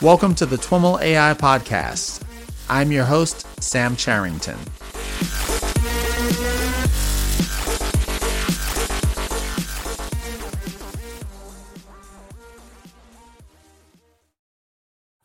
Welcome 0.00 0.36
to 0.36 0.46
the 0.46 0.54
TWIML 0.54 1.00
AI 1.02 1.34
Podcast. 1.34 2.22
I'm 2.70 2.92
your 2.92 3.04
host, 3.04 3.44
Sam 3.60 3.96
Charrington. 3.96 4.56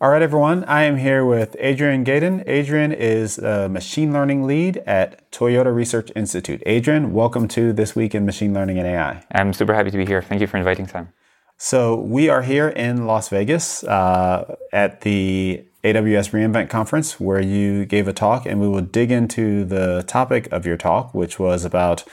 All 0.02 0.10
right, 0.10 0.24
everyone. 0.24 0.64
I 0.64 0.86
am 0.86 0.98
here 0.98 1.24
with 1.24 1.56
Adrien 1.64 2.04
Gaidon. 2.04 2.44
Adrien 2.48 2.92
is 2.92 3.38
a 3.38 3.70
machine 3.70 4.12
learning 4.12 4.48
lead 4.48 4.78
at 4.88 5.30
Toyota 5.32 5.72
Research 5.74 6.10
Institute. 6.16 6.64
Adrien, 6.66 7.14
welcome 7.14 7.48
to 7.50 7.74
This 7.74 7.96
Week 7.96 8.16
in 8.16 8.26
Machine 8.26 8.56
Learning 8.56 8.80
and 8.80 8.88
AI. 8.88 9.24
I'm 9.36 9.54
super 9.54 9.76
happy 9.76 9.92
to 9.92 9.98
be 9.98 10.08
here. 10.08 10.24
Thank 10.24 10.42
you 10.42 10.48
for 10.48 10.58
inviting 10.58 10.88
Sam. 10.88 11.14
So, 11.58 11.96
we 11.96 12.30
are 12.30 12.42
here 12.42 12.70
in 12.70 13.06
Las 13.06 13.30
Vegas 13.30 13.84
uh, 13.84 14.56
at 14.74 15.02
the 15.02 15.64
AWS 15.84 16.32
reInvent 16.32 16.70
conference 16.70 17.20
where 17.20 17.42
you 17.42 17.86
gave 17.86 18.08
a 18.08 18.14
talk, 18.14 18.46
and 18.46 18.60
we 18.60 18.68
will 18.68 18.82
dig 18.82 19.12
into 19.12 19.64
the 19.64 20.04
topic 20.08 20.52
of 20.52 20.66
your 20.66 20.78
talk, 20.78 21.14
which 21.14 21.40
was 21.40 21.64
about 21.64 22.04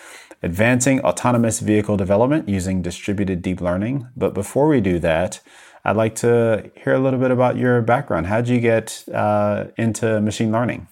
advancing 0.42 1.00
autonomous 1.00 1.60
vehicle 1.60 1.96
development 1.96 2.48
using 2.48 2.82
distributed 2.82 3.42
deep 3.42 3.60
learning. 3.60 4.08
But 4.16 4.34
before 4.34 4.68
we 4.68 4.80
do 4.80 4.98
that, 5.00 5.40
I'd 5.84 5.96
like 5.96 6.14
to 6.16 6.70
hear 6.76 6.94
a 6.94 6.98
little 6.98 7.18
bit 7.18 7.30
about 7.30 7.56
your 7.56 7.80
background. 7.80 8.26
How 8.26 8.40
did 8.40 8.48
you 8.48 8.60
get 8.60 9.04
uh, 9.12 9.66
into 9.76 10.20
machine 10.20 10.52
learning? 10.52 10.88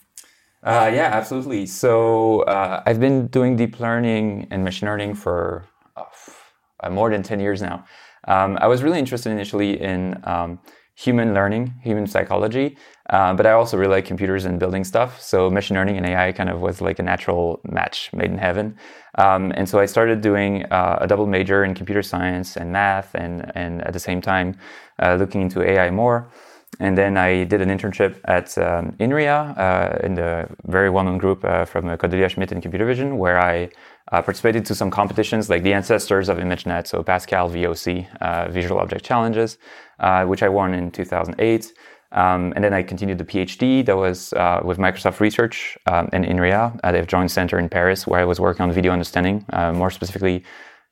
Uh, 0.63 0.91
yeah, 0.93 1.11
absolutely. 1.13 1.67
So 1.67 2.43
uh, 2.43 2.83
I've 2.87 3.01
been 3.01 3.27
doing 3.29 3.57
deep 3.57 3.81
learning 3.81 4.49
and 4.51 4.65
machine 4.65 4.89
learning 4.89 5.15
for 5.15 5.67
uh, 5.97 6.91
more 6.91 7.11
than 7.11 7.23
10 7.23 7.41
years 7.41 7.63
now. 7.63 7.85
Um, 8.29 8.59
I 8.61 8.69
was 8.69 8.83
really 8.85 8.99
interested 8.99 9.33
initially 9.33 9.81
in 9.81 10.21
um, 10.25 10.61
human 10.95 11.33
learning, 11.33 11.75
human 11.83 12.07
psychology, 12.07 12.77
uh, 13.11 13.33
but 13.33 13.47
I 13.47 13.53
also 13.53 13.77
really 13.77 13.95
like 13.97 14.05
computers 14.05 14.45
and 14.45 14.59
building 14.59 14.85
stuff. 14.85 15.21
So 15.21 15.49
machine 15.49 15.77
learning 15.77 15.97
and 15.97 16.07
AI 16.07 16.33
kind 16.33 16.51
of 16.51 16.61
was 16.61 16.81
like 16.81 16.99
a 16.99 17.03
natural 17.03 17.61
match 17.65 18.11
made 18.13 18.31
in 18.31 18.39
heaven. 18.39 18.77
Um, 19.17 19.53
and 19.57 19.69
so 19.69 19.79
I 19.79 19.87
started 19.87 20.21
doing 20.21 20.65
uh, 20.73 20.99
a 21.01 21.07
double 21.07 21.27
major 21.27 21.65
in 21.65 21.75
computer 21.75 22.03
science 22.03 22.57
and 22.57 22.71
math, 22.73 23.15
and 23.15 23.51
and 23.55 23.83
at 23.83 23.93
the 23.93 24.01
same 24.01 24.21
time 24.21 24.57
uh, 25.03 25.15
looking 25.15 25.43
into 25.43 25.63
AI 25.63 25.91
more. 25.91 26.29
And 26.81 26.97
then 26.97 27.17
I 27.17 27.45
did 27.45 27.61
an 27.61 27.71
internship 27.71 28.21
at 28.25 28.57
um, 28.57 28.95
INRIA 29.01 29.59
uh, 29.59 29.99
in 30.05 30.15
the 30.15 30.49
very 30.67 30.91
well-known 30.91 31.19
group 31.19 31.45
uh, 31.45 31.65
from 31.65 31.97
Cordelia 31.97 32.29
Schmid 32.29 32.53
in 32.53 32.61
computer 32.61 32.87
vision, 32.87 33.19
where 33.19 33.39
I 33.41 33.71
uh, 34.13 34.23
participated 34.23 34.65
to 34.67 34.75
some 34.75 34.91
competitions 34.91 35.51
like 35.51 35.63
the 35.63 35.73
ancestors 35.73 36.29
of 36.29 36.39
ImageNet, 36.39 36.87
so 36.87 37.03
Pascal 37.03 37.51
VOC, 37.51 38.07
uh, 38.21 38.49
Visual 38.51 38.81
Object 38.81 39.05
Challenges, 39.05 39.59
uh, 39.99 40.25
which 40.25 40.43
I 40.43 40.49
won 40.49 40.73
in 40.73 40.91
2008. 40.91 41.73
Um, 42.11 42.53
and 42.57 42.65
then 42.65 42.73
I 42.73 42.83
continued 42.83 43.19
the 43.19 43.25
PhD 43.25 43.85
that 43.85 43.97
was 43.97 44.33
uh, 44.33 44.61
with 44.65 44.79
Microsoft 44.79 45.21
Research 45.21 45.77
um, 45.87 46.09
in 46.13 46.25
INRIA 46.25 46.79
at 46.83 46.95
a 46.95 47.05
joint 47.05 47.31
center 47.31 47.59
in 47.59 47.69
Paris, 47.69 48.07
where 48.07 48.21
I 48.21 48.25
was 48.25 48.41
working 48.41 48.63
on 48.63 48.73
video 48.73 48.93
understanding, 48.93 49.45
uh, 49.53 49.73
more 49.73 49.91
specifically 49.91 50.45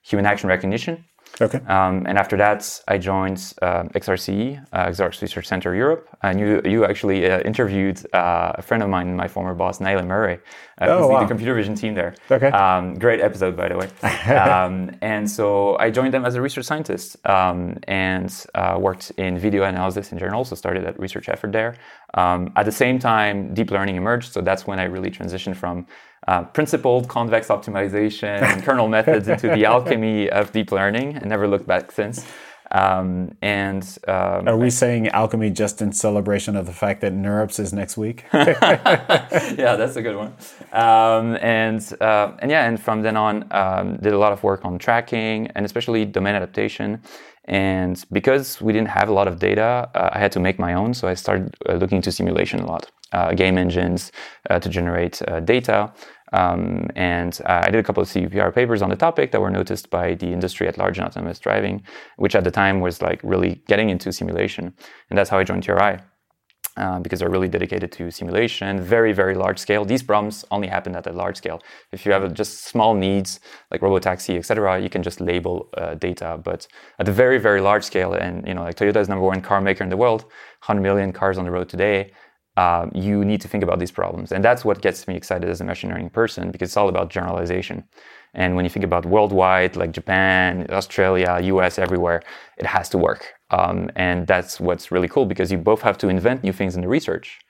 human 0.03 0.27
action 0.27 0.49
recognition. 0.49 1.05
Okay. 1.41 1.59
Um, 1.67 2.07
and 2.07 2.17
after 2.19 2.37
that, 2.39 2.81
I 2.89 2.97
joined 2.99 3.55
uh, 3.61 3.85
XRCE, 3.95 4.65
uh, 4.73 5.07
Research 5.21 5.47
Center 5.47 5.75
Europe. 5.75 6.09
And 6.23 6.41
you, 6.41 6.63
you 6.65 6.85
actually 6.85 7.31
uh, 7.31 7.41
interviewed 7.41 7.99
uh, 8.15 8.53
a 8.55 8.63
friend 8.63 8.83
of 8.83 8.89
mine, 8.89 9.15
my 9.15 9.29
former 9.29 9.55
boss, 9.55 9.79
Naila 9.79 10.07
Murray, 10.07 10.39
uh, 10.81 10.87
oh, 10.87 10.99
who's 10.99 11.09
wow. 11.09 11.21
the 11.21 11.27
computer 11.27 11.55
vision 11.55 11.75
team 11.75 11.95
there. 11.95 12.15
Okay. 12.31 12.49
Um, 12.49 12.95
great 12.95 13.21
episode, 13.21 13.57
by 13.57 13.69
the 13.69 13.77
way. 13.77 13.89
um, 14.35 14.97
and 15.03 15.31
so 15.31 15.77
I 15.79 15.91
joined 15.91 16.15
them 16.15 16.25
as 16.25 16.35
a 16.37 16.41
research 16.41 16.65
scientist 16.65 17.17
um, 17.27 17.77
and 17.87 18.33
uh, 18.55 18.79
worked 18.81 19.11
in 19.19 19.39
video 19.39 19.65
analysis 19.65 20.13
in 20.13 20.19
general. 20.19 20.45
So 20.45 20.57
started 20.57 20.85
that 20.85 20.99
research 20.99 21.29
effort 21.29 21.53
there. 21.53 21.77
Um, 22.15 22.53
at 22.57 22.65
the 22.65 22.73
same 22.73 22.99
time, 22.99 23.53
deep 23.53 23.71
learning 23.71 23.97
emerged. 23.97 24.33
So 24.33 24.41
that's 24.41 24.67
when 24.67 24.79
I 24.79 24.85
really 24.85 25.11
transitioned 25.11 25.57
from 25.57 25.87
uh, 26.27 26.43
principled 26.45 27.09
convex 27.09 27.49
optimization 27.49 28.43
and 28.43 28.63
kernel 28.63 28.89
methods 28.89 29.29
into 29.29 29.49
the 29.49 29.65
alchemy 29.73 30.29
of 30.31 30.53
deep 30.53 30.73
learning 30.73 31.17
and 31.17 31.27
never 31.27 31.47
looked 31.47 31.67
back 31.67 31.93
since. 31.93 32.27
Um, 32.71 33.37
and 33.43 33.83
um, 34.09 34.49
are 34.49 34.57
we 34.57 34.71
saying 34.71 35.09
alchemy 35.09 35.51
just 35.51 35.81
in 35.81 35.93
celebration 35.93 36.57
of 36.57 36.67
the 36.67 36.73
fact 36.73 37.01
that 37.03 37.13
NeurIPS 37.13 37.61
is 37.61 37.73
next 37.73 37.97
week? 37.97 38.25
yeah, 38.33 39.77
that's 39.77 39.97
a 39.97 40.03
good 40.03 40.17
one. 40.17 40.35
Um, 40.73 41.37
and 41.41 41.81
uh, 42.01 42.33
and 42.41 42.51
yeah, 42.51 42.67
and 42.67 42.81
from 42.81 43.03
then 43.03 43.17
on, 43.17 43.47
um, 43.53 43.97
did 43.99 44.13
a 44.13 44.19
lot 44.19 44.33
of 44.33 44.43
work 44.43 44.65
on 44.65 44.79
tracking 44.79 45.47
and 45.55 45.65
especially 45.65 46.05
domain 46.05 46.35
adaptation. 46.35 47.01
And 47.47 48.05
because 48.11 48.61
we 48.61 48.73
didn't 48.73 48.89
have 48.89 49.09
a 49.09 49.13
lot 49.13 49.29
of 49.29 49.39
data, 49.39 49.89
uh, 49.95 50.11
I 50.13 50.19
had 50.19 50.33
to 50.33 50.41
make 50.41 50.59
my 50.59 50.75
own. 50.75 50.95
So 50.95 51.07
I 51.07 51.15
started 51.15 51.55
uh, 51.69 51.75
looking 51.75 51.97
into 51.97 52.11
simulation 52.11 52.59
a 52.61 52.67
lot, 52.67 52.91
uh, 53.13 53.35
game 53.35 53.57
engines 53.57 54.11
uh, 54.51 54.59
to 54.59 54.69
generate 54.69 55.23
uh, 55.29 55.39
data. 55.41 55.93
Um, 56.33 56.89
and 56.97 57.39
uh, 57.45 57.63
I 57.65 57.71
did 57.71 57.79
a 57.79 57.83
couple 57.83 58.03
of 58.03 58.09
CVPR 58.09 58.55
papers 58.55 58.83
on 58.83 58.91
the 58.91 58.97
topic 58.97 59.31
that 59.33 59.41
were 59.41 59.51
noticed 59.51 59.91
by 59.91 60.15
the 60.15 60.27
industry 60.27 60.67
at 60.67 60.77
large 60.79 60.99
in 60.99 61.05
autonomous 61.05 61.39
driving, 61.39 61.83
which 62.17 62.35
at 62.35 62.45
the 62.45 62.51
time 62.51 62.81
was 62.81 63.01
like 63.01 63.21
really 63.23 63.63
getting 63.69 63.91
into 63.91 64.13
simulation. 64.13 64.75
And 65.11 65.19
that's 65.19 65.31
how 65.31 65.39
I 65.39 65.45
joined 65.45 65.63
TRI. 65.63 66.01
Uh, 66.79 67.01
because 67.01 67.21
they're 67.21 67.31
really 67.31 67.49
dedicated 67.49 67.91
to 67.91 68.11
simulation, 68.11 68.79
very, 68.79 69.11
very 69.11 69.35
large 69.35 69.59
scale. 69.59 69.83
These 69.83 70.03
problems 70.03 70.45
only 70.51 70.69
happen 70.69 70.95
at 70.95 71.07
a 71.07 71.13
large 71.13 71.39
scale. 71.39 71.63
If 71.91 72.05
you 72.05 72.13
have 72.13 72.35
just 72.35 72.65
small 72.65 72.93
needs 72.93 73.41
like 73.71 73.81
robotaxi, 73.81 74.37
etc., 74.37 74.79
you 74.79 74.91
can 74.91 75.03
just 75.03 75.19
label 75.23 75.71
uh, 75.79 75.95
data. 75.95 76.39
But 76.45 76.67
at 76.99 77.09
a 77.09 77.13
very, 77.13 77.39
very 77.39 77.63
large 77.63 77.83
scale, 77.83 78.13
and 78.13 78.47
you 78.47 78.53
know, 78.53 78.63
like 78.63 78.77
Toyota 78.77 78.97
is 78.97 79.09
number 79.09 79.25
one 79.25 79.41
car 79.41 79.63
maker 79.63 79.85
in 79.85 79.89
the 79.89 79.97
world, 79.97 80.25
100 80.67 80.83
million 80.83 81.15
cars 81.15 81.39
on 81.39 81.47
the 81.47 81.51
road 81.51 81.71
today. 81.71 82.13
Um, 82.57 82.91
you 82.95 83.25
need 83.25 83.41
to 83.43 83.49
think 83.49 83.63
about 83.63 83.79
these 83.79 83.91
problems, 83.91 84.33
and 84.33 84.43
that's 84.43 84.65
what 84.65 84.81
gets 84.81 85.07
me 85.07 85.15
excited 85.15 85.49
as 85.49 85.61
a 85.61 85.65
machine 85.65 85.91
learning 85.91 86.11
person 86.11 86.51
because 86.51 86.71
it's 86.71 86.77
all 86.77 86.89
about 86.89 87.11
generalization. 87.11 87.85
And 88.37 88.55
when 88.55 88.65
you 88.65 88.71
think 88.71 88.85
about 88.85 89.07
worldwide, 89.07 89.77
like 89.77 89.93
Japan, 89.93 90.67
Australia, 90.71 91.39
US, 91.43 91.79
everywhere, 91.79 92.23
it 92.59 92.67
has 92.67 92.89
to 92.91 92.99
work. 92.99 93.35
Um, 93.51 93.91
and 93.97 94.27
that's 94.27 94.61
what's 94.61 94.91
really 94.91 95.09
cool 95.09 95.27
because 95.27 95.51
you 95.51 95.59
both 95.59 95.81
have 95.83 95.97
to 95.99 96.09
invent 96.09 96.45
new 96.45 96.53
things 96.53 96.77
in 96.77 96.83
the 96.83 96.89
research, 96.89 97.41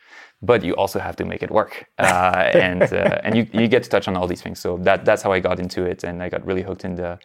but 0.43 0.63
you 0.63 0.75
also 0.75 0.99
have 1.01 1.17
to 1.17 1.25
make 1.25 1.43
it 1.43 1.51
work. 1.51 1.87
Uh, 1.99 2.51
and 2.55 2.83
uh, 2.93 3.21
and 3.25 3.37
you, 3.37 3.47
you 3.53 3.67
get 3.67 3.83
to 3.83 3.89
touch 3.89 4.07
on 4.07 4.17
all 4.17 4.27
these 4.27 4.43
things. 4.43 4.61
So 4.61 4.77
that, 4.79 5.05
that's 5.05 5.23
how 5.23 5.33
I 5.33 5.41
got 5.41 5.59
into 5.59 5.85
it. 5.85 6.05
And 6.05 6.23
I 6.23 6.29
got 6.29 6.47
really 6.47 6.63
hooked 6.63 6.85
in 6.85 6.95
the 6.95 7.19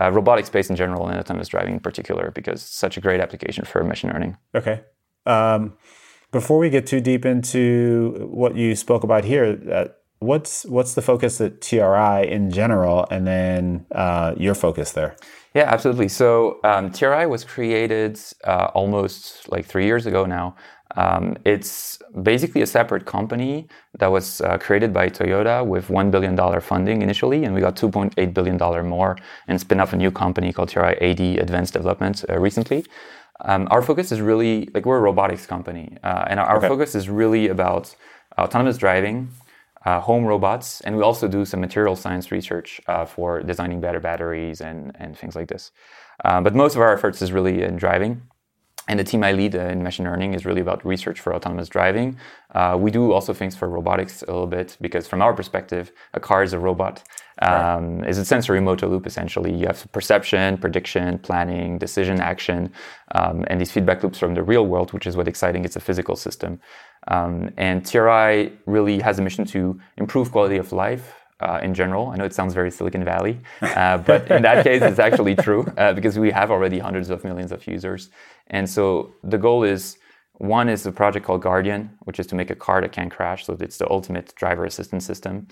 uh, 0.00 0.10
robotic 0.12 0.46
space 0.46 0.68
in 0.68 0.76
general 0.76 1.06
and 1.08 1.18
autonomous 1.18 1.48
driving 1.48 1.74
in 1.74 1.80
particular 1.80 2.30
because 2.32 2.62
it's 2.62 2.74
such 2.74 2.96
a 2.96 3.00
great 3.00 3.20
application 3.20 3.64
for 3.64 3.82
machine 3.82 4.10
learning. 4.10 4.36
Okay. 4.54 4.82
Um, 5.24 5.74
before 6.32 6.58
we 6.58 6.70
get 6.70 6.86
too 6.86 7.00
deep 7.00 7.24
into 7.24 8.28
what 8.30 8.56
you 8.56 8.74
spoke 8.74 9.04
about 9.04 9.24
here, 9.24 9.58
uh, 9.72 9.88
what's 10.18 10.64
what's 10.66 10.94
the 10.94 11.02
focus 11.02 11.40
at 11.40 11.60
TRI 11.60 12.22
in 12.22 12.50
general, 12.50 13.06
and 13.10 13.26
then 13.26 13.86
uh, 13.92 14.34
your 14.36 14.54
focus 14.54 14.92
there? 14.92 15.16
Yeah, 15.54 15.72
absolutely. 15.72 16.08
So 16.08 16.58
um, 16.64 16.90
TRI 16.92 17.24
was 17.26 17.44
created 17.44 18.20
uh, 18.44 18.68
almost 18.74 19.50
like 19.50 19.64
three 19.64 19.86
years 19.86 20.04
ago 20.04 20.26
now. 20.26 20.54
Um, 20.96 21.36
it's 21.44 21.98
basically 22.22 22.62
a 22.62 22.66
separate 22.66 23.06
company 23.06 23.68
that 23.98 24.10
was 24.10 24.40
uh, 24.40 24.56
created 24.58 24.92
by 24.92 25.08
Toyota 25.08 25.66
with 25.66 25.88
$1 25.88 26.10
billion 26.10 26.60
funding 26.60 27.02
initially, 27.02 27.44
and 27.44 27.54
we 27.54 27.60
got 27.60 27.76
$2.8 27.76 28.34
billion 28.34 28.86
more 28.86 29.16
and 29.48 29.60
spin 29.60 29.80
off 29.80 29.92
a 29.92 29.96
new 29.96 30.10
company 30.10 30.52
called 30.52 30.68
TRI 30.68 30.92
AD 31.00 31.20
Advanced 31.20 31.72
Development 31.72 32.24
uh, 32.28 32.38
recently. 32.38 32.84
Um, 33.40 33.68
our 33.70 33.82
focus 33.82 34.12
is 34.12 34.20
really 34.20 34.68
like 34.74 34.86
we're 34.86 34.98
a 34.98 35.00
robotics 35.00 35.46
company, 35.46 35.96
uh, 36.02 36.24
and 36.28 36.40
our, 36.40 36.46
our 36.46 36.56
Okay. 36.58 36.68
focus 36.68 36.94
is 36.94 37.08
really 37.08 37.48
about 37.48 37.94
autonomous 38.38 38.78
driving, 38.78 39.30
uh, 39.84 40.00
home 40.00 40.24
robots, 40.24 40.80
and 40.82 40.96
we 40.96 41.02
also 41.02 41.28
do 41.28 41.44
some 41.44 41.60
material 41.60 41.96
science 41.96 42.32
research 42.32 42.80
uh, 42.88 43.04
for 43.04 43.42
designing 43.42 43.80
better 43.80 44.00
batteries 44.00 44.60
and, 44.60 44.92
and 44.98 45.16
things 45.16 45.36
like 45.36 45.48
this. 45.48 45.70
Uh, 46.24 46.40
but 46.40 46.54
most 46.54 46.74
of 46.76 46.80
our 46.82 46.92
efforts 46.92 47.20
is 47.22 47.30
really 47.32 47.62
in 47.62 47.76
driving. 47.76 48.22
And 48.88 49.00
the 49.00 49.04
team 49.04 49.24
I 49.24 49.32
lead 49.32 49.54
uh, 49.56 49.60
in 49.60 49.82
machine 49.82 50.06
learning 50.06 50.34
is 50.34 50.44
really 50.46 50.60
about 50.60 50.84
research 50.84 51.18
for 51.20 51.34
autonomous 51.34 51.68
driving. 51.68 52.16
Uh, 52.54 52.76
we 52.78 52.90
do 52.90 53.12
also 53.12 53.32
things 53.34 53.56
for 53.56 53.68
robotics 53.68 54.22
a 54.22 54.26
little 54.26 54.46
bit 54.46 54.76
because, 54.80 55.08
from 55.08 55.22
our 55.22 55.34
perspective, 55.34 55.90
a 56.14 56.20
car 56.20 56.42
is 56.42 56.52
a 56.52 56.58
robot. 56.58 57.02
Um, 57.42 58.02
It's 58.04 58.18
a 58.18 58.24
sensory 58.24 58.60
motor 58.60 58.86
loop 58.86 59.06
essentially. 59.06 59.52
You 59.52 59.66
have 59.66 59.86
perception, 59.92 60.56
prediction, 60.56 61.18
planning, 61.18 61.78
decision, 61.78 62.20
action, 62.20 62.72
um, 63.14 63.44
and 63.48 63.60
these 63.60 63.72
feedback 63.72 64.02
loops 64.02 64.18
from 64.18 64.34
the 64.34 64.42
real 64.42 64.66
world, 64.66 64.92
which 64.92 65.06
is 65.06 65.16
what 65.16 65.28
exciting. 65.28 65.64
It's 65.64 65.76
a 65.76 65.80
physical 65.80 66.16
system. 66.16 66.60
Um, 67.08 67.50
and 67.56 67.84
TRI 67.84 68.52
really 68.66 69.00
has 69.00 69.18
a 69.18 69.22
mission 69.22 69.44
to 69.46 69.78
improve 69.96 70.32
quality 70.32 70.56
of 70.56 70.72
life 70.72 71.25
uh, 71.40 71.60
in 71.62 71.74
general. 71.74 72.08
I 72.08 72.16
know 72.16 72.24
it 72.24 72.34
sounds 72.34 72.54
very 72.54 72.70
Silicon 72.70 73.04
Valley, 73.04 73.40
uh, 73.62 73.98
but 73.98 74.30
in 74.30 74.42
that 74.42 74.64
case, 74.64 74.82
it's 74.82 74.98
actually 74.98 75.34
true 75.34 75.66
uh, 75.76 75.92
because 75.92 76.18
we 76.18 76.30
have 76.30 76.50
already 76.50 76.78
hundreds 76.78 77.10
of 77.10 77.24
millions 77.24 77.52
of 77.52 77.66
users. 77.66 78.10
And 78.48 78.68
so 78.68 79.14
the 79.22 79.38
goal 79.38 79.64
is 79.64 79.98
one 80.38 80.68
is 80.68 80.84
a 80.86 80.92
project 80.92 81.26
called 81.26 81.42
Guardian, 81.42 81.90
which 82.04 82.18
is 82.20 82.26
to 82.28 82.34
make 82.34 82.50
a 82.50 82.54
car 82.54 82.80
that 82.80 82.92
can 82.92 83.08
crash. 83.10 83.46
So 83.46 83.56
it's 83.58 83.78
the 83.78 83.90
ultimate 83.90 84.34
driver 84.34 84.64
assistance 84.64 85.04
system. 85.04 85.48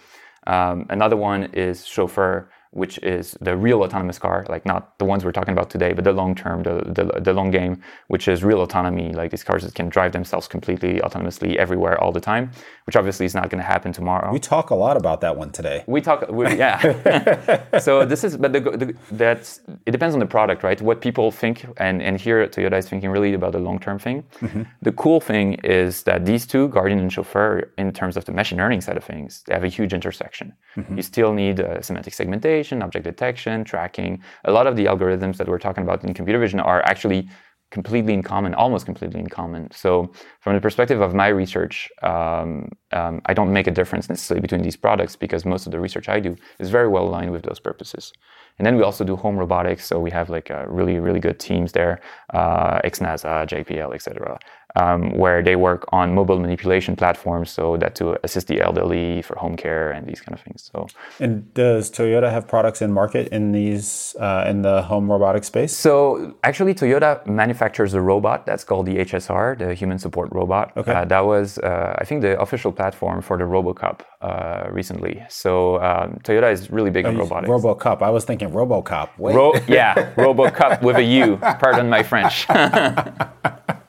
Um, 0.47 0.87
another 0.91 1.17
one 1.17 1.45
is 1.55 1.87
Chauffeur, 1.87 2.51
which 2.75 2.99
is 2.99 3.37
the 3.41 3.57
real 3.57 3.83
autonomous 3.83 4.19
car, 4.19 4.45
like 4.49 4.67
not 4.67 4.99
the 4.99 5.05
ones 5.05 5.25
we're 5.25 5.33
talking 5.33 5.53
about 5.53 5.71
today, 5.71 5.93
but 5.93 6.03
the 6.03 6.13
long 6.13 6.35
term, 6.35 6.65
the, 6.65 6.83
the, 6.87 7.21
the 7.21 7.33
long 7.33 7.51
game, 7.51 7.81
which 8.09 8.27
is 8.27 8.43
real 8.43 8.63
autonomy, 8.63 9.13
like 9.13 9.31
these 9.31 9.45
cars 9.45 9.63
that 9.63 9.75
can 9.77 9.89
drive 9.89 10.11
themselves 10.11 10.49
completely 10.49 10.95
autonomously 10.99 11.55
everywhere 11.55 12.01
all 12.03 12.11
the 12.11 12.21
time, 12.21 12.51
which 12.87 12.97
obviously 12.97 13.27
is 13.27 13.35
not 13.35 13.49
going 13.49 13.63
to 13.63 13.67
happen 13.67 13.93
tomorrow. 13.93 14.33
We 14.33 14.41
talk 14.41 14.71
a 14.71 14.75
lot 14.75 14.97
about 14.97 15.21
that 15.21 15.37
one 15.37 15.51
today. 15.53 15.85
We 15.87 16.01
talk, 16.01 16.29
we, 16.29 16.47
yeah. 16.57 17.79
so 17.79 18.05
this 18.05 18.25
is, 18.25 18.37
but 18.37 18.53
the, 18.53 18.61
the, 18.61 18.95
that's 19.13 19.61
it 19.87 19.93
depends 19.93 20.15
on 20.15 20.19
the 20.19 20.27
product, 20.27 20.65
right? 20.65 20.81
What 20.83 21.01
people 21.01 21.31
think, 21.31 21.65
and 21.77 22.03
and 22.03 22.21
here 22.21 22.45
Toyota 22.49 22.79
is 22.79 22.89
thinking 22.89 23.11
really 23.11 23.35
about 23.35 23.53
the 23.53 23.61
long 23.61 23.79
term 23.79 24.01
thing. 24.01 24.25
Mm-hmm. 24.41 24.63
The 24.83 24.93
cool 24.93 25.21
thing 25.21 25.55
is 25.63 26.03
that 26.03 26.27
these 26.27 26.45
two, 26.45 26.69
Guardian 26.69 26.99
and 26.99 27.13
Chauffeur, 27.13 27.71
in 27.79 27.93
terms 27.93 28.17
of 28.17 28.25
the 28.25 28.33
machine 28.33 28.59
learning 28.59 28.81
side 28.81 28.97
of 28.97 29.05
things, 29.05 29.45
they 29.47 29.55
have 29.55 29.65
a 29.65 29.69
huge 29.69 29.93
intersection. 29.93 30.53
Mm-hmm. 30.77 30.97
You 30.97 31.03
still 31.03 31.33
need 31.33 31.61
uh, 31.61 31.81
semantic 31.81 32.15
segmentation 32.15 32.64
object 32.73 33.05
detection, 33.05 33.65
tracking. 33.65 34.23
A 34.45 34.53
lot 34.53 34.67
of 34.67 34.77
the 34.77 34.87
algorithms 34.87 35.37
that 35.37 35.49
we're 35.49 35.59
talking 35.59 35.85
about 35.85 36.05
in 36.05 36.15
computer 36.15 36.39
vision 36.39 36.61
are 36.61 36.83
actually 36.85 37.29
completely 37.71 38.15
in 38.15 38.23
common, 38.23 38.55
almost 38.55 38.87
completely 38.87 39.21
in 39.21 39.29
common. 39.29 39.69
So, 39.73 40.13
from 40.45 40.55
the 40.55 40.61
perspective 40.61 41.01
of 41.01 41.15
my 41.15 41.29
research, 41.29 41.89
um, 42.03 42.69
um, 42.93 43.23
I 43.25 43.33
don't 43.33 43.51
make 43.51 43.67
a 43.67 43.71
difference 43.71 44.11
necessarily 44.11 44.43
between 44.43 44.61
these 44.61 44.77
products 44.77 45.17
because 45.17 45.47
most 45.47 45.65
of 45.65 45.73
the 45.73 45.81
research 45.81 46.07
I 46.07 46.21
do 46.21 46.37
is 46.59 46.69
very 46.69 46.87
well 46.87 47.05
aligned 47.05 47.33
with 47.33 47.45
those 47.45 47.59
purposes. 47.59 48.13
And 48.59 48.67
then 48.67 48.77
we 48.77 48.83
also 48.83 49.05
do 49.05 49.17
home 49.17 49.39
robotics, 49.39 49.87
so 49.87 49.99
we 49.99 50.11
have 50.11 50.29
like 50.29 50.51
uh, 50.51 50.67
really, 50.69 50.99
really 50.99 51.19
good 51.19 51.41
teams 51.41 51.73
there, 51.73 52.03
uh, 52.35 52.79
XNASA, 52.83 53.49
JPL, 53.49 53.95
etc 53.95 54.39
um, 54.77 55.17
where 55.17 55.43
they 55.43 55.57
work 55.57 55.85
on 55.93 56.15
mobile 56.15 56.39
manipulation 56.39 56.97
platforms, 56.97 57.51
so 57.51 57.77
that 57.77 57.95
to 57.97 58.19
assist 58.25 58.49
the 58.49 58.61
elderly 58.61 59.23
for 59.23 59.37
home 59.37 59.57
care 59.57 59.93
and 59.93 60.07
these 60.07 60.21
kind 60.21 60.35
of 60.35 60.41
things. 60.41 60.71
So, 60.73 60.89
and 61.21 61.53
does 61.55 61.91
Toyota 61.91 62.31
have 62.31 62.49
products 62.49 62.83
in 62.83 62.93
market 62.93 63.29
in 63.29 63.53
these 63.53 64.17
uh, 64.19 64.45
in 64.49 64.63
the 64.63 64.83
home 64.83 65.11
robotic 65.11 65.45
space? 65.45 65.77
So, 65.77 66.37
actually, 66.43 66.75
Toyota 66.75 67.25
manufactures 67.27 67.95
a 67.95 68.01
robot 68.01 68.47
that's 68.47 68.65
called 68.65 68.87
the 68.87 68.97
HSR, 68.97 69.59
the 69.59 69.75
Human 69.75 69.99
Support 69.99 70.31
Robot. 70.35 70.73
Okay. 70.77 70.93
Uh, 70.93 71.05
that 71.05 71.25
was, 71.25 71.59
uh, 71.59 71.95
I 71.99 72.05
think, 72.05 72.23
the 72.23 72.41
official 72.41 72.73
platform 72.73 73.23
for 73.23 73.39
the 73.39 73.45
RoboCup 73.45 74.01
uh, 74.21 74.69
recently. 74.71 75.23
So, 75.29 75.81
um, 75.83 76.19
Toyota 76.25 76.53
is 76.53 76.71
really 76.71 76.91
big 76.91 77.07
oh, 77.07 77.11
on 77.11 77.17
robotics. 77.17 77.51
RoboCup. 77.51 78.03
I 78.03 78.11
was 78.11 78.25
thinking 78.25 78.51
RoboCop. 78.51 79.11
Wait. 79.19 79.37
Ro- 79.37 79.55
yeah, 79.69 80.13
RoboCup 80.17 80.83
with 80.83 80.97
a 80.97 81.03
U. 81.03 81.37
Pardon 81.37 81.89
my 81.89 82.03
French. 82.03 82.47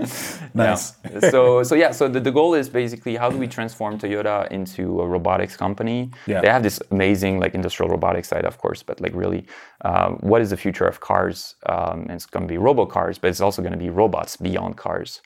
nice. 0.54 0.94
Yeah. 1.04 1.30
so 1.30 1.62
so 1.62 1.74
yeah. 1.74 1.90
So 1.92 2.08
the, 2.08 2.20
the 2.20 2.32
goal 2.32 2.54
is 2.54 2.68
basically 2.68 3.16
how 3.16 3.30
do 3.30 3.36
we 3.36 3.46
transform 3.46 3.98
Toyota 3.98 4.50
into 4.50 5.00
a 5.00 5.06
robotics 5.06 5.56
company? 5.56 6.10
Yeah. 6.26 6.40
They 6.40 6.48
have 6.48 6.62
this 6.62 6.80
amazing 6.90 7.40
like 7.40 7.54
industrial 7.54 7.90
robotics 7.90 8.28
side, 8.28 8.44
of 8.44 8.58
course, 8.58 8.82
but 8.82 9.00
like 9.00 9.14
really, 9.14 9.46
um, 9.84 10.16
what 10.20 10.40
is 10.40 10.50
the 10.50 10.56
future 10.56 10.86
of 10.86 11.00
cars? 11.00 11.54
Um, 11.66 12.02
and 12.02 12.12
it's 12.12 12.26
going 12.26 12.46
to 12.46 12.52
be 12.52 12.58
robo 12.58 12.86
cars, 12.86 13.18
but 13.18 13.28
it's 13.28 13.40
also 13.40 13.62
going 13.62 13.72
to 13.72 13.78
be 13.78 13.90
robots 13.90 14.36
beyond 14.36 14.76
cars. 14.76 15.20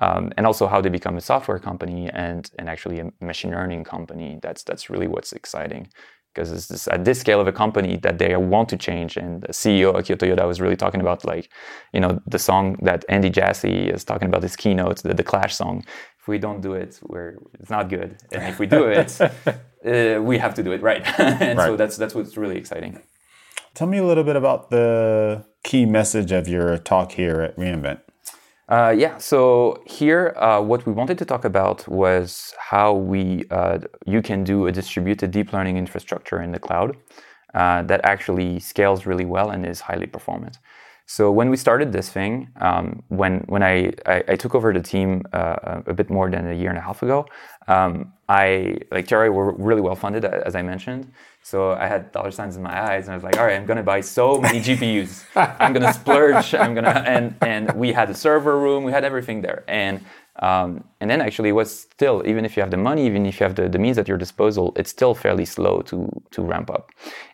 Um, 0.00 0.32
and 0.36 0.46
also 0.46 0.68
how 0.68 0.80
they 0.80 0.88
become 0.88 1.16
a 1.16 1.20
software 1.20 1.58
company 1.58 2.08
and 2.10 2.48
and 2.58 2.68
actually 2.68 3.00
a 3.00 3.12
machine 3.20 3.50
learning 3.50 3.84
company. 3.84 4.38
That's 4.40 4.62
that's 4.62 4.88
really 4.88 5.08
what's 5.08 5.32
exciting 5.32 5.88
because 6.32 6.52
it's 6.52 6.68
this, 6.68 6.88
at 6.88 7.04
this 7.04 7.20
scale 7.20 7.40
of 7.40 7.48
a 7.48 7.52
company 7.52 7.96
that 7.98 8.18
they 8.18 8.36
want 8.36 8.68
to 8.68 8.76
change. 8.76 9.16
And 9.16 9.42
the 9.42 9.48
CEO 9.48 9.94
Akio 9.94 10.16
Toyoda 10.16 10.46
was 10.46 10.60
really 10.60 10.76
talking 10.76 11.00
about 11.00 11.24
like, 11.24 11.50
you 11.92 12.00
know, 12.00 12.20
the 12.26 12.38
song 12.38 12.76
that 12.82 13.04
Andy 13.08 13.30
Jassy 13.30 13.88
is 13.88 14.04
talking 14.04 14.28
about 14.28 14.42
his 14.42 14.56
keynote, 14.56 15.02
the, 15.02 15.14
the 15.14 15.24
Clash 15.24 15.54
song. 15.54 15.84
If 16.20 16.28
we 16.28 16.38
don't 16.38 16.60
do 16.60 16.74
it, 16.74 17.00
we're 17.02 17.38
it's 17.58 17.70
not 17.70 17.88
good. 17.88 18.18
And 18.32 18.44
if 18.44 18.58
we 18.58 18.66
do 18.66 18.84
it, 18.86 19.20
uh, 19.20 20.22
we 20.22 20.38
have 20.38 20.54
to 20.54 20.62
do 20.62 20.72
it 20.72 20.82
right. 20.82 21.02
and 21.20 21.58
right. 21.58 21.66
so 21.66 21.76
that's 21.76 21.96
that's 21.96 22.14
what's 22.14 22.36
really 22.36 22.56
exciting. 22.56 23.00
Tell 23.74 23.86
me 23.86 23.98
a 23.98 24.04
little 24.04 24.24
bit 24.24 24.36
about 24.36 24.70
the 24.70 25.44
key 25.62 25.86
message 25.86 26.32
of 26.32 26.48
your 26.48 26.76
talk 26.78 27.12
here 27.12 27.40
at 27.40 27.56
reInvent. 27.56 28.00
Uh, 28.70 28.94
yeah, 28.96 29.18
so 29.18 29.82
here 29.84 30.32
uh, 30.36 30.60
what 30.60 30.86
we 30.86 30.92
wanted 30.92 31.18
to 31.18 31.24
talk 31.24 31.44
about 31.44 31.86
was 31.88 32.54
how 32.56 32.92
we 32.92 33.44
uh, 33.50 33.78
you 34.06 34.22
can 34.22 34.44
do 34.44 34.68
a 34.68 34.72
distributed 34.72 35.32
deep 35.32 35.52
learning 35.52 35.76
infrastructure 35.76 36.40
in 36.40 36.52
the 36.52 36.58
cloud 36.58 36.96
uh, 37.54 37.82
that 37.82 38.00
actually 38.04 38.60
scales 38.60 39.06
really 39.06 39.24
well 39.24 39.50
and 39.50 39.66
is 39.66 39.80
highly 39.80 40.06
performant. 40.06 40.58
So 41.06 41.32
when 41.32 41.50
we 41.50 41.56
started 41.56 41.92
this 41.92 42.10
thing, 42.10 42.46
um, 42.60 43.02
when 43.08 43.40
when 43.48 43.64
I, 43.64 43.92
I, 44.06 44.22
I, 44.28 44.36
took 44.36 44.54
over 44.54 44.72
the 44.72 44.80
team 44.80 45.24
uh, 45.32 45.82
a 45.86 45.92
bit 45.92 46.08
more 46.08 46.30
than 46.30 46.46
a 46.46 46.54
year 46.54 46.68
and 46.68 46.78
a 46.78 46.80
half 46.80 47.02
ago, 47.02 47.26
um, 47.66 48.12
I 48.28 48.76
like 48.92 49.08
Terry 49.08 49.30
were 49.30 49.52
really 49.54 49.80
well 49.80 49.96
funded 49.96 50.24
as 50.24 50.54
I 50.54 50.62
mentioned, 50.62 51.10
so 51.42 51.72
I 51.72 51.86
had 51.86 52.12
dollar 52.12 52.30
signs 52.30 52.56
in 52.56 52.62
my 52.62 52.92
eyes, 52.92 53.04
and 53.04 53.12
I 53.12 53.16
was 53.16 53.24
like, 53.24 53.38
all 53.38 53.46
right, 53.46 53.56
I'm 53.56 53.66
gonna 53.66 53.82
buy 53.82 54.00
so 54.00 54.40
many 54.40 54.60
GPUs. 54.60 55.24
I'm 55.60 55.72
gonna 55.72 55.92
splurge. 55.92 56.54
I'm 56.54 56.74
gonna 56.74 57.02
and 57.06 57.34
and 57.40 57.72
we 57.72 57.92
had 57.92 58.10
a 58.10 58.14
server 58.14 58.58
room. 58.58 58.84
We 58.84 58.92
had 58.92 59.04
everything 59.04 59.40
there, 59.40 59.64
and 59.66 60.04
um, 60.40 60.84
and 61.00 61.10
then 61.10 61.20
actually 61.20 61.50
it 61.50 61.52
was 61.52 61.80
still 61.80 62.22
even 62.26 62.44
if 62.44 62.56
you 62.56 62.62
have 62.62 62.70
the 62.70 62.76
money, 62.76 63.06
even 63.06 63.26
if 63.26 63.40
you 63.40 63.44
have 63.44 63.56
the, 63.56 63.68
the 63.68 63.78
means 63.78 63.98
at 63.98 64.06
your 64.08 64.18
disposal, 64.18 64.72
it's 64.76 64.90
still 64.90 65.14
fairly 65.14 65.44
slow 65.44 65.80
to 65.82 66.08
to 66.32 66.42
ramp 66.42 66.70
up. 66.70 66.90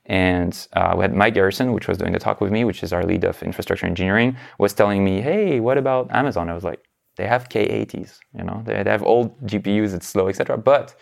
And 0.07 0.53
uh, 0.75 0.95
we 0.97 1.03
had 1.03 1.15
Mike 1.15 1.35
Garrison, 1.35 1.73
which 1.73 1.89
was 1.89 1.99
doing 1.99 2.13
the 2.13 2.19
talk 2.19 2.41
with 2.41 2.53
me, 2.53 2.65
which 2.65 2.83
is 2.83 2.93
our 2.93 3.05
lead 3.05 3.25
of 3.25 3.43
infrastructure 3.43 3.87
engineering, 3.87 4.37
was 4.59 4.73
telling 4.73 5.05
me, 5.05 5.21
hey, 5.21 5.59
what 5.61 5.79
about 5.79 6.11
Amazon? 6.13 6.49
I 6.49 6.55
was 6.55 6.65
like, 6.65 6.81
they 7.17 7.27
have 7.27 7.49
K80s, 7.49 8.19
you 8.37 8.45
know, 8.45 8.63
they, 8.65 8.83
they 8.83 8.91
have 8.91 9.03
old 9.03 9.41
GPUs, 9.47 9.95
it's 9.95 10.07
slow, 10.07 10.29
etc. 10.29 10.59
But 10.59 10.95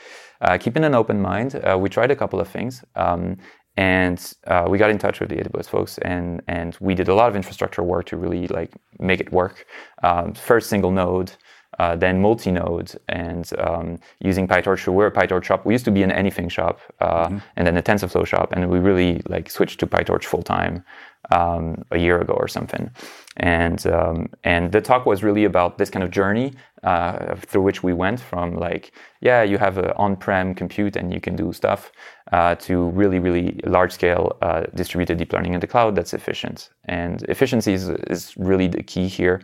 uh, 0.44 0.58
keeping 0.58 0.85
an 0.85 0.94
open 0.94 1.20
mind, 1.20 1.56
uh, 1.56 1.76
we 1.79 1.88
tried 1.88 2.11
a 2.11 2.17
couple 2.17 2.41
of 2.41 2.49
things. 2.49 2.85
Um, 2.94 3.37
and 3.76 4.35
uh, 4.46 4.67
we 4.69 4.79
got 4.79 4.91
in 4.91 4.99
touch 4.99 5.19
with 5.20 5.31
the 5.31 5.37
AWS 5.37 5.69
folks, 5.69 5.99
and 5.99 6.43
and 6.46 6.76
we 6.81 6.94
did 6.94 7.08
a 7.08 7.14
lot 7.14 7.29
of 7.29 7.35
infrastructure 7.35 7.82
work 7.82 8.06
to 8.06 8.17
really 8.17 8.46
like 8.46 8.73
make 9.00 9.20
it 9.20 9.32
work. 9.32 9.67
Um, 10.02 10.32
first 10.32 10.70
single 10.70 10.93
node, 10.93 11.32
uh, 11.81 11.96
then 11.96 12.20
multi-node, 12.20 12.93
and 13.08 13.50
um, 13.58 13.99
using 14.20 14.46
PyTorch. 14.46 14.85
So 14.85 14.93
we're 14.93 15.08
a 15.08 15.12
PyTorch 15.12 15.44
shop. 15.44 15.67
We 15.67 15.75
used 15.75 15.85
to 15.87 15.91
be 15.91 16.05
an 16.05 16.12
anything 16.12 16.49
shop, 16.49 16.79
uh, 17.00 17.26
mm-hmm. 17.26 17.38
and 17.56 17.67
then 17.67 17.76
a 17.76 17.82
TensorFlow 17.82 18.26
shop, 18.26 18.52
and 18.52 18.70
we 18.70 18.79
really 18.79 19.20
like 19.29 19.50
switched 19.50 19.81
to 19.81 19.87
PyTorch 19.88 20.25
full 20.25 20.43
time 20.43 20.85
um, 21.32 21.82
a 21.91 21.99
year 21.99 22.20
ago 22.20 22.35
or 22.35 22.46
something. 22.46 22.91
And 23.38 23.84
um, 23.86 24.28
and 24.44 24.70
the 24.70 24.81
talk 24.81 25.06
was 25.06 25.25
really 25.25 25.44
about 25.44 25.76
this 25.76 25.90
kind 25.90 26.04
of 26.04 26.10
journey 26.10 26.52
uh, 26.84 27.34
through 27.36 27.62
which 27.62 27.82
we 27.82 27.92
went 27.92 28.20
from 28.20 28.54
like 28.54 28.92
yeah 29.20 29.42
you 29.42 29.58
have 29.58 29.76
an 29.78 29.90
on-prem 29.96 30.54
compute 30.54 30.94
and 30.94 31.12
you 31.12 31.20
can 31.20 31.34
do 31.34 31.52
stuff 31.52 31.90
uh, 32.32 32.55
to 32.56 32.91
really 32.91 33.19
really 33.19 33.58
large 33.64 33.93
scale 33.93 34.36
uh, 34.43 34.62
distributed 34.74 35.19
deep 35.19 35.32
learning 35.32 35.55
in 35.55 35.60
the 35.60 35.67
cloud 35.67 35.96
that's 35.96 36.14
efficient. 36.14 36.70
And 36.84 37.22
efficiency 37.22 37.72
is, 37.72 37.88
is 38.08 38.36
really 38.36 38.69
the 38.69 38.82
key 38.82 39.08
here. 39.08 39.43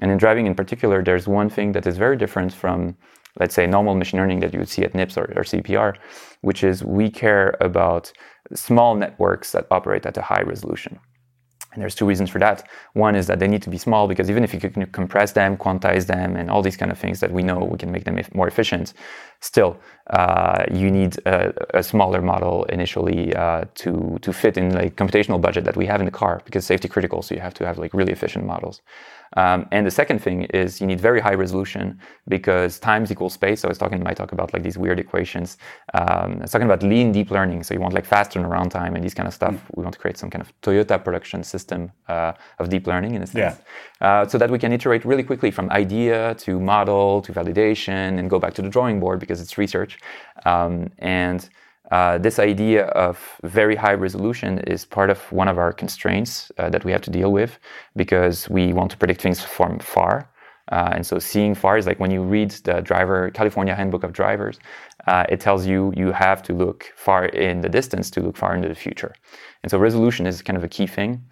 And 0.00 0.10
in 0.10 0.18
driving 0.18 0.46
in 0.46 0.54
particular, 0.54 1.02
there's 1.02 1.26
one 1.26 1.50
thing 1.50 1.72
that 1.72 1.86
is 1.86 1.98
very 1.98 2.16
different 2.16 2.52
from 2.54 2.96
let's 3.38 3.54
say 3.54 3.66
normal 3.66 3.94
machine 3.94 4.18
learning 4.18 4.40
that 4.40 4.52
you 4.52 4.58
would 4.58 4.68
see 4.68 4.82
at 4.82 4.94
NIPS 4.94 5.18
or, 5.18 5.24
or 5.36 5.42
CVPR, 5.42 5.96
which 6.40 6.64
is 6.64 6.82
we 6.82 7.10
care 7.10 7.54
about 7.60 8.12
small 8.54 8.94
networks 8.94 9.52
that 9.52 9.66
operate 9.70 10.06
at 10.06 10.16
a 10.16 10.22
high 10.22 10.42
resolution. 10.42 10.98
And 11.76 11.82
there's 11.82 11.94
two 11.94 12.06
reasons 12.06 12.30
for 12.30 12.38
that. 12.38 12.66
One 12.94 13.14
is 13.14 13.26
that 13.26 13.38
they 13.38 13.46
need 13.46 13.60
to 13.62 13.70
be 13.70 13.76
small 13.76 14.08
because 14.08 14.30
even 14.30 14.42
if 14.42 14.54
you 14.54 14.60
can 14.60 14.86
compress 14.86 15.32
them, 15.32 15.58
quantize 15.58 16.06
them, 16.06 16.34
and 16.34 16.50
all 16.50 16.62
these 16.62 16.76
kind 16.76 16.90
of 16.90 16.98
things 16.98 17.20
that 17.20 17.30
we 17.30 17.42
know 17.42 17.58
we 17.58 17.76
can 17.76 17.92
make 17.92 18.04
them 18.04 18.18
more 18.32 18.48
efficient, 18.48 18.94
still 19.40 19.78
uh, 20.08 20.64
you 20.72 20.90
need 20.90 21.18
a, 21.26 21.52
a, 21.78 21.82
smaller 21.82 22.22
model 22.22 22.64
initially 22.64 23.34
uh, 23.34 23.64
to 23.74 24.18
to 24.22 24.32
fit 24.32 24.56
in 24.56 24.72
like 24.72 24.96
computational 24.96 25.38
budget 25.38 25.64
that 25.64 25.76
we 25.76 25.84
have 25.84 26.00
in 26.00 26.06
the 26.06 26.18
car 26.22 26.40
because 26.46 26.64
safety 26.64 26.88
critical. 26.88 27.20
So 27.20 27.34
you 27.34 27.42
have 27.42 27.54
to 27.54 27.66
have 27.66 27.76
like 27.76 27.92
really 27.92 28.12
efficient 28.12 28.46
models. 28.46 28.80
Um, 29.36 29.66
and 29.72 29.86
the 29.86 29.90
second 29.90 30.20
thing 30.20 30.44
is 30.44 30.80
you 30.80 30.86
need 30.86 31.00
very 31.00 31.20
high 31.20 31.34
resolution 31.34 31.98
because 32.28 32.78
times 32.78 33.10
equals 33.10 33.34
space. 33.34 33.60
So 33.60 33.68
I 33.68 33.70
was 33.70 33.78
talking 33.78 33.98
in 33.98 34.04
my 34.04 34.14
talk 34.14 34.32
about 34.32 34.52
like 34.52 34.62
these 34.62 34.78
weird 34.78 34.98
equations. 34.98 35.58
Um, 35.94 36.38
I 36.38 36.42
was 36.42 36.50
talking 36.50 36.66
about 36.66 36.82
lean 36.82 37.12
deep 37.12 37.30
learning. 37.30 37.62
So 37.62 37.74
you 37.74 37.80
want 37.80 37.94
like 37.94 38.06
fast 38.06 38.32
turnaround 38.32 38.70
time 38.70 38.94
and 38.94 39.04
these 39.04 39.14
kind 39.14 39.26
of 39.26 39.34
stuff. 39.34 39.54
Mm. 39.54 39.76
We 39.76 39.82
want 39.82 39.94
to 39.94 40.00
create 40.00 40.18
some 40.18 40.30
kind 40.30 40.42
of 40.42 40.52
Toyota 40.60 41.02
production 41.02 41.42
system 41.42 41.92
uh, 42.08 42.32
of 42.58 42.68
deep 42.68 42.86
learning 42.86 43.14
in 43.14 43.22
a 43.22 43.26
sense. 43.26 43.58
Yeah. 44.00 44.06
Uh, 44.06 44.26
so 44.26 44.38
that 44.38 44.50
we 44.50 44.58
can 44.58 44.72
iterate 44.72 45.04
really 45.04 45.22
quickly 45.22 45.50
from 45.50 45.70
idea 45.70 46.34
to 46.36 46.60
model 46.60 47.22
to 47.22 47.32
validation 47.32 48.18
and 48.18 48.30
go 48.30 48.38
back 48.38 48.54
to 48.54 48.62
the 48.62 48.68
drawing 48.68 49.00
board 49.00 49.20
because 49.20 49.40
it's 49.40 49.58
research. 49.58 49.98
Um, 50.44 50.90
and 50.98 51.48
uh, 51.90 52.18
this 52.18 52.38
idea 52.38 52.86
of 52.86 53.18
very 53.44 53.76
high 53.76 53.94
resolution 53.94 54.58
is 54.60 54.84
part 54.84 55.10
of 55.10 55.20
one 55.32 55.48
of 55.48 55.58
our 55.58 55.72
constraints 55.72 56.50
uh, 56.58 56.68
that 56.70 56.84
we 56.84 56.92
have 56.92 57.02
to 57.02 57.10
deal 57.10 57.32
with 57.32 57.58
because 57.94 58.48
we 58.48 58.72
want 58.72 58.90
to 58.90 58.96
predict 58.96 59.22
things 59.22 59.40
from 59.40 59.78
far. 59.78 60.28
Uh, 60.72 60.90
and 60.94 61.06
so 61.06 61.18
seeing 61.18 61.54
far 61.54 61.78
is 61.78 61.86
like 61.86 62.00
when 62.00 62.10
you 62.10 62.22
read 62.22 62.50
the 62.64 62.80
driver 62.80 63.30
California 63.30 63.74
Handbook 63.74 64.02
of 64.02 64.12
Drivers, 64.12 64.58
uh, 65.06 65.24
it 65.28 65.38
tells 65.38 65.64
you 65.64 65.92
you 65.96 66.10
have 66.10 66.42
to 66.42 66.52
look 66.54 66.92
far 66.96 67.26
in 67.26 67.60
the 67.60 67.68
distance 67.68 68.10
to 68.10 68.20
look 68.20 68.36
far 68.36 68.56
into 68.56 68.68
the 68.68 68.74
future. 68.74 69.14
And 69.62 69.70
so 69.70 69.78
resolution 69.78 70.26
is 70.26 70.42
kind 70.42 70.56
of 70.56 70.64
a 70.64 70.68
key 70.68 70.88
thing. 70.88 71.22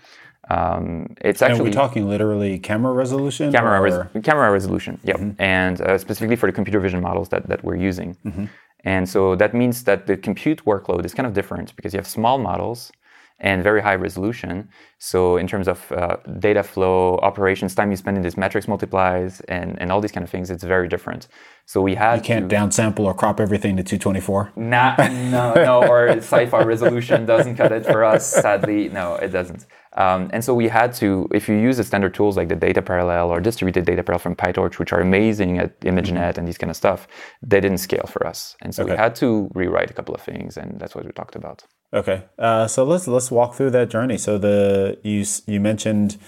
Um, 0.50 1.16
it's 1.23 1.42
actually. 1.42 1.66
And 1.66 1.68
we're 1.68 1.73
talking 1.73 2.08
literally 2.08 2.58
camera 2.58 2.92
resolution. 2.92 3.50
Camera, 3.50 3.80
res- 3.80 4.23
camera 4.23 4.52
resolution. 4.52 5.00
Yep. 5.02 5.16
Mm-hmm. 5.16 5.42
And 5.42 5.80
uh, 5.80 5.99
specifically 5.99 6.37
for 6.37 6.46
the 6.46 6.52
computer 6.52 6.78
vision 6.78 7.00
models 7.00 7.30
that 7.30 7.49
that 7.49 7.64
we're 7.64 7.76
using. 7.76 8.16
Mm-hmm. 8.25 8.44
And 8.85 9.09
so 9.09 9.35
that 9.37 9.55
means 9.55 9.85
that 9.85 10.07
the 10.07 10.17
compute 10.17 10.64
workload 10.64 11.05
is 11.05 11.14
kind 11.14 11.26
of 11.26 11.33
different 11.33 11.75
because 11.76 11.95
you 11.95 11.99
have 11.99 12.07
small 12.07 12.38
models 12.38 12.93
and 13.41 13.62
very 13.62 13.83
high 13.83 13.95
resolution. 13.95 14.69
So 14.99 15.37
in 15.37 15.47
terms 15.47 15.67
of 15.67 15.91
uh, 15.91 16.17
data 16.38 16.62
flow, 16.62 17.19
operations, 17.19 17.75
time 17.75 17.91
you 17.91 17.97
spend 17.97 18.17
in 18.17 18.23
these 18.23 18.37
metrics 18.37 18.69
multiplies, 18.69 19.41
and, 19.43 19.81
and 19.81 19.91
all 19.91 20.00
these 20.00 20.12
kind 20.12 20.25
of 20.25 20.31
things, 20.31 20.50
it's 20.50 20.62
very 20.62 20.88
different. 20.88 21.26
So 21.67 21.83
we 21.83 21.95
had 21.95 22.17
you 22.17 22.23
can't 22.23 22.49
to, 22.49 22.57
downsample 22.57 23.00
or 23.00 23.12
crop 23.12 23.41
everything 23.41 23.76
to 23.76 23.83
224. 23.83 24.53
Nah, 24.57 24.95
no, 24.99 25.55
no, 25.55 25.87
or 25.87 26.09
CIFAR 26.09 26.64
resolution 26.64 27.26
doesn't 27.26 27.57
cut 27.57 27.73
it 27.73 27.85
for 27.85 28.05
us. 28.05 28.31
Sadly, 28.31 28.88
no, 28.88 29.17
it 29.17 29.29
doesn't. 29.29 29.67
Um, 29.96 30.28
and 30.32 30.44
so 30.44 30.54
we 30.54 30.68
had 30.68 30.92
to, 30.94 31.28
if 31.32 31.48
you 31.48 31.54
use 31.54 31.76
the 31.76 31.84
standard 31.84 32.14
tools 32.14 32.36
like 32.36 32.48
the 32.48 32.56
data 32.56 32.82
parallel 32.82 33.30
or 33.30 33.40
distributed 33.40 33.84
data 33.84 34.02
parallel 34.02 34.20
from 34.20 34.34
PyTorch, 34.34 34.78
which 34.78 34.92
are 34.92 35.00
amazing 35.00 35.58
at 35.58 35.80
ImageNet 35.80 36.14
mm-hmm. 36.14 36.38
and 36.38 36.48
these 36.48 36.58
kind 36.58 36.70
of 36.70 36.76
stuff, 36.76 37.06
they 37.42 37.60
didn't 37.60 37.78
scale 37.78 38.06
for 38.08 38.26
us. 38.26 38.56
And 38.60 38.74
so 38.74 38.82
okay. 38.82 38.92
we 38.92 38.98
had 38.98 39.14
to 39.16 39.50
rewrite 39.54 39.90
a 39.90 39.94
couple 39.94 40.14
of 40.14 40.20
things, 40.20 40.56
and 40.56 40.80
that's 40.80 40.94
what 40.94 41.04
we 41.04 41.12
talked 41.12 41.36
about. 41.36 41.64
Okay, 41.92 42.24
uh, 42.40 42.66
so 42.66 42.82
let's 42.82 43.06
let's 43.06 43.30
walk 43.30 43.54
through 43.54 43.70
that 43.70 43.88
journey. 43.88 44.18
So 44.18 44.36
the 44.36 44.98
you 45.04 45.24
you 45.46 45.60
mentioned 45.60 46.18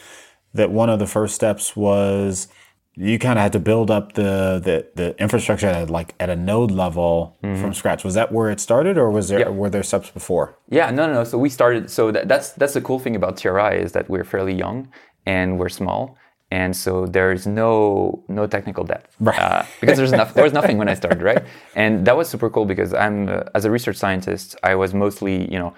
that 0.55 0.71
one 0.71 0.89
of 0.89 1.01
the 1.01 1.07
first 1.07 1.35
steps 1.35 1.75
was 1.75 2.49
you 2.97 3.19
kind 3.19 3.39
of 3.39 3.43
had 3.43 3.53
to 3.53 3.59
build 3.59 3.91
up 3.91 4.15
the, 4.15 4.61
the, 4.63 4.87
the 4.95 5.21
infrastructure 5.21 5.67
at 5.67 5.91
like 5.91 6.15
at 6.19 6.31
a 6.31 6.37
node 6.37 6.71
level 6.71 7.37
mm-hmm. 7.43 7.61
from 7.61 7.75
scratch. 7.75 8.05
Was 8.05 8.15
that 8.15 8.33
where 8.33 8.51
it 8.51 8.59
started, 8.59 8.97
or 8.97 9.11
was 9.11 9.29
there 9.29 9.41
yep. 9.41 9.51
were 9.51 9.69
there 9.69 9.83
steps 9.83 10.11
before? 10.11 10.57
Yeah, 10.71 10.91
no, 10.91 11.07
no, 11.07 11.13
no. 11.13 11.25
So 11.25 11.37
we 11.37 11.51
started. 11.51 11.91
So 11.91 12.11
that, 12.11 12.27
that's 12.27 12.53
that's 12.53 12.73
the 12.73 12.81
cool 12.81 12.99
thing 12.99 13.15
about 13.15 13.37
TRI 13.37 13.77
is 13.77 13.93
that 13.93 14.09
we're 14.09 14.25
fairly 14.25 14.55
young 14.55 14.89
and 15.27 15.59
we're 15.59 15.69
small, 15.69 16.17
and 16.51 16.75
so 16.75 17.05
there's 17.05 17.47
no 17.47 18.25
no 18.29 18.47
technical 18.47 18.85
debt 18.85 19.11
right. 19.21 19.39
uh, 19.39 19.65
because 19.81 19.99
there's 19.99 20.13
enough, 20.13 20.33
there 20.33 20.45
was 20.45 20.55
nothing 20.55 20.79
when 20.79 20.89
I 20.89 20.95
started, 20.95 21.21
right? 21.21 21.45
And 21.75 22.07
that 22.07 22.17
was 22.17 22.31
super 22.31 22.49
cool 22.49 22.65
because 22.65 22.95
I'm 22.95 23.29
uh, 23.29 23.43
as 23.55 23.67
a 23.67 23.71
research 23.71 23.97
scientist, 23.97 24.57
I 24.63 24.75
was 24.75 24.95
mostly 24.95 25.53
you 25.53 25.59
know 25.59 25.75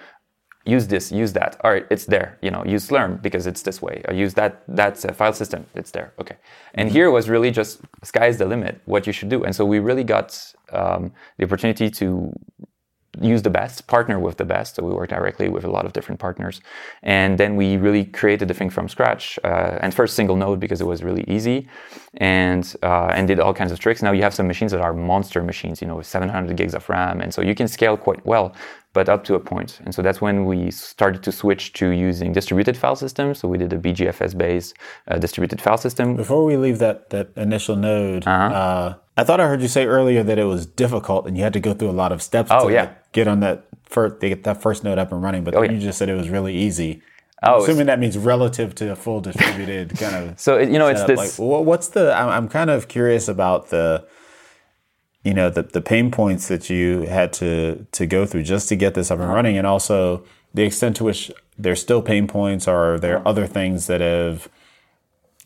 use 0.69 0.87
this, 0.87 1.11
use 1.11 1.33
that. 1.33 1.59
All 1.63 1.71
right, 1.71 1.85
it's 1.89 2.05
there. 2.05 2.37
You 2.41 2.51
know, 2.51 2.63
use 2.65 2.87
Slurm 2.87 3.21
because 3.21 3.47
it's 3.47 3.61
this 3.61 3.81
way. 3.81 4.01
I 4.07 4.13
use 4.13 4.33
that 4.35 4.63
that's 4.67 5.05
a 5.05 5.13
file 5.13 5.33
system. 5.33 5.65
It's 5.75 5.91
there. 5.91 6.13
Okay. 6.19 6.37
And 6.73 6.87
mm-hmm. 6.87 6.95
here 6.95 7.11
was 7.11 7.29
really 7.29 7.51
just 7.51 7.81
sky's 8.03 8.37
the 8.37 8.45
limit. 8.45 8.81
What 8.85 9.07
you 9.07 9.13
should 9.13 9.29
do. 9.29 9.43
And 9.43 9.55
so 9.55 9.65
we 9.65 9.79
really 9.79 10.03
got 10.03 10.53
um, 10.71 11.11
the 11.37 11.45
opportunity 11.45 11.89
to 11.91 12.33
use 13.21 13.41
the 13.41 13.49
best, 13.49 13.87
partner 13.87 14.19
with 14.19 14.37
the 14.37 14.45
best. 14.45 14.75
So 14.75 14.83
we 14.83 14.93
work 14.93 15.09
directly 15.09 15.49
with 15.49 15.63
a 15.63 15.69
lot 15.69 15.85
of 15.85 15.93
different 15.93 16.19
partners, 16.19 16.61
and 17.03 17.37
then 17.37 17.55
we 17.55 17.77
really 17.77 18.05
created 18.05 18.47
the 18.47 18.53
thing 18.53 18.69
from 18.69 18.87
scratch. 18.87 19.39
Uh, 19.43 19.79
and 19.81 19.93
first 19.93 20.15
single 20.15 20.35
node 20.35 20.59
because 20.59 20.79
it 20.81 20.87
was 20.87 21.03
really 21.03 21.25
easy, 21.27 21.67
and 22.15 22.75
uh, 22.83 23.07
and 23.07 23.27
did 23.27 23.39
all 23.39 23.53
kinds 23.53 23.71
of 23.71 23.79
tricks. 23.79 24.01
Now 24.01 24.11
you 24.11 24.21
have 24.21 24.33
some 24.33 24.47
machines 24.47 24.71
that 24.71 24.81
are 24.81 24.93
monster 24.93 25.41
machines, 25.41 25.81
you 25.81 25.87
know, 25.87 25.95
with 25.95 26.07
700 26.07 26.55
gigs 26.55 26.73
of 26.73 26.87
RAM, 26.87 27.21
and 27.21 27.33
so 27.33 27.41
you 27.41 27.55
can 27.55 27.67
scale 27.67 27.97
quite 27.97 28.25
well 28.25 28.53
but 28.93 29.07
up 29.07 29.23
to 29.25 29.35
a 29.35 29.39
point. 29.39 29.79
And 29.85 29.93
so 29.93 30.01
that's 30.01 30.19
when 30.19 30.45
we 30.45 30.71
started 30.71 31.21
to 31.23 31.31
switch 31.31 31.73
to 31.73 31.89
using 31.89 32.33
distributed 32.33 32.75
file 32.75 32.95
systems. 32.95 33.39
So 33.39 33.47
we 33.47 33.57
did 33.57 33.71
a 33.71 33.77
BeeGFS 33.77 34.37
based 34.37 34.75
uh, 35.07 35.17
distributed 35.19 35.61
file 35.61 35.77
system. 35.77 36.15
Before 36.15 36.43
we 36.43 36.57
leave 36.57 36.79
that, 36.79 37.09
that 37.11 37.29
initial 37.35 37.75
node, 37.75 38.25
uh-huh. 38.25 38.55
uh, 38.55 38.93
I 39.15 39.23
thought 39.23 39.39
I 39.39 39.47
heard 39.47 39.61
you 39.61 39.67
say 39.67 39.85
earlier 39.85 40.23
that 40.23 40.39
it 40.39 40.45
was 40.45 40.65
difficult 40.65 41.27
and 41.27 41.37
you 41.37 41.43
had 41.43 41.53
to 41.53 41.59
go 41.59 41.73
through 41.73 41.89
a 41.89 41.91
lot 41.91 42.11
of 42.11 42.21
steps 42.21 42.49
oh, 42.51 42.67
to 42.67 42.73
yeah. 42.73 42.93
get 43.11 43.27
on 43.27 43.41
that 43.41 43.67
first, 43.83 44.19
get 44.21 44.43
that 44.43 44.61
first 44.61 44.83
node 44.83 44.97
up 44.97 45.11
and 45.11 45.21
running. 45.21 45.43
But 45.43 45.55
oh, 45.55 45.61
yeah. 45.61 45.71
you 45.71 45.79
just 45.79 45.99
said 45.99 46.09
it 46.09 46.15
was 46.15 46.29
really 46.29 46.55
easy. 46.55 47.01
Oh, 47.41 47.63
assuming 47.63 47.85
that 47.85 47.99
means 47.99 48.17
relative 48.17 48.75
to 48.75 48.91
a 48.91 48.95
full 48.95 49.21
distributed 49.21 49.97
kind 49.97 50.15
of. 50.15 50.39
so 50.41 50.57
you 50.57 50.77
know, 50.77 50.87
it's 50.87 51.03
this. 51.03 51.39
Like, 51.39 51.65
what's 51.65 51.89
the? 51.89 52.13
I'm 52.13 52.49
kind 52.49 52.69
of 52.69 52.89
curious 52.89 53.29
about 53.29 53.69
the 53.69 54.05
you 55.23 55.33
know 55.33 55.49
the, 55.49 55.63
the 55.63 55.81
pain 55.81 56.11
points 56.11 56.47
that 56.47 56.69
you 56.69 57.01
had 57.01 57.33
to 57.33 57.85
to 57.91 58.05
go 58.05 58.25
through 58.25 58.43
just 58.43 58.69
to 58.69 58.75
get 58.75 58.93
this 58.93 59.11
up 59.11 59.19
and 59.19 59.29
running 59.29 59.57
and 59.57 59.67
also 59.67 60.23
the 60.53 60.63
extent 60.63 60.95
to 60.97 61.03
which 61.03 61.31
there's 61.57 61.81
still 61.81 62.01
pain 62.01 62.27
points 62.27 62.67
or 62.67 62.93
are 62.93 62.99
there 62.99 63.27
other 63.27 63.45
things 63.45 63.87
that 63.87 64.01
have 64.01 64.47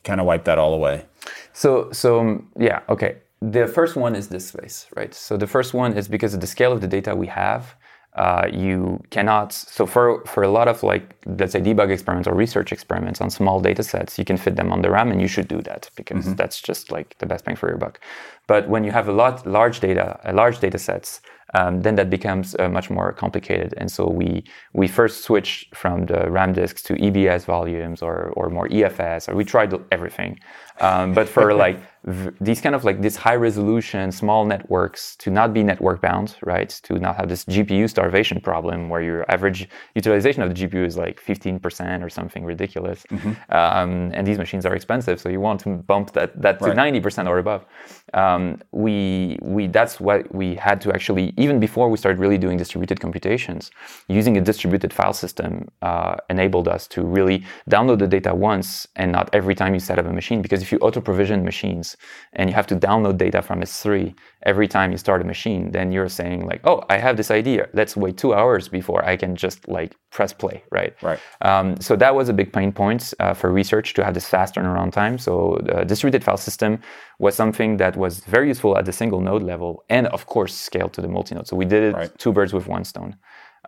kind 0.03 0.19
of 0.19 0.27
wiped 0.27 0.45
that 0.45 0.57
all 0.57 0.73
away? 0.73 1.05
So 1.53 1.91
so 1.91 2.19
um, 2.19 2.49
yeah 2.57 2.81
okay. 2.89 3.17
The 3.41 3.67
first 3.67 3.97
one 3.97 4.15
is 4.15 4.29
this 4.29 4.47
space 4.47 4.87
right? 4.95 5.13
So 5.13 5.37
the 5.37 5.47
first 5.47 5.73
one 5.73 5.93
is 5.93 6.07
because 6.07 6.33
of 6.33 6.41
the 6.41 6.47
scale 6.47 6.71
of 6.71 6.81
the 6.81 6.87
data 6.87 7.15
we 7.15 7.27
have 7.27 7.75
uh, 8.15 8.47
you 8.51 9.01
cannot 9.09 9.51
so 9.51 9.85
for 9.85 10.23
for 10.25 10.43
a 10.43 10.47
lot 10.47 10.67
of 10.67 10.83
like 10.83 11.15
let's 11.25 11.53
say 11.53 11.59
debug 11.59 11.89
experiments 11.89 12.27
or 12.27 12.35
research 12.35 12.71
experiments 12.71 13.19
on 13.21 13.29
small 13.29 13.59
data 13.59 13.81
sets 13.81 14.19
you 14.19 14.25
can 14.25 14.37
fit 14.37 14.55
them 14.55 14.71
on 14.71 14.81
the 14.83 14.89
ram 14.89 15.11
and 15.11 15.19
you 15.19 15.27
should 15.27 15.47
do 15.47 15.61
that 15.63 15.89
because 15.95 16.25
mm-hmm. 16.25 16.35
that's 16.35 16.61
just 16.61 16.91
like 16.91 17.17
the 17.17 17.25
best 17.25 17.43
bang 17.43 17.55
for 17.55 17.69
your 17.69 17.77
buck. 17.77 17.99
But 18.45 18.69
when 18.69 18.83
you 18.83 18.91
have 18.91 19.07
a 19.07 19.13
lot 19.13 19.47
large 19.47 19.79
data 19.79 20.19
a 20.23 20.33
large 20.33 20.59
data 20.59 20.77
sets 20.77 21.21
um, 21.55 21.81
then 21.81 21.95
that 21.95 22.09
becomes 22.09 22.55
uh, 22.59 22.67
much 22.67 22.89
more 22.89 23.13
complicated. 23.13 23.73
And 23.77 23.91
so 23.91 24.07
we 24.07 24.43
we 24.73 24.87
first 24.87 25.23
switched 25.23 25.75
from 25.75 26.05
the 26.05 26.29
ram 26.29 26.53
disks 26.53 26.81
to 26.83 26.93
ebs 26.95 27.45
volumes 27.45 28.01
or 28.01 28.31
or 28.35 28.49
more 28.49 28.67
efs 28.67 29.27
or 29.27 29.35
we 29.35 29.43
tried 29.43 29.73
everything 29.91 30.39
um, 30.79 31.13
but 31.13 31.27
for 31.27 31.53
like 31.65 31.79
these 32.41 32.59
kind 32.59 32.75
of 32.75 32.83
like 32.83 33.01
this 33.01 33.15
high 33.15 33.35
resolution 33.35 34.11
small 34.11 34.45
networks 34.45 35.15
to 35.17 35.31
not 35.31 35.53
be 35.53 35.63
network 35.63 36.01
bound, 36.01 36.35
right? 36.43 36.69
To 36.83 36.99
not 36.99 37.15
have 37.15 37.29
this 37.29 37.45
GPU 37.45 37.89
starvation 37.89 38.41
problem 38.41 38.89
where 38.89 39.01
your 39.01 39.25
average 39.31 39.69
utilization 39.95 40.43
of 40.43 40.53
the 40.53 40.55
GPU 40.55 40.85
is 40.85 40.97
like 40.97 41.21
15% 41.23 42.03
or 42.03 42.09
something 42.09 42.43
ridiculous. 42.43 43.05
Mm-hmm. 43.09 43.31
Um, 43.49 44.11
and 44.13 44.27
these 44.27 44.37
machines 44.37 44.65
are 44.65 44.75
expensive, 44.75 45.21
so 45.21 45.29
you 45.29 45.39
want 45.39 45.61
to 45.61 45.69
bump 45.69 46.11
that 46.13 46.41
that 46.41 46.59
to 46.59 46.71
right. 46.71 46.93
90% 46.93 47.27
or 47.27 47.37
above. 47.37 47.65
Um, 48.13 48.61
we 48.71 49.37
we 49.41 49.67
that's 49.67 49.99
what 49.99 50.33
we 50.33 50.55
had 50.55 50.79
to 50.81 50.93
actually 50.93 51.33
even 51.37 51.59
before 51.59 51.89
we 51.89 51.97
started 51.97 52.19
really 52.19 52.37
doing 52.37 52.57
distributed 52.57 52.99
computations, 52.99 53.71
using 54.07 54.37
a 54.37 54.41
distributed 54.41 54.93
file 54.93 55.13
system 55.13 55.67
uh, 55.81 56.15
enabled 56.29 56.67
us 56.67 56.87
to 56.89 57.03
really 57.03 57.43
download 57.69 57.99
the 57.99 58.07
data 58.07 58.33
once 58.33 58.87
and 58.95 59.11
not 59.11 59.29
every 59.33 59.55
time 59.55 59.73
you 59.73 59.79
set 59.79 59.97
up 59.99 60.05
a 60.05 60.13
machine. 60.13 60.41
Because 60.41 60.61
if 60.61 60.71
you 60.71 60.77
auto 60.79 61.01
provision 61.01 61.43
machines 61.43 61.97
and 62.33 62.49
you 62.49 62.55
have 62.55 62.67
to 62.67 62.75
download 62.75 63.17
data 63.17 63.41
from 63.41 63.61
S3 63.61 64.13
every 64.45 64.67
time 64.67 64.91
you 64.91 64.97
start 64.97 65.21
a 65.21 65.25
machine, 65.25 65.71
then 65.71 65.91
you're 65.91 66.09
saying 66.09 66.45
like, 66.45 66.61
oh, 66.65 66.83
I 66.89 66.97
have 66.97 67.17
this 67.17 67.31
idea. 67.31 67.67
Let's 67.73 67.95
wait 67.95 68.17
two 68.17 68.33
hours 68.33 68.67
before 68.67 69.03
I 69.05 69.17
can 69.17 69.35
just 69.35 69.67
like 69.67 69.95
press 70.11 70.33
play, 70.33 70.63
right? 70.71 70.93
Right. 71.01 71.19
Um, 71.41 71.79
so 71.79 71.95
that 71.95 72.13
was 72.15 72.29
a 72.29 72.33
big 72.33 72.51
pain 72.53 72.71
point 72.71 73.13
uh, 73.19 73.33
for 73.33 73.51
research 73.51 73.93
to 73.95 74.03
have 74.03 74.13
this 74.13 74.27
fast 74.27 74.55
turnaround 74.55 74.91
time. 74.91 75.17
So 75.17 75.59
the 75.63 75.83
distributed 75.85 76.23
file 76.23 76.37
system 76.37 76.79
was 77.19 77.35
something 77.35 77.77
that 77.77 77.95
was 77.95 78.19
very 78.19 78.47
useful 78.47 78.77
at 78.77 78.85
the 78.85 78.93
single 78.93 79.21
node 79.21 79.43
level, 79.43 79.83
and 79.89 80.07
of 80.07 80.25
course 80.25 80.53
scaled 80.53 80.93
to 80.93 81.01
the 81.01 81.07
multi-node. 81.07 81.47
So 81.47 81.55
we 81.55 81.65
did 81.65 81.83
it 81.83 81.93
right. 81.95 82.17
two 82.17 82.33
birds 82.33 82.53
with 82.53 82.67
one 82.67 82.83
stone. 82.83 83.15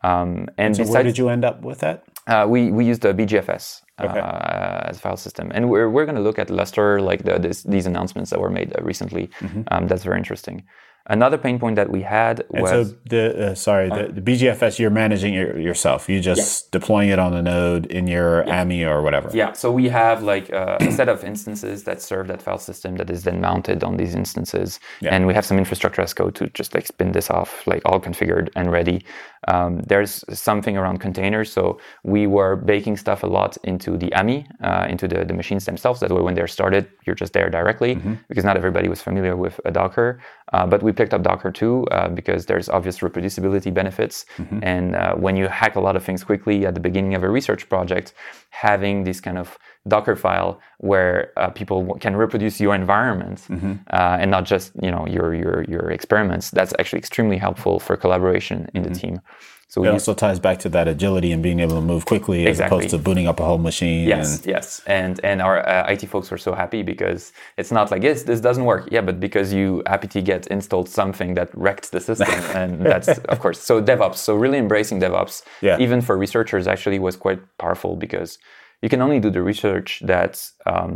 Um, 0.05 0.27
and, 0.29 0.49
and 0.57 0.75
so 0.75 0.83
besides, 0.83 0.93
where 0.93 1.03
did 1.03 1.17
you 1.17 1.29
end 1.29 1.43
up 1.45 1.61
with 1.61 1.79
that? 1.79 2.03
Uh, 2.27 2.45
we 2.47 2.71
we 2.71 2.85
used 2.85 3.05
a 3.05 3.13
BeeGFS 3.13 3.81
okay. 4.01 4.19
uh, 4.19 4.89
as 4.89 4.97
a 4.97 4.99
file 4.99 5.17
system, 5.17 5.51
and 5.53 5.69
we're 5.69 5.89
we're 5.89 6.05
going 6.05 6.15
to 6.21 6.21
look 6.21 6.39
at 6.39 6.49
Lustre, 6.49 7.01
like 7.01 7.23
the, 7.23 7.39
this, 7.39 7.63
these 7.63 7.85
announcements 7.85 8.29
that 8.31 8.39
were 8.39 8.49
made 8.49 8.69
uh, 8.77 8.81
recently. 8.83 9.27
Mm-hmm. 9.39 9.61
Um, 9.71 9.87
that's 9.87 10.03
very 10.03 10.17
interesting. 10.17 10.63
Another 11.07 11.37
pain 11.37 11.59
point 11.59 11.75
that 11.75 11.91
we 11.91 12.01
had 12.01 12.43
and 12.51 12.63
was 12.63 12.71
so 12.71 12.95
the 13.07 13.51
uh, 13.51 13.55
sorry 13.55 13.89
the, 13.89 14.11
the, 14.11 14.21
BeeGFS 14.21 14.79
you're 14.79 14.89
managing 14.89 15.35
it 15.35 15.55
yourself. 15.57 16.09
You 16.09 16.19
just 16.19 16.65
yeah. 16.65 16.69
deploying 16.71 17.09
it 17.09 17.19
on 17.19 17.31
the 17.31 17.43
node 17.43 17.85
in 17.85 18.07
your 18.07 18.43
yeah. 18.47 18.61
AMI 18.61 18.85
or 18.85 19.03
whatever. 19.03 19.29
Yeah. 19.31 19.53
So 19.53 19.71
we 19.71 19.87
have 19.89 20.23
like 20.23 20.51
uh, 20.51 20.77
a 20.79 20.91
set 20.91 21.07
of 21.07 21.23
instances 21.23 21.83
that 21.83 22.01
serve 22.01 22.25
that 22.29 22.41
file 22.41 22.57
system 22.57 22.95
that 22.95 23.11
is 23.11 23.21
then 23.21 23.39
mounted 23.39 23.83
on 23.83 23.97
these 23.97 24.15
instances, 24.15 24.79
yeah. 24.99 25.13
and 25.13 25.27
we 25.27 25.35
have 25.35 25.45
some 25.45 25.59
infrastructure 25.59 26.01
as 26.01 26.11
code 26.11 26.33
to 26.35 26.49
just 26.49 26.73
like 26.73 26.87
spin 26.87 27.11
this 27.11 27.29
off, 27.29 27.67
like 27.67 27.83
all 27.85 28.01
configured 28.01 28.49
and 28.55 28.71
ready. 28.71 29.05
Um, 29.47 29.81
there's 29.87 30.23
something 30.33 30.77
around 30.77 30.99
containers. 30.99 31.51
So 31.51 31.79
we 32.03 32.27
were 32.27 32.55
baking 32.55 32.97
stuff 32.97 33.23
a 33.23 33.27
lot 33.27 33.57
into 33.63 33.97
the 33.97 34.13
AMI, 34.13 34.47
uh, 34.63 34.87
into 34.89 35.07
the, 35.07 35.23
the 35.25 35.33
machines 35.33 35.65
themselves. 35.65 35.99
That 35.99 36.11
way, 36.11 36.21
when 36.21 36.33
they're 36.33 36.47
started, 36.47 36.89
you're 37.05 37.15
just 37.15 37.33
there 37.33 37.49
directly 37.49 37.95
mm-hmm. 37.95 38.15
because 38.27 38.43
not 38.43 38.57
everybody 38.57 38.89
was 38.89 39.01
familiar 39.01 39.35
with 39.35 39.59
a 39.65 39.71
Docker. 39.71 40.19
Uh, 40.53 40.65
but 40.65 40.81
we 40.81 40.91
picked 40.91 41.13
up 41.13 41.23
Docker 41.23 41.51
too 41.51 41.85
uh, 41.91 42.09
because 42.09 42.45
there's 42.45 42.69
obvious 42.69 42.99
reproducibility 42.99 43.73
benefits. 43.73 44.25
Mm-hmm. 44.37 44.59
And 44.63 44.95
uh, 44.95 45.15
when 45.15 45.35
you 45.35 45.47
hack 45.47 45.75
a 45.75 45.79
lot 45.79 45.95
of 45.95 46.03
things 46.03 46.23
quickly 46.23 46.65
at 46.65 46.73
the 46.73 46.79
beginning 46.79 47.13
of 47.13 47.23
a 47.23 47.29
research 47.29 47.69
project, 47.69 48.13
having 48.49 49.03
this 49.03 49.19
kind 49.19 49.37
of 49.37 49.57
Docker 49.87 50.15
file 50.15 50.59
where 50.79 51.31
uh, 51.37 51.49
people 51.49 51.95
can 51.99 52.15
reproduce 52.15 52.59
your 52.59 52.73
environment 52.73 53.45
mm-hmm. 53.47 53.73
uh, 53.91 54.17
and 54.19 54.31
not 54.31 54.43
just 54.43 54.71
you 54.81 54.91
know 54.91 55.05
your 55.05 55.33
your 55.33 55.63
your 55.63 55.91
experiments. 55.91 56.49
That's 56.49 56.73
actually 56.79 56.99
extremely 56.99 57.37
helpful 57.37 57.79
for 57.79 57.95
collaboration 57.95 58.69
in 58.73 58.83
mm-hmm. 58.83 58.93
the 58.93 58.99
team. 58.99 59.21
So 59.67 59.83
it 59.83 59.89
also 59.89 60.13
ties 60.13 60.39
back 60.39 60.59
to 60.59 60.69
that 60.69 60.87
agility 60.87 61.31
and 61.31 61.41
being 61.41 61.59
able 61.59 61.75
to 61.75 61.81
move 61.81 62.05
quickly 62.05 62.47
as 62.47 62.59
opposed 62.59 62.89
to 62.91 62.97
booting 62.97 63.27
up 63.27 63.39
a 63.39 63.43
whole 63.43 63.57
machine. 63.57 64.07
Yes, 64.07 64.37
and 64.37 64.45
yes, 64.45 64.81
and 64.85 65.19
and 65.23 65.41
our 65.41 65.67
uh, 65.67 65.91
IT 65.91 66.07
folks 66.07 66.29
were 66.29 66.37
so 66.37 66.53
happy 66.53 66.83
because 66.83 67.33
it's 67.57 67.71
not 67.71 67.91
like 67.91 68.03
yes, 68.03 68.23
this 68.23 68.39
doesn't 68.39 68.63
work. 68.63 68.87
Yeah, 68.91 69.01
but 69.01 69.19
because 69.19 69.51
you 69.51 69.83
apt 69.87 70.13
get 70.23 70.47
installed 70.47 70.87
something 70.87 71.33
that 71.33 71.49
wrecked 71.53 71.91
the 71.91 71.99
system, 71.99 72.29
and 72.55 72.81
that's 72.81 73.09
of 73.33 73.39
course. 73.39 73.59
So 73.59 73.81
DevOps, 73.81 74.17
so 74.17 74.35
really 74.35 74.59
embracing 74.59 75.01
DevOps, 75.01 75.43
yeah. 75.61 75.77
even 75.79 75.99
for 75.99 76.15
researchers, 76.15 76.67
actually 76.67 76.99
was 76.99 77.17
quite 77.17 77.41
powerful 77.57 77.95
because 77.95 78.37
you 78.85 78.89
can 78.89 79.01
only 79.01 79.19
do 79.19 79.31
the 79.31 79.41
research 79.41 79.89
that 80.05 80.33
um, 80.67 80.91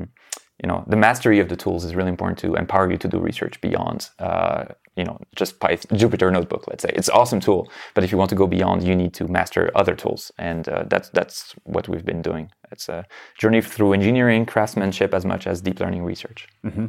you 0.62 0.68
know 0.70 0.84
the 0.94 1.00
mastery 1.08 1.40
of 1.40 1.48
the 1.50 1.56
tools 1.64 1.84
is 1.84 1.96
really 1.96 2.14
important 2.16 2.38
to 2.38 2.54
empower 2.64 2.86
you 2.92 3.00
to 3.00 3.08
do 3.08 3.18
research 3.18 3.60
beyond 3.62 4.00
uh, 4.20 4.66
you 4.96 5.04
know 5.08 5.18
just 5.36 5.60
Python, 5.60 5.98
Jupyter 5.98 6.32
Notebook, 6.32 6.64
let's 6.68 6.84
say. 6.84 6.92
It's 7.00 7.08
an 7.08 7.16
awesome 7.16 7.40
tool, 7.40 7.62
but 7.96 8.04
if 8.04 8.12
you 8.12 8.18
want 8.20 8.30
to 8.30 8.36
go 8.36 8.46
beyond, 8.46 8.84
you 8.84 8.96
need 8.96 9.14
to 9.16 9.24
master 9.28 9.72
other 9.82 9.96
tools, 9.96 10.32
and 10.38 10.70
uh, 10.70 10.84
that's 10.92 11.10
that's 11.18 11.56
what 11.64 11.90
we've 11.90 12.06
been 12.06 12.22
doing. 12.22 12.52
It's 12.72 12.88
a 12.90 13.08
journey 13.40 13.62
through 13.74 13.94
engineering, 13.94 14.46
craftsmanship, 14.46 15.12
as 15.20 15.26
much 15.26 15.48
as 15.48 15.60
deep 15.62 15.80
learning 15.80 16.04
research. 16.04 16.48
Mm-hmm. 16.64 16.88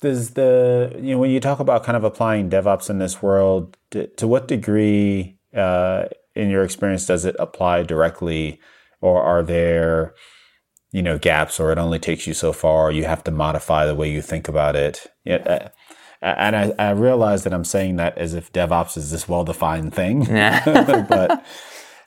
Does 0.00 0.30
the 0.30 0.50
you 0.96 1.12
know 1.12 1.18
when 1.18 1.30
you 1.30 1.38
talk 1.38 1.60
about 1.60 1.84
kind 1.84 1.96
of 1.96 2.02
applying 2.02 2.50
DevOps 2.50 2.90
in 2.90 2.98
this 2.98 3.22
world, 3.22 3.76
to, 3.92 4.08
to 4.18 4.26
what 4.26 4.48
degree, 4.48 5.36
uh, 5.54 6.06
in 6.34 6.50
your 6.50 6.64
experience, 6.64 7.06
does 7.06 7.24
it 7.24 7.36
apply 7.38 7.84
directly, 7.84 8.58
or 9.02 9.22
are 9.22 9.42
there 9.42 10.14
you 10.92 11.02
know 11.02 11.18
gaps, 11.18 11.60
or 11.60 11.72
it 11.72 11.78
only 11.78 11.98
takes 11.98 12.26
you 12.26 12.34
so 12.34 12.52
far? 12.52 12.90
you 12.90 13.04
have 13.04 13.24
to 13.24 13.30
modify 13.30 13.84
the 13.84 13.94
way 13.94 14.10
you 14.10 14.22
think 14.22 14.48
about 14.48 14.76
it. 14.76 15.06
Yeah, 15.24 15.36
uh, 15.36 15.68
and 16.22 16.56
I, 16.56 16.72
I 16.78 16.90
realize 16.90 17.44
that 17.44 17.52
I'm 17.52 17.64
saying 17.64 17.96
that 17.96 18.16
as 18.16 18.32
if 18.32 18.52
DevOps 18.52 18.96
is 18.96 19.10
this 19.10 19.28
well-defined 19.28 19.92
thing, 19.92 20.22
yeah. 20.26 20.62
but 21.08 21.44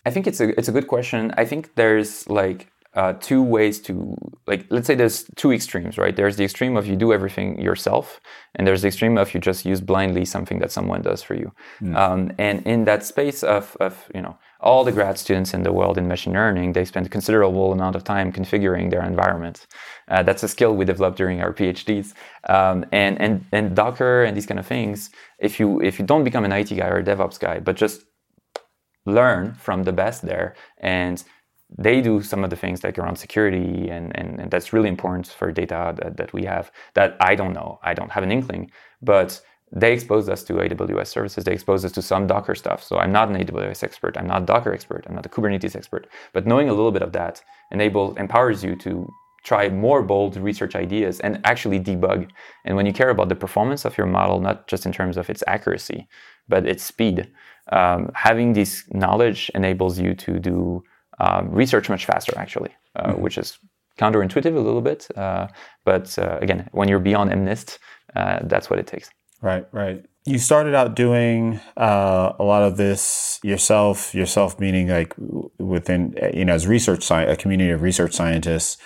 I 0.05 0.09
think 0.09 0.25
it's 0.25 0.39
a 0.39 0.57
it's 0.57 0.67
a 0.67 0.71
good 0.71 0.87
question. 0.87 1.33
I 1.37 1.45
think 1.45 1.75
there's 1.75 2.27
like 2.29 2.71
uh, 2.95 3.13
two 3.19 3.43
ways 3.43 3.79
to 3.81 4.15
like 4.47 4.65
let's 4.69 4.87
say 4.87 4.95
there's 4.95 5.25
two 5.35 5.51
extremes 5.51 5.97
right 5.97 6.15
there's 6.15 6.37
the 6.37 6.45
extreme 6.45 6.77
of 6.77 6.87
you 6.87 6.95
do 6.95 7.11
everything 7.11 7.59
yourself 7.59 8.21
and 8.55 8.65
there's 8.65 8.83
the 8.83 8.87
extreme 8.87 9.17
of 9.17 9.33
you 9.33 9.39
just 9.39 9.65
use 9.65 9.81
blindly 9.81 10.23
something 10.23 10.59
that 10.59 10.71
someone 10.71 11.01
does 11.01 11.21
for 11.21 11.35
you 11.35 11.51
mm. 11.81 11.93
um, 11.95 12.31
and 12.37 12.65
in 12.65 12.85
that 12.85 13.03
space 13.03 13.43
of, 13.43 13.75
of 13.81 14.09
you 14.15 14.21
know 14.21 14.37
all 14.65 14.83
the 14.83 14.91
grad 14.91 15.17
students 15.17 15.53
in 15.53 15.63
the 15.63 15.71
world 15.71 15.97
in 15.97 16.07
machine 16.07 16.33
learning 16.33 16.73
they 16.73 16.85
spend 16.85 17.05
a 17.05 17.09
considerable 17.09 17.71
amount 17.71 17.95
of 17.95 18.03
time 18.03 18.31
configuring 18.31 18.89
their 18.89 19.03
environment 19.03 19.67
uh, 20.09 20.23
that's 20.23 20.43
a 20.43 20.47
skill 20.47 20.75
we 20.75 20.85
developed 20.85 21.17
during 21.17 21.41
our 21.41 21.53
phds 21.53 22.13
um, 22.49 22.85
and, 22.91 23.21
and 23.21 23.45
and 23.51 23.75
docker 23.75 24.23
and 24.23 24.35
these 24.35 24.45
kind 24.45 24.59
of 24.59 24.67
things 24.67 25.11
if 25.39 25.59
you 25.59 25.81
if 25.81 25.99
you 25.99 26.05
don't 26.05 26.23
become 26.23 26.45
an 26.45 26.51
it 26.51 26.69
guy 26.69 26.87
or 26.87 26.99
a 26.99 27.03
devops 27.03 27.39
guy 27.39 27.59
but 27.59 27.75
just 27.75 28.01
learn 29.05 29.53
from 29.53 29.83
the 29.83 29.93
best 29.93 30.23
there 30.23 30.55
and 30.79 31.23
they 31.77 32.01
do 32.01 32.21
some 32.21 32.43
of 32.43 32.49
the 32.49 32.55
things 32.55 32.83
like 32.83 32.97
around 32.97 33.15
security 33.17 33.89
and, 33.89 34.17
and, 34.17 34.39
and 34.39 34.51
that's 34.51 34.71
really 34.71 34.89
important 34.89 35.27
for 35.27 35.51
data 35.51 35.93
that, 35.97 36.17
that 36.17 36.33
we 36.33 36.43
have 36.45 36.71
that 36.93 37.17
I 37.19 37.35
don't 37.35 37.53
know. 37.53 37.79
I 37.83 37.93
don't 37.93 38.11
have 38.11 38.23
an 38.23 38.31
inkling, 38.31 38.71
but 39.01 39.41
they 39.75 39.91
expose 39.91 40.29
us 40.29 40.43
to 40.45 40.53
AWS 40.53 41.07
services. 41.07 41.43
They 41.43 41.51
expose 41.51 41.83
us 41.83 41.91
to 41.91 42.01
some 42.01 42.27
Docker 42.27 42.55
stuff. 42.55 42.81
So 42.81 42.97
I'm 42.97 43.11
not 43.11 43.29
an 43.29 43.35
AWS 43.35 43.83
expert. 43.83 44.17
I'm 44.17 44.25
not 44.25 44.43
a 44.43 44.45
Docker 44.45 44.73
expert. 44.73 45.05
I'm 45.07 45.15
not 45.15 45.25
a 45.25 45.29
Kubernetes 45.29 45.75
expert. 45.75 46.07
But 46.31 46.47
knowing 46.47 46.69
a 46.69 46.73
little 46.73 46.93
bit 46.93 47.01
of 47.01 47.11
that 47.11 47.43
enable 47.71 48.15
empowers 48.15 48.63
you 48.63 48.77
to 48.77 49.07
try 49.43 49.69
more 49.69 50.01
bold 50.01 50.37
research 50.37 50.75
ideas 50.75 51.19
and 51.19 51.39
actually 51.43 51.79
debug. 51.79 52.29
And 52.63 52.75
when 52.75 52.85
you 52.85 52.93
care 52.93 53.09
about 53.09 53.29
the 53.29 53.35
performance 53.35 53.85
of 53.85 53.97
your 53.97 54.07
model, 54.07 54.39
not 54.39 54.67
just 54.67 54.85
in 54.85 54.93
terms 54.93 55.17
of 55.17 55.29
its 55.29 55.43
accuracy, 55.45 56.07
but 56.47 56.65
its 56.65 56.83
speed, 56.83 57.31
um, 57.71 58.11
having 58.15 58.53
this 58.53 58.85
knowledge 58.91 59.51
enables 59.53 59.99
you 59.99 60.15
to 60.15 60.39
do 60.39 60.83
um, 61.19 61.51
research 61.51 61.89
much 61.89 62.05
faster, 62.05 62.33
actually, 62.37 62.73
uh, 62.95 63.11
mm-hmm. 63.11 63.21
which 63.21 63.37
is 63.37 63.59
counterintuitive 63.99 64.55
a 64.55 64.59
little 64.59 64.81
bit. 64.81 65.07
Uh, 65.15 65.47
but 65.83 66.17
uh, 66.17 66.37
again, 66.41 66.67
when 66.71 66.87
you're 66.87 66.99
beyond 66.99 67.31
MNIST, 67.31 67.77
uh, 68.15 68.39
that's 68.43 68.69
what 68.69 68.79
it 68.79 68.87
takes. 68.87 69.09
Right, 69.45 69.67
right. 69.71 70.03
You 70.25 70.39
started 70.39 70.73
out 70.73 70.95
doing 70.95 71.59
uh, 71.77 72.33
a 72.39 72.43
lot 72.43 72.63
of 72.63 72.77
this 72.77 73.39
yourself. 73.43 74.15
Yourself 74.15 74.59
meaning 74.59 74.87
like 74.87 75.13
within 75.59 76.15
you 76.33 76.45
know 76.45 76.53
as 76.53 76.65
research 76.65 77.03
sci- 77.03 77.21
a 77.21 77.35
community 77.35 77.69
of 77.69 77.83
research 77.83 78.13
scientists. 78.13 78.77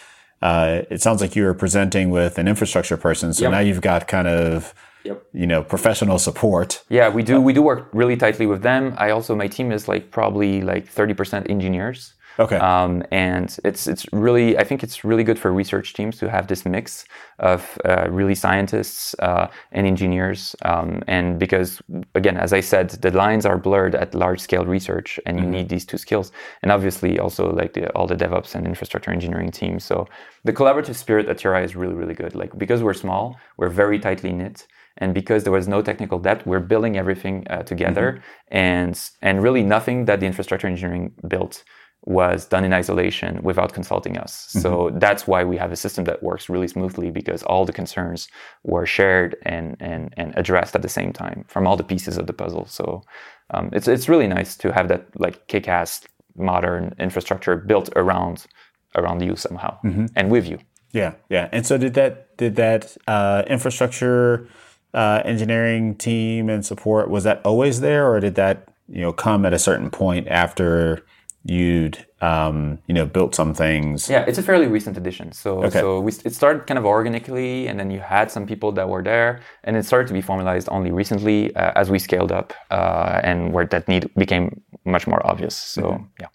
Uh, 0.41 0.81
it 0.89 1.01
sounds 1.01 1.21
like 1.21 1.33
you 1.37 1.43
were 1.43 1.53
presenting 1.53 2.09
with 2.09 2.37
an 2.37 2.47
infrastructure 2.49 2.97
person, 2.97 3.31
so 3.33 3.43
yep. 3.43 3.51
now 3.51 3.59
you've 3.59 3.81
got 3.81 4.07
kind 4.09 4.27
of 4.27 4.73
Yep. 5.05 5.23
you 5.31 5.47
know 5.47 5.63
professional 5.63 6.19
support 6.19 6.83
yeah 6.89 7.07
we 7.07 7.23
do 7.23 7.39
we 7.39 7.53
do 7.53 7.61
work 7.61 7.87
really 7.93 8.17
tightly 8.17 8.45
with 8.45 8.63
them 8.63 8.93
i 8.97 9.11
also 9.11 9.33
my 9.33 9.47
team 9.47 9.71
is 9.71 9.87
like 9.87 10.11
probably 10.11 10.61
like 10.61 10.93
30% 10.93 11.49
engineers 11.49 12.15
Okay. 12.37 12.57
Um, 12.57 13.03
and 13.11 13.57
it's 13.65 13.87
it's 13.87 14.05
really 14.13 14.57
I 14.57 14.63
think 14.63 14.83
it's 14.83 15.03
really 15.03 15.23
good 15.23 15.39
for 15.39 15.51
research 15.51 15.93
teams 15.93 16.17
to 16.19 16.29
have 16.29 16.47
this 16.47 16.65
mix 16.65 17.05
of 17.39 17.77
uh, 17.85 18.07
really 18.09 18.35
scientists 18.35 19.15
uh, 19.19 19.47
and 19.71 19.85
engineers. 19.87 20.55
Um, 20.63 21.01
and 21.07 21.39
because 21.39 21.81
again, 22.15 22.37
as 22.37 22.53
I 22.53 22.61
said, 22.61 22.89
the 22.89 23.11
lines 23.11 23.45
are 23.45 23.57
blurred 23.57 23.95
at 23.95 24.15
large 24.15 24.39
scale 24.39 24.65
research, 24.65 25.19
and 25.25 25.37
you 25.37 25.43
mm-hmm. 25.43 25.51
need 25.51 25.69
these 25.69 25.85
two 25.85 25.97
skills. 25.97 26.31
And 26.61 26.71
obviously, 26.71 27.19
also 27.19 27.51
like 27.51 27.73
the, 27.73 27.89
all 27.91 28.07
the 28.07 28.15
DevOps 28.15 28.55
and 28.55 28.65
infrastructure 28.65 29.11
engineering 29.11 29.51
teams. 29.51 29.83
So 29.83 30.07
the 30.43 30.53
collaborative 30.53 30.95
spirit 30.95 31.27
at 31.27 31.39
TRI 31.39 31.63
is 31.63 31.75
really 31.75 31.95
really 31.95 32.15
good. 32.15 32.35
Like 32.35 32.57
because 32.57 32.83
we're 32.83 32.93
small, 32.93 33.37
we're 33.57 33.69
very 33.69 33.99
tightly 33.99 34.31
knit 34.31 34.67
and 34.99 35.13
because 35.13 35.43
there 35.43 35.53
was 35.53 35.67
no 35.67 35.81
technical 35.81 36.19
debt 36.19 36.45
we're 36.45 36.59
building 36.59 36.97
everything 36.97 37.45
uh, 37.49 37.63
together 37.63 38.13
mm-hmm. 38.13 38.57
and 38.57 39.09
and 39.21 39.41
really 39.41 39.63
nothing 39.63 40.05
that 40.05 40.19
the 40.19 40.25
infrastructure 40.25 40.67
engineering 40.67 41.11
built 41.27 41.63
was 42.05 42.45
done 42.45 42.63
in 42.63 42.73
isolation 42.73 43.41
without 43.43 43.73
consulting 43.73 44.17
us. 44.17 44.47
Mm-hmm. 44.47 44.59
So 44.59 44.91
that's 44.93 45.27
why 45.27 45.43
we 45.43 45.57
have 45.57 45.71
a 45.71 45.75
system 45.75 46.05
that 46.05 46.23
works 46.23 46.49
really 46.49 46.67
smoothly 46.67 47.11
because 47.11 47.43
all 47.43 47.65
the 47.65 47.73
concerns 47.73 48.29
were 48.63 48.85
shared 48.85 49.35
and, 49.43 49.75
and, 49.79 50.13
and 50.15 50.33
addressed 50.37 50.75
at 50.75 50.81
the 50.81 50.89
same 50.89 51.11
time 51.11 51.45
from 51.47 51.67
all 51.67 51.75
the 51.75 51.83
pieces 51.83 52.17
of 52.17 52.25
the 52.27 52.33
puzzle. 52.33 52.65
So 52.67 53.03
um, 53.51 53.69
it's, 53.73 53.87
it's 53.87 54.07
really 54.07 54.27
nice 54.27 54.55
to 54.57 54.71
have 54.71 54.87
that 54.87 55.07
like 55.19 55.47
kick-ass 55.47 56.01
modern 56.35 56.95
infrastructure 56.99 57.55
built 57.55 57.89
around 57.95 58.47
around 58.95 59.21
you 59.21 59.35
somehow 59.35 59.77
mm-hmm. 59.83 60.07
and 60.15 60.31
with 60.31 60.47
you. 60.47 60.57
Yeah, 60.91 61.13
yeah. 61.29 61.49
And 61.51 61.65
so 61.65 61.77
did 61.77 61.93
that 61.93 62.35
did 62.37 62.55
that 62.55 62.97
uh, 63.07 63.43
infrastructure 63.47 64.47
uh, 64.93 65.21
engineering 65.23 65.95
team 65.95 66.49
and 66.49 66.65
support 66.65 67.09
was 67.09 67.23
that 67.25 67.41
always 67.45 67.81
there, 67.81 68.11
or 68.11 68.19
did 68.19 68.35
that 68.35 68.69
you 68.87 69.01
know 69.01 69.13
come 69.13 69.45
at 69.45 69.53
a 69.53 69.59
certain 69.59 69.91
point 69.91 70.27
after 70.27 71.05
you'd 71.43 72.05
um, 72.21 72.79
you 72.87 72.93
know 72.93 73.05
built 73.05 73.33
some 73.35 73.53
things. 73.53 74.09
Yeah, 74.09 74.25
it's 74.27 74.37
a 74.37 74.43
fairly 74.43 74.67
recent 74.67 74.97
addition. 74.97 75.31
So 75.31 75.63
okay. 75.63 75.79
so 75.79 75.99
we, 75.99 76.11
it 76.25 76.33
started 76.33 76.67
kind 76.67 76.77
of 76.77 76.85
organically, 76.85 77.67
and 77.67 77.79
then 77.79 77.91
you 77.91 77.99
had 77.99 78.31
some 78.31 78.45
people 78.45 78.71
that 78.73 78.89
were 78.89 79.03
there, 79.03 79.41
and 79.63 79.77
it 79.77 79.85
started 79.85 80.07
to 80.07 80.13
be 80.13 80.21
formalized 80.21 80.67
only 80.71 80.91
recently 80.91 81.55
uh, 81.55 81.71
as 81.75 81.89
we 81.89 81.99
scaled 81.99 82.31
up 82.31 82.53
uh, 82.71 83.21
and 83.23 83.53
where 83.53 83.65
that 83.65 83.87
need 83.87 84.13
became 84.15 84.61
much 84.85 85.07
more 85.07 85.25
obvious. 85.25 85.55
So 85.55 85.81
mm-hmm. 85.83 86.03
yeah. 86.19 86.27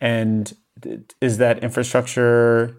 And 0.00 0.52
is 1.20 1.38
that 1.38 1.62
infrastructure 1.62 2.76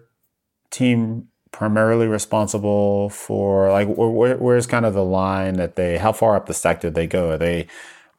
team 0.70 1.28
primarily 1.52 2.06
responsible 2.06 3.10
for 3.10 3.70
like 3.70 3.88
where, 3.88 4.36
where's 4.36 4.66
kind 4.66 4.86
of 4.86 4.94
the 4.94 5.04
line 5.04 5.54
that 5.54 5.76
they 5.76 5.98
how 5.98 6.12
far 6.12 6.36
up 6.36 6.46
the 6.46 6.54
stack 6.54 6.80
did 6.80 6.94
they 6.94 7.06
go? 7.06 7.30
Are 7.30 7.38
they 7.38 7.66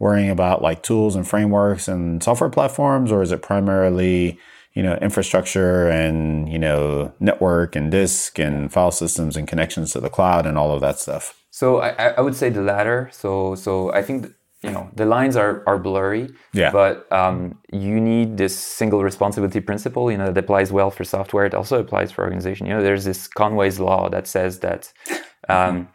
worrying 0.01 0.31
about 0.31 0.63
like 0.63 0.81
tools 0.81 1.15
and 1.15 1.27
frameworks 1.27 1.87
and 1.87 2.23
software 2.23 2.49
platforms, 2.49 3.11
or 3.11 3.21
is 3.21 3.31
it 3.31 3.43
primarily 3.43 4.39
you 4.73 4.81
know 4.81 4.95
infrastructure 4.95 5.87
and 5.89 6.51
you 6.51 6.57
know 6.57 7.13
network 7.19 7.75
and 7.75 7.91
disk 7.91 8.39
and 8.39 8.73
file 8.73 8.91
systems 8.91 9.37
and 9.37 9.47
connections 9.47 9.91
to 9.93 9.99
the 9.99 10.09
cloud 10.09 10.47
and 10.47 10.57
all 10.57 10.71
of 10.71 10.81
that 10.81 10.97
stuff? 10.97 11.37
So 11.51 11.81
I, 11.81 11.89
I 12.17 12.21
would 12.21 12.35
say 12.35 12.49
the 12.49 12.63
latter. 12.63 13.09
So 13.13 13.53
so 13.55 13.93
I 13.93 14.01
think 14.01 14.33
you 14.63 14.71
know 14.71 14.89
the 14.95 15.05
lines 15.05 15.35
are 15.35 15.63
are 15.65 15.79
blurry 15.79 16.29
yeah 16.53 16.71
but 16.71 17.11
um, 17.11 17.57
you 17.71 17.99
need 17.99 18.37
this 18.37 18.55
single 18.55 19.03
responsibility 19.03 19.59
principle 19.59 20.11
you 20.11 20.17
know 20.17 20.27
that 20.31 20.37
applies 20.37 20.71
well 20.71 20.91
for 20.91 21.03
software 21.03 21.45
it 21.45 21.55
also 21.55 21.79
applies 21.79 22.11
for 22.11 22.23
organization 22.23 22.67
you 22.67 22.73
know 22.73 22.83
there's 22.83 23.03
this 23.03 23.27
conway's 23.27 23.79
law 23.79 24.07
that 24.07 24.27
says 24.27 24.59
that 24.59 24.93
um, 25.49 25.87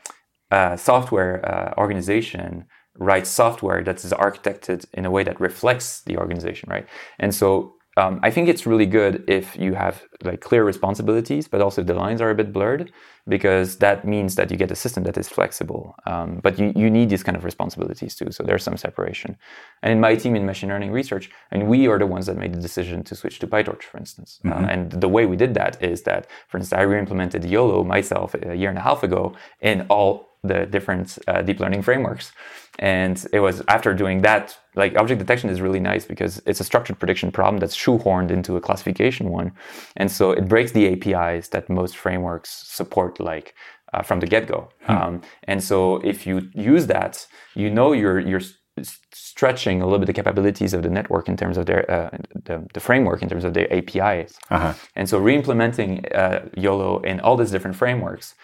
uh, 0.51 0.77
software 0.77 1.35
uh, 1.49 1.75
organization 1.79 2.64
write 2.99 3.27
software 3.27 3.83
that 3.83 4.05
is 4.05 4.13
architected 4.13 4.85
in 4.95 5.05
a 5.05 5.11
way 5.11 5.23
that 5.25 5.41
reflects 5.41 6.03
the 6.03 6.17
organization, 6.17 6.69
right? 6.71 6.87
And 7.19 7.35
so 7.35 7.77
um, 7.99 8.21
I 8.23 8.31
think 8.31 8.49
it's 8.49 8.67
really 8.67 8.85
good 8.85 9.25
if 9.27 9.57
you 9.57 9.73
have 9.73 10.03
like 10.23 10.41
clear 10.43 10.65
responsibilities, 10.65 11.49
but 11.49 11.63
also 11.63 11.83
the 11.83 11.95
lines 11.95 12.21
are 12.21 12.29
a 12.31 12.35
bit 12.35 12.53
blurred 12.53 12.93
because 13.27 13.79
that 13.79 14.05
means 14.05 14.35
that 14.35 14.51
you 14.51 14.57
get 14.59 14.71
a 14.71 14.77
system 14.77 15.03
that 15.05 15.17
is 15.17 15.29
flexible. 15.29 15.95
Um, 16.07 16.41
but 16.43 16.59
you, 16.59 16.75
you 16.77 16.91
need 16.91 17.09
these 17.09 17.23
kind 17.23 17.37
of 17.37 17.45
responsibilities 17.45 18.15
too. 18.15 18.31
So 18.31 18.43
there's 18.43 18.63
some 18.63 18.77
separation. 18.77 19.39
And 19.83 19.93
in 19.93 20.01
my 20.01 20.15
team 20.15 20.37
in 20.37 20.45
machine 20.45 20.69
learning 20.69 20.93
research, 20.93 21.31
and 21.51 21.69
we 21.69 21.89
are 21.89 21.99
the 21.99 22.07
ones 22.07 22.27
that 22.27 22.37
made 22.37 22.53
the 22.53 22.61
decision 22.61 23.03
to 23.05 23.15
switch 23.15 23.39
to 23.39 23.47
PyTorch, 23.47 23.83
for 23.85 23.97
instance. 23.97 24.41
Uh, 24.45 24.51
mm-hmm. 24.51 24.65
Uh, 24.65 24.69
and 24.69 24.93
the 24.93 25.09
way 25.09 25.25
we 25.25 25.37
did 25.37 25.55
that 25.55 25.83
is 25.83 26.03
that, 26.03 26.27
for 26.49 26.59
instance, 26.59 26.79
I 26.79 26.83
re-implemented 26.83 27.45
YOLO 27.45 27.83
myself 27.83 28.35
a 28.35 28.55
year 28.55 28.69
and 28.69 28.79
a 28.79 28.83
half 28.83 29.03
ago 29.03 29.35
in 29.61 29.87
all 29.89 30.29
the 30.45 30.67
different 30.67 31.19
uh, 31.27 31.43
deep 31.43 31.61
learning 31.61 31.83
frameworks. 31.83 32.33
And 32.79 33.25
it 33.33 33.41
was 33.41 33.62
after 33.69 33.95
doing 33.95 34.23
that, 34.23 34.57
like 34.75 34.97
object 34.97 35.19
detection 35.19 35.49
is 35.49 35.61
really 35.61 35.81
nice 35.81 36.05
because 36.05 36.43
it's 36.47 36.61
a 36.61 36.65
structured 36.65 36.99
prediction 36.99 37.33
problem 37.33 37.59
that's 37.59 37.77
shoehorned 37.77 38.31
into 38.31 38.57
a 38.57 38.61
classification 38.61 39.31
one. 39.31 39.53
And 39.97 40.11
so 40.11 40.33
it 40.33 40.49
breaks 40.49 40.73
the 40.73 40.93
APIs 40.93 41.49
that 41.49 41.71
most 41.71 41.97
frameworks 41.97 42.51
support, 42.67 43.19
like 43.19 43.55
uh, 43.95 44.03
from 44.03 44.21
the 44.21 44.27
get 44.27 44.47
go. 44.47 44.69
Hmm. 44.83 44.93
Um, 44.93 45.23
and 45.45 45.62
so 45.62 45.97
if 45.97 46.27
you 46.27 46.51
use 46.55 46.87
that, 46.89 47.27
you 47.55 47.71
know 47.71 47.93
you're, 47.93 48.21
you're 48.21 48.43
stretching 48.83 49.81
a 49.81 49.85
little 49.85 49.99
bit 49.99 50.07
the 50.07 50.12
capabilities 50.12 50.75
of 50.75 50.83
the 50.83 50.91
network 50.91 51.29
in 51.29 51.37
terms 51.37 51.57
of 51.57 51.67
their 51.67 51.91
uh, 51.91 52.11
the, 52.45 52.67
the, 52.75 52.81
framework 52.81 53.23
in 53.23 53.29
terms 53.29 53.45
of 53.45 53.55
their 53.55 53.73
APIs. 53.73 54.39
Uh-huh. 54.51 54.75
And 54.95 55.09
so 55.09 55.19
re-implementing 55.19 56.05
uh, 56.12 56.47
YOLO 56.57 57.01
in 57.01 57.21
all 57.21 57.37
these 57.37 57.51
different 57.51 57.77
frameworks 57.77 58.35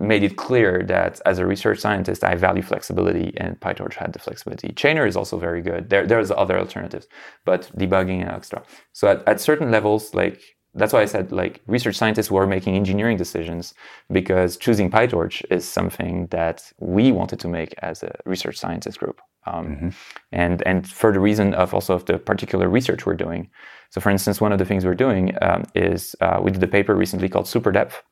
made 0.00 0.22
it 0.22 0.36
clear 0.36 0.82
that 0.84 1.20
as 1.26 1.38
a 1.38 1.46
research 1.46 1.78
scientist, 1.78 2.22
I 2.22 2.34
value 2.34 2.62
flexibility, 2.62 3.32
and 3.36 3.58
PyTorch 3.60 3.94
had 3.94 4.12
the 4.12 4.18
flexibility. 4.18 4.68
Chainer 4.68 5.06
is 5.06 5.16
also 5.16 5.38
very 5.38 5.62
good. 5.62 5.88
There, 5.88 6.06
there's 6.06 6.30
other 6.30 6.58
alternatives, 6.58 7.06
but 7.44 7.70
debugging 7.76 8.20
and 8.20 8.30
extra. 8.30 8.62
So 8.92 9.08
at, 9.08 9.26
at 9.26 9.40
certain 9.40 9.70
levels, 9.70 10.14
like 10.14 10.42
that's 10.74 10.92
why 10.92 11.02
I 11.02 11.06
said 11.06 11.32
like 11.32 11.60
research 11.66 11.96
scientists 11.96 12.30
were 12.30 12.46
making 12.46 12.76
engineering 12.76 13.16
decisions 13.16 13.74
because 14.12 14.56
choosing 14.56 14.90
PyTorch 14.90 15.42
is 15.50 15.66
something 15.66 16.26
that 16.28 16.70
we 16.78 17.10
wanted 17.10 17.40
to 17.40 17.48
make 17.48 17.74
as 17.78 18.02
a 18.02 18.14
research 18.24 18.56
scientist 18.56 18.98
group. 18.98 19.20
Um, 19.46 19.66
mm-hmm. 19.66 19.88
and 20.32 20.62
and 20.66 20.86
for 20.86 21.10
the 21.10 21.20
reason 21.20 21.54
of 21.54 21.72
also 21.72 21.94
of 21.94 22.04
the 22.04 22.18
particular 22.18 22.68
research 22.68 23.06
we're 23.06 23.14
doing. 23.14 23.48
So, 23.90 24.00
for 24.00 24.10
instance, 24.10 24.40
one 24.40 24.52
of 24.52 24.58
the 24.58 24.66
things 24.66 24.84
we're 24.84 24.94
doing 24.94 25.34
um, 25.40 25.64
is 25.74 26.14
uh, 26.20 26.38
we 26.42 26.50
did 26.50 26.62
a 26.62 26.66
paper 26.66 26.94
recently 26.94 27.30
called 27.30 27.48
Super 27.48 27.72
Depth, 27.72 28.02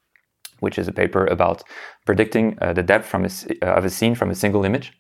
which 0.61 0.79
is 0.79 0.89
a 0.89 0.93
paper 0.93 1.27
about 1.27 1.63
predicting 2.05 2.59
uh, 2.61 2.73
the 2.73 2.83
depth 2.83 3.07
from 3.07 3.25
a, 3.25 3.31
uh, 3.63 3.79
of 3.79 3.85
a 3.85 3.91
scene 3.91 4.15
from 4.15 4.31
a 4.31 4.35
single 4.35 4.65
image. 4.65 4.93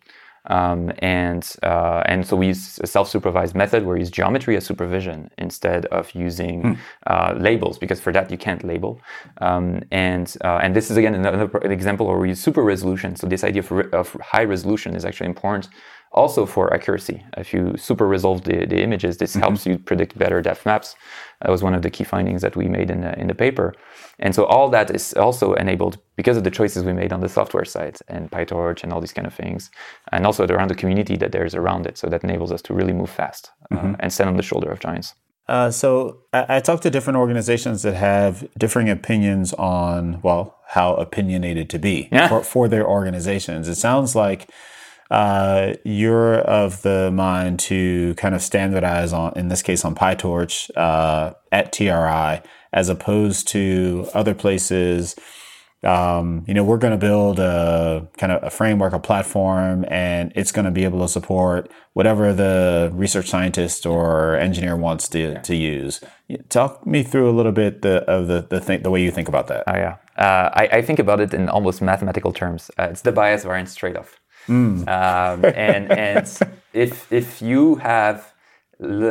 Um, 0.48 0.92
and 0.98 1.44
uh, 1.64 2.02
and 2.06 2.24
so 2.24 2.36
we 2.36 2.48
use 2.48 2.78
a 2.78 2.86
self-supervised 2.86 3.56
method 3.56 3.84
where 3.84 3.94
we 3.94 4.00
use 4.00 4.10
geometry 4.10 4.56
as 4.56 4.64
supervision 4.64 5.28
instead 5.38 5.86
of 5.86 6.12
using 6.14 6.62
hmm. 6.62 6.72
uh, 7.08 7.34
labels 7.36 7.78
because 7.78 8.00
for 8.00 8.12
that 8.12 8.30
you 8.30 8.38
can't 8.38 8.62
label. 8.62 9.00
Um, 9.40 9.82
and 9.90 10.32
uh, 10.44 10.60
and 10.62 10.74
this 10.76 10.88
is 10.90 10.96
again 10.96 11.14
another 11.14 11.50
example 11.64 12.06
where 12.06 12.18
we 12.18 12.28
use 12.28 12.40
super 12.40 12.62
resolution. 12.62 13.16
So 13.16 13.26
this 13.26 13.42
idea 13.42 13.62
of, 13.62 13.70
re- 13.72 13.90
of 13.92 14.12
high 14.22 14.44
resolution 14.44 14.94
is 14.94 15.04
actually 15.04 15.26
important 15.26 15.68
also 16.12 16.46
for 16.46 16.72
accuracy. 16.72 17.22
If 17.36 17.52
you 17.52 17.76
super 17.76 18.06
resolve 18.06 18.42
the, 18.44 18.64
the 18.66 18.82
images, 18.82 19.18
this 19.18 19.32
mm-hmm. 19.32 19.40
helps 19.40 19.66
you 19.66 19.78
predict 19.78 20.18
better 20.18 20.40
depth 20.40 20.64
maps. 20.64 20.96
That 21.42 21.50
was 21.50 21.62
one 21.62 21.74
of 21.74 21.82
the 21.82 21.90
key 21.90 22.04
findings 22.04 22.42
that 22.42 22.56
we 22.56 22.68
made 22.68 22.90
in 22.90 23.02
the, 23.02 23.18
in 23.18 23.26
the 23.26 23.34
paper. 23.34 23.74
And 24.18 24.34
so 24.34 24.44
all 24.44 24.68
that 24.70 24.90
is 24.90 25.12
also 25.14 25.54
enabled 25.54 25.98
because 26.16 26.36
of 26.36 26.44
the 26.44 26.50
choices 26.50 26.84
we 26.84 26.92
made 26.92 27.12
on 27.12 27.20
the 27.20 27.28
software 27.28 27.64
side 27.64 27.98
and 28.08 28.30
PyTorch 28.30 28.82
and 28.82 28.92
all 28.92 29.00
these 29.00 29.12
kind 29.12 29.26
of 29.26 29.34
things. 29.34 29.70
And 30.10 30.24
also 30.24 30.46
around 30.46 30.68
the 30.68 30.74
community 30.74 31.16
that 31.16 31.32
there's 31.32 31.54
around 31.54 31.86
it. 31.86 31.98
So 31.98 32.06
that 32.08 32.24
enables 32.24 32.50
us 32.50 32.62
to 32.62 32.74
really 32.74 32.92
move 32.94 33.10
fast 33.10 33.50
uh, 33.70 33.76
mm-hmm. 33.76 33.94
and 34.00 34.12
stand 34.12 34.30
on 34.30 34.36
the 34.36 34.42
shoulder 34.42 34.70
of 34.70 34.80
giants. 34.80 35.14
Uh, 35.48 35.70
so 35.70 36.22
I, 36.32 36.56
I 36.56 36.60
talked 36.60 36.82
to 36.84 36.90
different 36.90 37.18
organizations 37.18 37.82
that 37.82 37.94
have 37.94 38.48
differing 38.58 38.88
opinions 38.88 39.52
on, 39.54 40.20
well, 40.22 40.58
how 40.66 40.94
opinionated 40.94 41.70
to 41.70 41.78
be 41.78 42.08
yeah. 42.10 42.28
for, 42.28 42.42
for 42.42 42.68
their 42.68 42.86
organizations. 42.86 43.68
It 43.68 43.76
sounds 43.76 44.16
like 44.16 44.50
uh, 45.10 45.74
you're 45.84 46.38
of 46.40 46.82
the 46.82 47.12
mind 47.12 47.60
to 47.60 48.14
kind 48.16 48.34
of 48.34 48.42
standardize 48.42 49.12
on, 49.12 49.34
in 49.36 49.48
this 49.48 49.62
case, 49.62 49.84
on 49.84 49.94
PyTorch 49.94 50.70
uh, 50.76 51.34
at 51.52 51.72
TRI, 51.72 52.42
as 52.76 52.90
opposed 52.90 53.48
to 53.48 54.06
other 54.12 54.34
places. 54.34 55.16
Um, 55.82 56.44
you 56.46 56.54
know, 56.54 56.62
we're 56.62 56.78
going 56.78 56.92
to 56.92 56.98
build 56.98 57.38
a 57.38 58.06
kind 58.18 58.32
of 58.32 58.42
a 58.42 58.50
framework, 58.50 58.92
a 58.92 58.98
platform, 58.98 59.84
and 59.88 60.30
it's 60.34 60.52
going 60.52 60.66
to 60.66 60.70
be 60.70 60.84
able 60.84 61.00
to 61.00 61.08
support 61.08 61.70
whatever 61.94 62.34
the 62.34 62.90
research 62.92 63.28
scientist 63.28 63.86
or 63.86 64.36
engineer 64.36 64.76
wants 64.76 65.08
to, 65.08 65.40
to 65.40 65.56
use. 65.56 66.00
Talk 66.50 66.86
me 66.86 67.02
through 67.02 67.30
a 67.30 67.34
little 67.38 67.52
bit 67.52 67.82
the, 67.82 68.04
of 68.04 68.26
the 68.26 68.42
the, 68.42 68.60
thing, 68.60 68.82
the 68.82 68.90
way 68.90 69.02
you 69.02 69.10
think 69.10 69.28
about 69.28 69.46
that. 69.46 69.64
Oh 69.66 69.74
yeah, 69.74 69.96
uh, 70.18 70.50
I, 70.52 70.68
I, 70.78 70.82
think 70.82 70.98
about 70.98 71.20
it 71.20 71.32
in 71.32 71.48
almost 71.48 71.80
mathematical 71.80 72.32
terms. 72.32 72.70
Uh, 72.78 72.88
it's 72.90 73.02
the 73.02 73.12
bias 73.12 73.44
variance 73.44 73.74
trade 73.74 73.96
off. 73.96 74.20
Mm. 74.48 74.88
Um, 74.88 75.44
and 75.44 75.92
and 75.92 76.26
if 76.72 77.10
if 77.12 77.40
you 77.40 77.76
have 77.76 78.34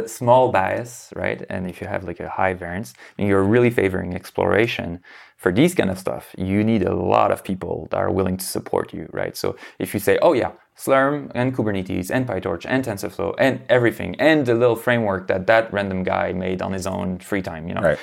small 0.08 0.52
bias, 0.52 1.12
right, 1.16 1.44
and 1.50 1.70
if 1.70 1.82
you 1.82 1.88
have 1.88 2.04
like 2.04 2.20
a 2.20 2.30
high 2.30 2.54
variance, 2.54 2.94
and 3.18 3.28
you're 3.28 3.44
really 3.44 3.70
favoring 3.70 4.14
exploration 4.14 5.02
for 5.38 5.52
these 5.52 5.76
kind 5.76 5.90
of 5.90 5.98
stuff, 6.00 6.34
you 6.38 6.64
need 6.64 6.84
a 6.84 6.96
lot 6.96 7.32
of 7.32 7.44
people 7.44 7.88
that 7.92 7.98
are 7.98 8.12
willing 8.12 8.38
to 8.38 8.46
support 8.46 8.94
you, 8.94 9.08
right? 9.12 9.36
So 9.36 9.56
if 9.80 9.94
you 9.94 10.00
say, 10.00 10.18
oh 10.22 10.34
yeah, 10.34 10.52
Slurm 10.78 11.32
and 11.36 11.56
Kubernetes 11.56 12.10
and 12.12 12.28
PyTorch 12.28 12.66
and 12.68 12.84
TensorFlow 12.84 13.36
and 13.38 13.62
everything 13.70 14.16
and 14.20 14.46
the 14.46 14.56
little 14.56 14.76
framework 14.76 15.28
that 15.28 15.48
that 15.48 15.72
random 15.72 16.04
guy 16.04 16.34
made 16.34 16.62
on 16.62 16.74
his 16.74 16.86
own 16.86 17.20
free 17.20 17.42
time, 17.42 17.68
you 17.68 17.76
know, 17.76 17.82
right. 17.82 18.00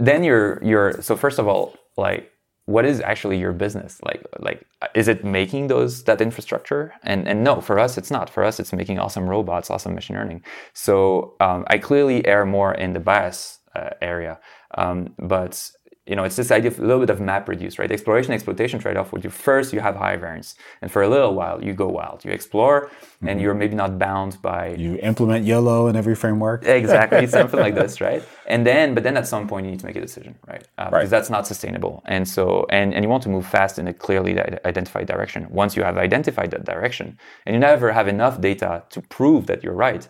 then 0.00 0.22
you're 0.22 0.62
you're 0.62 1.02
so 1.02 1.16
first 1.16 1.38
of 1.38 1.48
all 1.48 1.74
like 1.96 2.29
what 2.70 2.84
is 2.86 3.00
actually 3.00 3.38
your 3.38 3.52
business? 3.52 4.00
Like 4.02 4.22
like 4.38 4.66
is 4.94 5.08
it 5.08 5.24
making 5.24 5.66
those 5.66 6.04
that 6.04 6.20
infrastructure? 6.20 6.94
And 7.02 7.28
and 7.28 7.42
no 7.44 7.60
for 7.60 7.78
us 7.78 7.98
it's 7.98 8.10
not. 8.10 8.30
For 8.30 8.44
us 8.44 8.60
it's 8.60 8.72
making 8.72 8.98
awesome 8.98 9.28
robots 9.28 9.70
awesome 9.70 9.94
machine 9.94 10.16
learning. 10.16 10.42
So 10.72 11.34
um, 11.40 11.64
i 11.68 11.78
clearly 11.78 12.24
err 12.26 12.46
more 12.46 12.72
in 12.74 12.92
the 12.92 13.00
bias 13.00 13.58
uh, 13.74 13.90
area. 14.00 14.38
Um, 14.76 15.14
but 15.18 15.70
you 16.06 16.16
know, 16.16 16.24
it's 16.24 16.36
this 16.36 16.50
idea 16.50 16.70
of 16.70 16.78
a 16.78 16.82
little 16.82 17.00
bit 17.00 17.10
of 17.10 17.20
map 17.20 17.48
reduce, 17.48 17.78
right? 17.78 17.90
Exploration 17.90 18.32
exploitation 18.32 18.80
trade-off 18.80 19.12
would 19.12 19.22
you 19.22 19.30
first 19.30 19.72
you 19.72 19.80
have 19.80 19.96
high 19.96 20.16
variance, 20.16 20.54
and 20.80 20.90
for 20.90 21.02
a 21.02 21.08
little 21.08 21.34
while 21.34 21.62
you 21.62 21.72
go 21.74 21.88
wild, 21.88 22.24
you 22.24 22.30
explore, 22.30 22.86
mm-hmm. 22.86 23.28
and 23.28 23.40
you're 23.40 23.54
maybe 23.54 23.74
not 23.74 23.98
bound 23.98 24.40
by 24.40 24.74
you 24.74 24.98
implement 25.02 25.44
YOLO 25.44 25.88
in 25.88 25.96
every 25.96 26.14
framework. 26.14 26.64
exactly, 26.64 27.26
something 27.38 27.60
like 27.60 27.74
this, 27.74 28.00
right? 28.00 28.22
And 28.46 28.66
then, 28.66 28.94
but 28.94 29.04
then 29.04 29.16
at 29.16 29.28
some 29.28 29.46
point 29.46 29.66
you 29.66 29.72
need 29.72 29.80
to 29.80 29.86
make 29.86 29.96
a 29.96 30.00
decision, 30.00 30.36
right? 30.48 30.66
Uh, 30.78 30.84
right. 30.84 30.90
Because 31.00 31.10
that's 31.10 31.30
not 31.30 31.46
sustainable, 31.46 32.02
and 32.06 32.26
so 32.26 32.66
and 32.70 32.94
and 32.94 33.04
you 33.04 33.08
want 33.08 33.22
to 33.24 33.28
move 33.28 33.46
fast 33.46 33.78
in 33.78 33.86
a 33.86 33.92
clearly 33.92 34.40
identified 34.64 35.06
direction. 35.06 35.46
Once 35.50 35.76
you 35.76 35.82
have 35.82 35.98
identified 35.98 36.50
that 36.50 36.64
direction, 36.64 37.18
and 37.44 37.54
you 37.54 37.60
never 37.60 37.92
have 37.92 38.08
enough 38.08 38.40
data 38.40 38.82
to 38.90 39.02
prove 39.02 39.46
that 39.46 39.62
you're 39.62 39.74
right, 39.74 40.08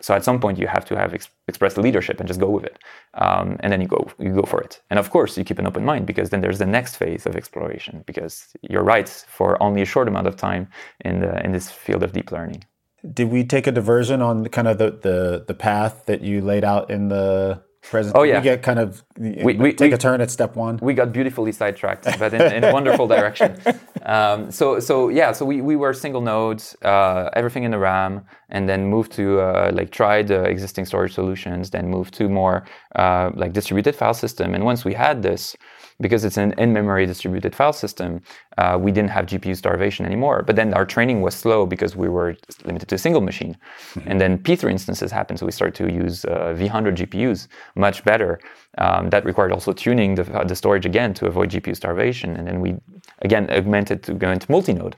so 0.00 0.14
at 0.14 0.24
some 0.24 0.40
point 0.40 0.58
you 0.58 0.66
have 0.66 0.84
to 0.86 0.96
have 0.96 1.14
ex- 1.14 1.28
expressed 1.48 1.76
leadership 1.78 2.20
and 2.20 2.28
just 2.28 2.40
go 2.40 2.48
with 2.48 2.64
it. 2.64 2.78
Um, 3.14 3.56
and 3.60 3.72
then 3.72 3.80
you 3.80 3.88
go 3.88 4.10
you 4.18 4.32
go 4.34 4.42
for 4.42 4.60
it. 4.60 4.80
And 4.90 4.98
of 4.98 5.10
course 5.10 5.36
you 5.36 5.44
keep 5.44 5.58
an 5.58 5.66
open 5.66 5.84
mind 5.84 6.06
because 6.06 6.30
then 6.30 6.40
there's 6.40 6.58
the 6.58 6.66
next 6.66 6.96
phase 6.96 7.26
of 7.26 7.36
exploration 7.36 8.04
because 8.06 8.48
you're 8.62 8.84
right 8.84 9.08
for 9.08 9.60
only 9.62 9.82
a 9.82 9.86
short 9.86 10.08
amount 10.08 10.26
of 10.26 10.36
time 10.36 10.68
in 11.04 11.20
the 11.20 11.44
in 11.44 11.52
this 11.52 11.70
field 11.70 12.02
of 12.02 12.12
deep 12.12 12.30
learning. 12.32 12.64
Did 13.12 13.30
we 13.30 13.44
take 13.44 13.66
a 13.66 13.72
diversion 13.72 14.22
on 14.22 14.46
kind 14.46 14.68
of 14.68 14.78
the 14.78 14.90
the, 14.90 15.44
the 15.46 15.54
path 15.54 16.06
that 16.06 16.20
you 16.22 16.40
laid 16.40 16.64
out 16.64 16.90
in 16.90 17.08
the 17.08 17.62
present. 17.88 18.16
Oh 18.16 18.22
yeah, 18.22 18.38
we 18.38 18.44
get 18.44 18.62
kind 18.62 18.78
of 18.78 19.02
we, 19.18 19.54
we 19.54 19.72
take 19.72 19.90
we, 19.90 19.92
a 19.92 19.98
turn 19.98 20.20
at 20.20 20.30
step 20.30 20.56
one. 20.56 20.78
We 20.82 20.94
got 20.94 21.12
beautifully 21.12 21.52
sidetracked, 21.52 22.04
but 22.18 22.34
in, 22.34 22.40
in 22.52 22.64
a 22.64 22.72
wonderful 22.72 23.06
direction. 23.14 23.60
Um, 24.02 24.50
so 24.50 24.80
so 24.80 25.08
yeah, 25.08 25.32
so 25.32 25.44
we, 25.44 25.60
we 25.60 25.76
were 25.76 25.92
single 25.92 26.20
nodes, 26.20 26.76
uh, 26.82 27.30
everything 27.34 27.64
in 27.64 27.70
the 27.70 27.78
RAM, 27.78 28.24
and 28.50 28.68
then 28.68 28.86
moved 28.86 29.12
to 29.12 29.40
uh, 29.40 29.70
like 29.74 29.90
tried 29.90 30.28
the 30.28 30.42
existing 30.44 30.84
storage 30.84 31.14
solutions, 31.14 31.70
then 31.70 31.88
moved 31.88 32.14
to 32.14 32.28
more 32.28 32.66
uh, 32.96 33.30
like 33.34 33.52
distributed 33.52 33.94
file 33.94 34.14
system. 34.14 34.54
And 34.54 34.64
once 34.64 34.84
we 34.84 34.94
had 34.94 35.22
this, 35.22 35.56
because 36.00 36.24
it's 36.24 36.36
an 36.36 36.52
in-memory 36.58 37.06
distributed 37.06 37.54
file 37.54 37.72
system, 37.72 38.20
uh, 38.56 38.78
we 38.80 38.92
didn't 38.92 39.10
have 39.10 39.26
GPU 39.26 39.56
starvation 39.56 40.06
anymore. 40.06 40.42
But 40.42 40.56
then 40.56 40.72
our 40.74 40.86
training 40.86 41.22
was 41.22 41.34
slow 41.34 41.66
because 41.66 41.96
we 41.96 42.08
were 42.08 42.36
limited 42.64 42.88
to 42.90 42.94
a 42.94 42.98
single 42.98 43.20
machine. 43.20 43.56
Mm-hmm. 43.94 44.10
And 44.10 44.20
then 44.20 44.38
P3 44.38 44.70
instances 44.70 45.10
happened, 45.10 45.38
so 45.40 45.46
we 45.46 45.52
started 45.52 45.74
to 45.76 45.92
use 45.92 46.24
uh, 46.24 46.54
V100 46.56 46.96
GPUs 46.96 47.48
much 47.74 48.04
better. 48.04 48.40
Um, 48.78 49.10
that 49.10 49.24
required 49.24 49.52
also 49.52 49.72
tuning 49.72 50.14
the, 50.14 50.22
the 50.46 50.54
storage 50.54 50.86
again 50.86 51.14
to 51.14 51.26
avoid 51.26 51.50
GPU 51.50 51.74
starvation. 51.74 52.36
And 52.36 52.46
then 52.46 52.60
we 52.60 52.76
again 53.22 53.50
augmented 53.50 54.02
to 54.04 54.14
go 54.14 54.30
into 54.30 54.50
multi-node. 54.50 54.96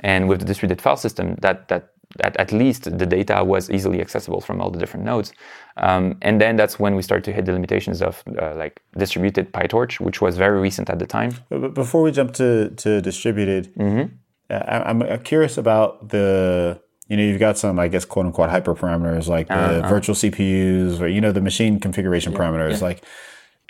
And 0.00 0.28
with 0.28 0.40
the 0.40 0.46
distributed 0.46 0.82
file 0.82 0.98
system, 0.98 1.36
that 1.40 1.68
that 1.68 1.93
at, 2.20 2.36
at 2.36 2.52
least 2.52 2.84
the 2.98 3.06
data 3.06 3.42
was 3.44 3.70
easily 3.70 4.00
accessible 4.00 4.40
from 4.40 4.60
all 4.60 4.70
the 4.70 4.78
different 4.78 5.04
nodes. 5.04 5.32
Um, 5.76 6.16
and 6.22 6.40
then 6.40 6.56
that's 6.56 6.78
when 6.78 6.94
we 6.94 7.02
started 7.02 7.24
to 7.24 7.32
hit 7.32 7.44
the 7.46 7.52
limitations 7.52 8.02
of 8.02 8.22
uh, 8.40 8.54
like 8.54 8.80
distributed 8.96 9.52
PyTorch, 9.52 10.00
which 10.00 10.20
was 10.20 10.36
very 10.36 10.60
recent 10.60 10.90
at 10.90 10.98
the 10.98 11.06
time. 11.06 11.32
But 11.48 11.74
before 11.74 12.02
we 12.02 12.12
jump 12.12 12.32
to, 12.34 12.70
to 12.70 13.00
distributed, 13.00 13.74
mm-hmm. 13.74 14.14
Uh, 14.50 14.54
I, 14.54 14.90
am 14.90 15.22
curious 15.22 15.56
about 15.56 16.10
the, 16.10 16.78
you 17.08 17.16
know, 17.16 17.22
you've 17.22 17.40
got 17.40 17.56
some, 17.56 17.78
I 17.78 17.88
guess, 17.88 18.04
quote 18.04 18.26
unquote 18.26 18.50
hyperparameters 18.50 19.26
like 19.26 19.48
the 19.48 19.54
uh-huh. 19.54 19.88
virtual 19.88 20.14
CPUs 20.14 21.00
or, 21.00 21.08
you 21.08 21.20
know, 21.20 21.32
the 21.32 21.40
machine 21.40 21.80
configuration 21.80 22.32
yeah. 22.32 22.38
parameters. 22.38 22.80
Yeah. 22.80 22.84
Like, 22.84 22.98
uh, 22.98 23.06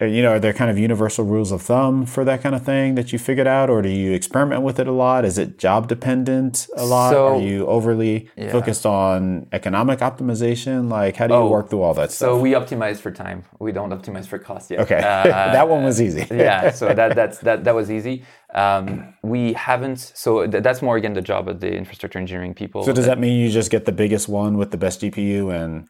you 0.01 0.23
know, 0.23 0.33
are 0.33 0.41
there 0.41 0.53
kind 0.53 0.73
of 0.73 0.79
universal 0.79 1.25
rules 1.25 1.53
of 1.53 1.63
thumb 1.63 2.05
for 2.05 2.25
that 2.25 2.43
kind 2.43 2.55
of 2.55 2.65
thing 2.65 2.97
that 2.97 3.13
you 3.13 3.19
figured 3.19 3.47
out, 3.47 3.71
or 3.71 3.81
do 3.81 3.89
you 3.89 4.13
experiment 4.13 4.63
with 4.63 4.81
it 4.81 4.89
a 4.89 4.93
lot? 4.93 5.25
Is 5.25 5.39
it 5.39 5.57
job 5.57 5.87
dependent 5.87 6.67
a 6.77 6.85
lot? 6.85 7.13
So, 7.13 7.37
are 7.37 7.41
you 7.41 7.67
overly 7.69 8.29
yeah. 8.37 8.51
focused 8.51 8.87
on 8.87 9.47
economic 9.53 10.01
optimization? 10.01 10.91
Like, 10.91 11.15
how 11.15 11.29
do 11.29 11.35
you 11.35 11.41
oh, 11.41 11.49
work 11.49 11.71
through 11.71 11.83
all 11.83 11.95
that 11.95 12.11
stuff? 12.11 12.29
So 12.29 12.41
we 12.41 12.53
optimize 12.53 12.97
for 12.97 13.13
time. 13.13 13.45
We 13.61 13.71
don't 13.71 13.91
optimize 13.91 14.27
for 14.27 14.39
cost 14.41 14.73
yet. 14.73 14.81
Okay, 14.81 14.99
uh, 14.99 15.23
that 15.25 15.69
one 15.69 15.85
was 15.85 16.03
easy. 16.03 16.27
yeah, 16.31 16.73
so 16.73 16.93
that 16.93 17.15
that's 17.15 17.39
that 17.39 17.63
that 17.63 17.75
was 17.75 17.89
easy. 17.89 18.25
Um, 18.53 19.15
we 19.23 19.53
haven't. 19.53 19.99
So 19.99 20.45
th- 20.45 20.65
that's 20.65 20.83
more 20.83 20.97
again 20.97 21.13
the 21.13 21.23
job 21.23 21.49
of 21.49 21.61
the 21.61 21.73
infrastructure 21.73 22.19
engineering 22.19 22.55
people. 22.55 22.83
So 22.83 22.93
does 22.93 23.07
that 23.07 23.21
mean 23.21 23.39
you 23.39 23.49
just 23.49 23.71
get 23.71 23.85
the 23.85 23.93
biggest 23.93 24.29
one 24.29 24.59
with 24.59 24.73
the 24.73 24.77
best 24.77 25.03
GPU 25.03 25.55
and 25.55 25.89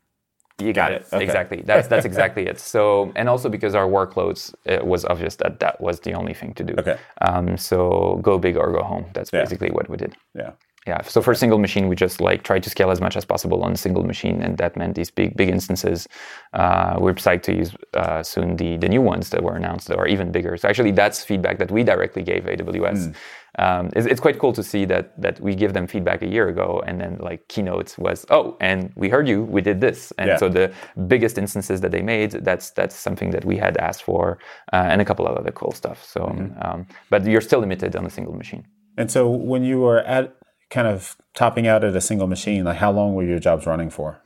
you 0.59 0.73
got 0.73 0.93
it. 0.93 1.07
Okay. 1.13 1.25
Exactly. 1.25 1.63
That's 1.65 1.89
that's 1.89 2.07
exactly 2.07 2.47
it. 2.47 2.61
So, 2.61 3.13
and 3.17 3.29
also 3.29 3.49
because 3.49 3.75
our 3.75 3.89
workloads, 3.89 4.55
it 4.65 4.87
was 4.87 5.05
obvious 5.05 5.37
that 5.37 5.59
that 5.61 5.81
was 5.81 6.01
the 6.01 6.13
only 6.13 6.35
thing 6.35 6.55
to 6.55 6.65
do. 6.65 6.75
Okay. 6.79 6.97
Um, 7.21 7.57
so 7.57 8.21
go 8.23 8.39
big 8.39 8.57
or 8.57 8.73
go 8.73 8.83
home. 8.83 9.07
That's 9.15 9.33
yeah. 9.33 9.41
basically 9.41 9.71
what 9.71 9.89
we 9.89 9.97
did. 9.97 10.17
Yeah. 10.35 10.53
Yeah. 10.87 11.01
So 11.03 11.23
for 11.23 11.33
a 11.33 11.37
single 11.37 11.59
machine, 11.59 11.89
we 11.89 11.97
just 11.97 12.21
like 12.21 12.43
try 12.43 12.59
to 12.59 12.71
scale 12.71 12.91
as 12.91 13.01
much 13.01 13.17
as 13.17 13.25
possible 13.25 13.63
on 13.63 13.73
a 13.73 13.77
single 13.77 14.05
machine, 14.05 14.43
and 14.43 14.59
that 14.59 14.77
meant 14.77 14.95
these 14.95 15.11
big 15.11 15.35
big 15.37 15.49
instances. 15.49 16.07
Uh, 16.53 16.97
we're 16.99 17.15
psyched 17.15 17.43
to 17.45 17.57
use 17.57 17.75
uh, 17.95 18.23
soon 18.23 18.57
the 18.57 18.77
the 18.77 18.89
new 18.89 19.01
ones 19.01 19.31
that 19.31 19.43
were 19.43 19.57
announced 19.57 19.89
that 19.89 19.99
are 19.99 20.07
even 20.07 20.31
bigger. 20.31 20.57
So 20.59 20.69
actually, 20.69 20.93
that's 20.93 21.25
feedback 21.25 21.59
that 21.59 21.71
we 21.71 21.85
directly 21.85 22.23
gave 22.23 22.45
AWS. 22.45 23.09
Mm. 23.09 23.15
Um, 23.59 23.91
it's, 23.95 24.07
it's, 24.07 24.21
quite 24.21 24.39
cool 24.39 24.53
to 24.53 24.63
see 24.63 24.85
that 24.87 25.21
that 25.21 25.41
we 25.41 25.55
give 25.55 25.75
them 25.75 25.87
feedback 25.87 26.23
a 26.23 26.27
year 26.27 26.49
ago, 26.49 26.83
and 26.87 27.01
then 27.01 27.19
like 27.21 27.47
keynote 27.49 27.97
was 27.99 28.27
oh, 28.31 28.57
and 28.61 28.93
we 28.97 29.09
heard 29.09 29.29
you, 29.29 29.45
we 29.45 29.61
did 29.61 29.81
this, 29.81 30.13
and 30.19 30.29
yeah. 30.29 30.37
so 30.37 30.49
the 30.49 30.73
biggest 31.07 31.39
instances 31.39 31.81
that 31.81 31.93
they 31.93 32.03
made, 32.03 32.33
that's 32.33 32.71
that's 32.71 32.97
something 32.97 33.31
that 33.31 33.45
we 33.45 33.57
had 33.57 33.77
asked 33.77 34.03
for, 34.03 34.39
uh, 34.73 34.87
and 34.91 35.01
a 35.01 35.05
couple 35.05 35.27
of 35.27 35.37
other 35.37 35.53
cool 35.53 35.73
stuff. 35.73 36.05
So, 36.05 36.21
mm-hmm. 36.21 36.67
um, 36.67 36.87
but 37.11 37.25
you're 37.25 37.41
still 37.41 37.61
limited 37.61 37.95
on 37.95 38.05
a 38.07 38.11
single 38.11 38.35
machine. 38.35 38.67
And 38.97 39.11
so 39.11 39.29
when 39.29 39.65
you 39.65 39.81
were 39.81 40.01
at 40.01 40.37
kind 40.71 40.87
of 40.89 41.17
topping 41.35 41.67
out 41.67 41.85
at 41.85 41.95
a 41.95 42.01
single 42.01 42.27
machine, 42.27 42.65
like 42.65 42.79
how 42.79 42.93
long 42.93 43.15
were 43.15 43.25
your 43.25 43.39
jobs 43.39 43.67
running 43.67 43.91
for? 43.91 44.21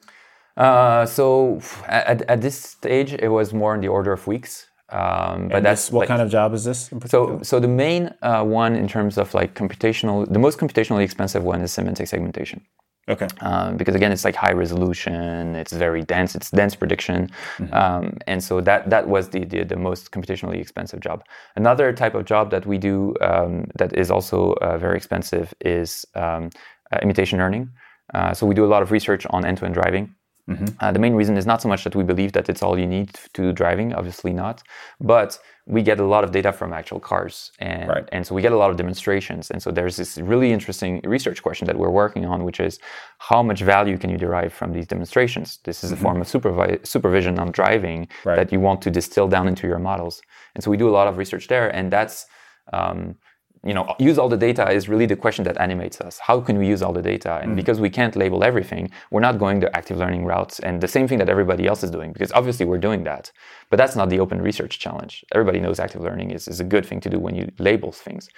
Uh, 0.56 1.06
so 1.06 1.60
at, 1.86 2.22
at 2.22 2.40
this 2.40 2.58
stage, 2.60 3.12
it 3.12 3.28
was 3.28 3.52
more 3.52 3.74
in 3.74 3.80
the 3.80 3.88
order 3.88 4.12
of 4.12 4.26
weeks. 4.26 4.67
Um, 4.90 5.48
but 5.48 5.62
that's 5.62 5.92
what 5.92 6.00
like, 6.00 6.08
kind 6.08 6.22
of 6.22 6.30
job 6.30 6.54
is 6.54 6.64
this? 6.64 6.90
so, 7.06 7.40
so 7.42 7.60
the 7.60 7.68
main 7.68 8.14
uh, 8.22 8.42
one 8.42 8.74
in 8.74 8.88
terms 8.88 9.18
of 9.18 9.34
like 9.34 9.54
computational, 9.54 10.30
the 10.32 10.38
most 10.38 10.58
computationally 10.58 11.02
expensive 11.02 11.44
one 11.44 11.60
is 11.60 11.72
semantic 11.72 12.08
segmentation. 12.08 12.62
Okay. 13.08 13.26
Um, 13.40 13.76
because 13.76 13.94
again, 13.94 14.12
it's 14.12 14.24
like 14.24 14.34
high 14.34 14.52
resolution. 14.52 15.56
It's 15.56 15.72
very 15.72 16.02
dense. 16.02 16.34
It's 16.34 16.50
dense 16.50 16.74
prediction, 16.74 17.30
mm-hmm. 17.56 17.72
um, 17.72 18.18
and 18.26 18.44
so 18.44 18.60
that 18.60 18.90
that 18.90 19.08
was 19.08 19.30
the, 19.30 19.44
the, 19.44 19.64
the 19.64 19.76
most 19.76 20.10
computationally 20.10 20.60
expensive 20.60 21.00
job. 21.00 21.24
Another 21.56 21.92
type 21.92 22.14
of 22.14 22.26
job 22.26 22.50
that 22.50 22.66
we 22.66 22.76
do 22.76 23.14
um, 23.22 23.64
that 23.78 23.96
is 23.96 24.10
also 24.10 24.52
uh, 24.60 24.76
very 24.76 24.96
expensive 24.96 25.54
is 25.62 26.04
um, 26.14 26.50
uh, 26.92 26.98
imitation 27.02 27.38
learning. 27.38 27.70
Uh, 28.12 28.34
so 28.34 28.46
we 28.46 28.54
do 28.54 28.64
a 28.64 28.70
lot 28.74 28.82
of 28.82 28.90
research 28.90 29.26
on 29.30 29.44
end-to-end 29.44 29.74
driving. 29.74 30.14
Mm-hmm. 30.48 30.66
Uh, 30.80 30.92
the 30.92 30.98
main 30.98 31.14
reason 31.14 31.36
is 31.36 31.46
not 31.46 31.60
so 31.60 31.68
much 31.68 31.84
that 31.84 31.94
we 31.94 32.04
believe 32.04 32.32
that 32.32 32.48
it's 32.48 32.62
all 32.62 32.78
you 32.78 32.86
need 32.86 33.10
to 33.34 33.52
driving, 33.52 33.92
obviously 33.92 34.32
not, 34.32 34.62
but 35.00 35.38
we 35.66 35.82
get 35.82 36.00
a 36.00 36.04
lot 36.04 36.24
of 36.24 36.30
data 36.32 36.50
from 36.50 36.72
actual 36.72 36.98
cars, 36.98 37.52
and 37.58 37.88
right. 37.90 38.08
and 38.10 38.26
so 38.26 38.34
we 38.34 38.40
get 38.40 38.52
a 38.52 38.56
lot 38.56 38.70
of 38.70 38.78
demonstrations, 38.78 39.50
and 39.50 39.62
so 39.62 39.70
there's 39.70 39.96
this 39.96 40.16
really 40.16 40.50
interesting 40.50 41.00
research 41.04 41.42
question 41.42 41.66
that 41.66 41.76
we're 41.76 41.90
working 41.90 42.24
on, 42.24 42.44
which 42.44 42.58
is 42.58 42.78
how 43.18 43.42
much 43.42 43.60
value 43.60 43.98
can 43.98 44.08
you 44.08 44.16
derive 44.16 44.52
from 44.54 44.72
these 44.72 44.86
demonstrations? 44.86 45.58
This 45.64 45.84
is 45.84 45.90
mm-hmm. 45.90 46.00
a 46.00 46.02
form 46.02 46.20
of 46.22 46.26
supervi- 46.26 46.86
supervision 46.86 47.38
on 47.38 47.50
driving 47.50 48.08
right. 48.24 48.36
that 48.36 48.50
you 48.50 48.60
want 48.60 48.80
to 48.82 48.90
distill 48.90 49.28
down 49.28 49.46
into 49.46 49.66
your 49.66 49.78
models, 49.78 50.22
and 50.54 50.64
so 50.64 50.70
we 50.70 50.78
do 50.78 50.88
a 50.88 50.94
lot 50.98 51.06
of 51.06 51.18
research 51.18 51.48
there, 51.48 51.68
and 51.76 51.92
that's 51.92 52.26
um, 52.72 53.16
you 53.64 53.74
know, 53.74 53.94
use 53.98 54.18
all 54.18 54.28
the 54.28 54.36
data 54.36 54.70
is 54.70 54.88
really 54.88 55.06
the 55.06 55.16
question 55.16 55.44
that 55.44 55.58
animates 55.58 56.00
us. 56.00 56.18
How 56.18 56.40
can 56.40 56.58
we 56.58 56.66
use 56.66 56.82
all 56.82 56.92
the 56.92 57.02
data? 57.02 57.38
And 57.42 57.52
mm. 57.52 57.56
because 57.56 57.80
we 57.80 57.90
can't 57.90 58.14
label 58.16 58.44
everything, 58.44 58.90
we're 59.10 59.20
not 59.20 59.38
going 59.38 59.60
the 59.60 59.74
active 59.76 59.96
learning 59.96 60.24
routes 60.24 60.60
and 60.60 60.80
the 60.80 60.88
same 60.88 61.08
thing 61.08 61.18
that 61.18 61.28
everybody 61.28 61.66
else 61.66 61.82
is 61.82 61.90
doing, 61.90 62.12
because 62.12 62.32
obviously 62.32 62.66
we're 62.66 62.78
doing 62.78 63.04
that. 63.04 63.32
But 63.70 63.76
that's 63.76 63.96
not 63.96 64.08
the 64.08 64.20
open 64.20 64.40
research 64.40 64.78
challenge. 64.78 65.24
Everybody 65.32 65.60
knows 65.60 65.78
active 65.78 66.02
learning 66.02 66.30
is, 66.30 66.48
is 66.48 66.60
a 66.60 66.64
good 66.64 66.86
thing 66.86 67.00
to 67.00 67.10
do 67.10 67.18
when 67.18 67.34
you 67.34 67.50
label 67.58 67.92
things. 67.92 68.28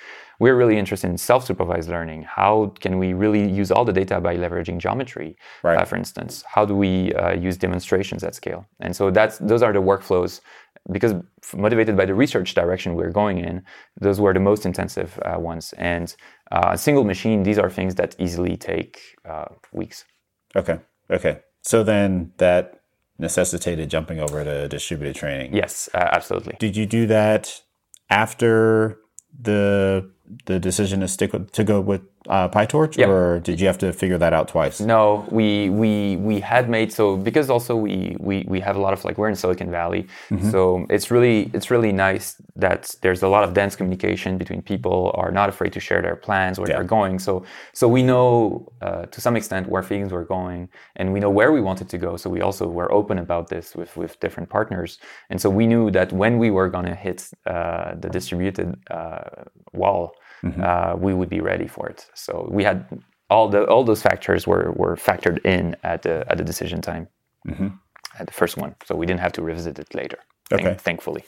We're 0.41 0.57
really 0.57 0.79
interested 0.79 1.11
in 1.11 1.19
self-supervised 1.19 1.89
learning. 1.89 2.23
How 2.23 2.73
can 2.81 2.99
we 2.99 3.13
really 3.13 3.49
use 3.49 3.71
all 3.71 3.85
the 3.85 3.93
data 3.93 4.21
by 4.21 4.37
leveraging 4.37 4.79
geometry, 4.79 5.37
right. 5.63 5.79
uh, 5.79 5.85
for 5.85 5.97
instance? 5.97 6.43
How 6.49 6.65
do 6.65 6.75
we 6.75 7.13
uh, 7.15 7.35
use 7.35 7.57
demonstrations 7.57 8.25
at 8.25 8.35
scale? 8.35 8.67
And 8.81 8.97
so 8.97 9.11
that's 9.11 9.39
those 9.39 9.63
are 9.63 9.73
the 9.73 9.83
workflows 9.83 10.41
because 10.91 11.15
motivated 11.55 11.97
by 11.97 12.05
the 12.05 12.15
research 12.15 12.55
direction 12.55 12.95
we're 12.95 13.11
going 13.11 13.39
in, 13.39 13.63
those 14.01 14.21
were 14.21 14.33
the 14.33 14.41
most 14.41 14.65
intensive 14.65 15.19
uh, 15.25 15.39
ones. 15.39 15.75
And 15.77 16.15
uh, 16.53 16.77
single 16.77 17.05
machine, 17.05 17.43
these 17.43 17.59
are 17.59 17.71
things 17.71 17.95
that 17.97 18.17
easily 18.19 18.57
take 18.57 19.01
uh, 19.29 19.47
weeks. 19.73 20.05
Okay. 20.57 20.79
Okay. 21.11 21.41
So 21.63 21.83
then 21.83 22.33
that 22.39 22.81
necessitated 23.19 23.91
jumping 23.91 24.19
over 24.19 24.43
to 24.43 24.69
distributed 24.69 25.15
training. 25.15 25.55
Yes, 25.55 25.89
uh, 25.95 26.09
absolutely. 26.13 26.57
Did 26.59 26.77
you 26.77 26.87
do 26.87 27.07
that 27.07 27.61
after 28.09 28.99
the 29.39 30.11
the 30.47 30.59
decision 30.59 31.01
to 31.01 31.09
stick 31.09 31.33
with, 31.33 31.51
to 31.53 31.65
go 31.65 31.81
with 31.81 32.03
uh, 32.29 32.49
PyTorch, 32.49 32.99
yep. 32.99 33.09
or 33.09 33.41
did 33.41 33.61
you 33.61 33.67
have 33.67 33.79
to 33.79 33.93
figure 33.93 34.19
that 34.19 34.33
out 34.33 34.49
twice? 34.49 34.79
No, 34.81 35.27
we 35.31 35.71
we 35.71 36.17
we 36.17 36.39
had 36.41 36.69
made 36.69 36.93
so 36.93 37.17
because 37.17 37.49
also 37.49 37.75
we 37.75 38.17
we 38.21 38.45
we 38.47 38.61
have 38.61 38.77
a 38.77 38.81
lot 38.81 38.93
of 38.93 39.05
like 39.05 39.17
we're 39.17 39.31
in 39.31 39.37
Silicon 39.37 39.71
Valley, 39.71 40.07
mm-hmm. 40.29 40.51
so 40.51 40.87
it's 40.91 41.11
really 41.11 41.51
it's 41.55 41.71
really 41.71 41.93
nice 41.93 42.37
that 42.57 42.95
there's 43.01 43.23
a 43.23 43.29
lot 43.29 43.43
of 43.43 43.55
dense 43.55 43.75
communication 43.75 44.37
between 44.37 44.61
people 44.61 45.13
are 45.15 45.31
not 45.31 45.49
afraid 45.49 45.73
to 45.73 45.81
share 45.81 46.03
their 46.03 46.17
plans 46.17 46.59
where 46.59 46.69
yeah. 46.69 46.77
they're 46.77 46.85
going. 46.85 47.19
So 47.19 47.45
so 47.73 47.89
we 47.89 48.03
know 48.03 48.71
uh, 48.83 49.07
to 49.07 49.21
some 49.21 49.35
extent 49.35 49.69
where 49.69 49.83
things 49.83 50.13
were 50.13 50.27
going, 50.27 50.69
and 50.97 51.15
we 51.15 51.21
know 51.21 51.31
where 51.31 51.53
we 51.53 51.63
wanted 51.63 51.89
to 51.89 51.99
go. 51.99 52.19
So 52.19 52.29
we 52.29 52.43
also 52.43 52.67
were 52.69 52.93
open 52.93 53.19
about 53.19 53.49
this 53.49 53.75
with 53.75 53.97
with 53.97 54.21
different 54.21 54.51
partners, 54.51 54.99
and 55.31 55.41
so 55.41 55.49
we 55.49 55.67
knew 55.67 55.91
that 55.93 56.13
when 56.13 56.39
we 56.39 56.51
were 56.51 56.69
going 56.69 56.87
to 56.87 56.95
hit 56.95 57.31
uh, 57.47 57.95
the 57.95 58.11
distributed 58.11 58.77
uh, 58.91 59.45
wall 59.73 60.13
mm-hmm. 60.43 60.63
uh, 60.63 60.97
we 60.97 61.15
would 61.15 61.29
be 61.29 61.41
ready 61.41 61.67
for 61.67 61.89
it. 61.89 62.07
So 62.15 62.49
we 62.51 62.65
had 62.65 62.87
all 63.29 63.49
the 63.49 63.65
all 63.67 63.85
those 63.85 64.03
factors 64.03 64.47
were 64.47 64.73
were 64.73 64.97
factored 64.97 65.45
in 65.45 65.77
at 65.83 66.03
the 66.03 66.25
at 66.29 66.39
the 66.39 66.45
decision 66.45 66.81
time 66.81 67.09
mm-hmm. 67.47 67.69
at 68.19 68.27
the 68.27 68.33
first 68.33 68.57
one. 68.57 68.75
So 68.85 68.95
we 68.95 69.07
didn't 69.07 69.21
have 69.21 69.33
to 69.33 69.43
revisit 69.43 69.79
it 69.79 69.95
later. 69.95 70.19
Okay. 70.53 70.65
Th- 70.65 70.79
thankfully. 70.79 71.25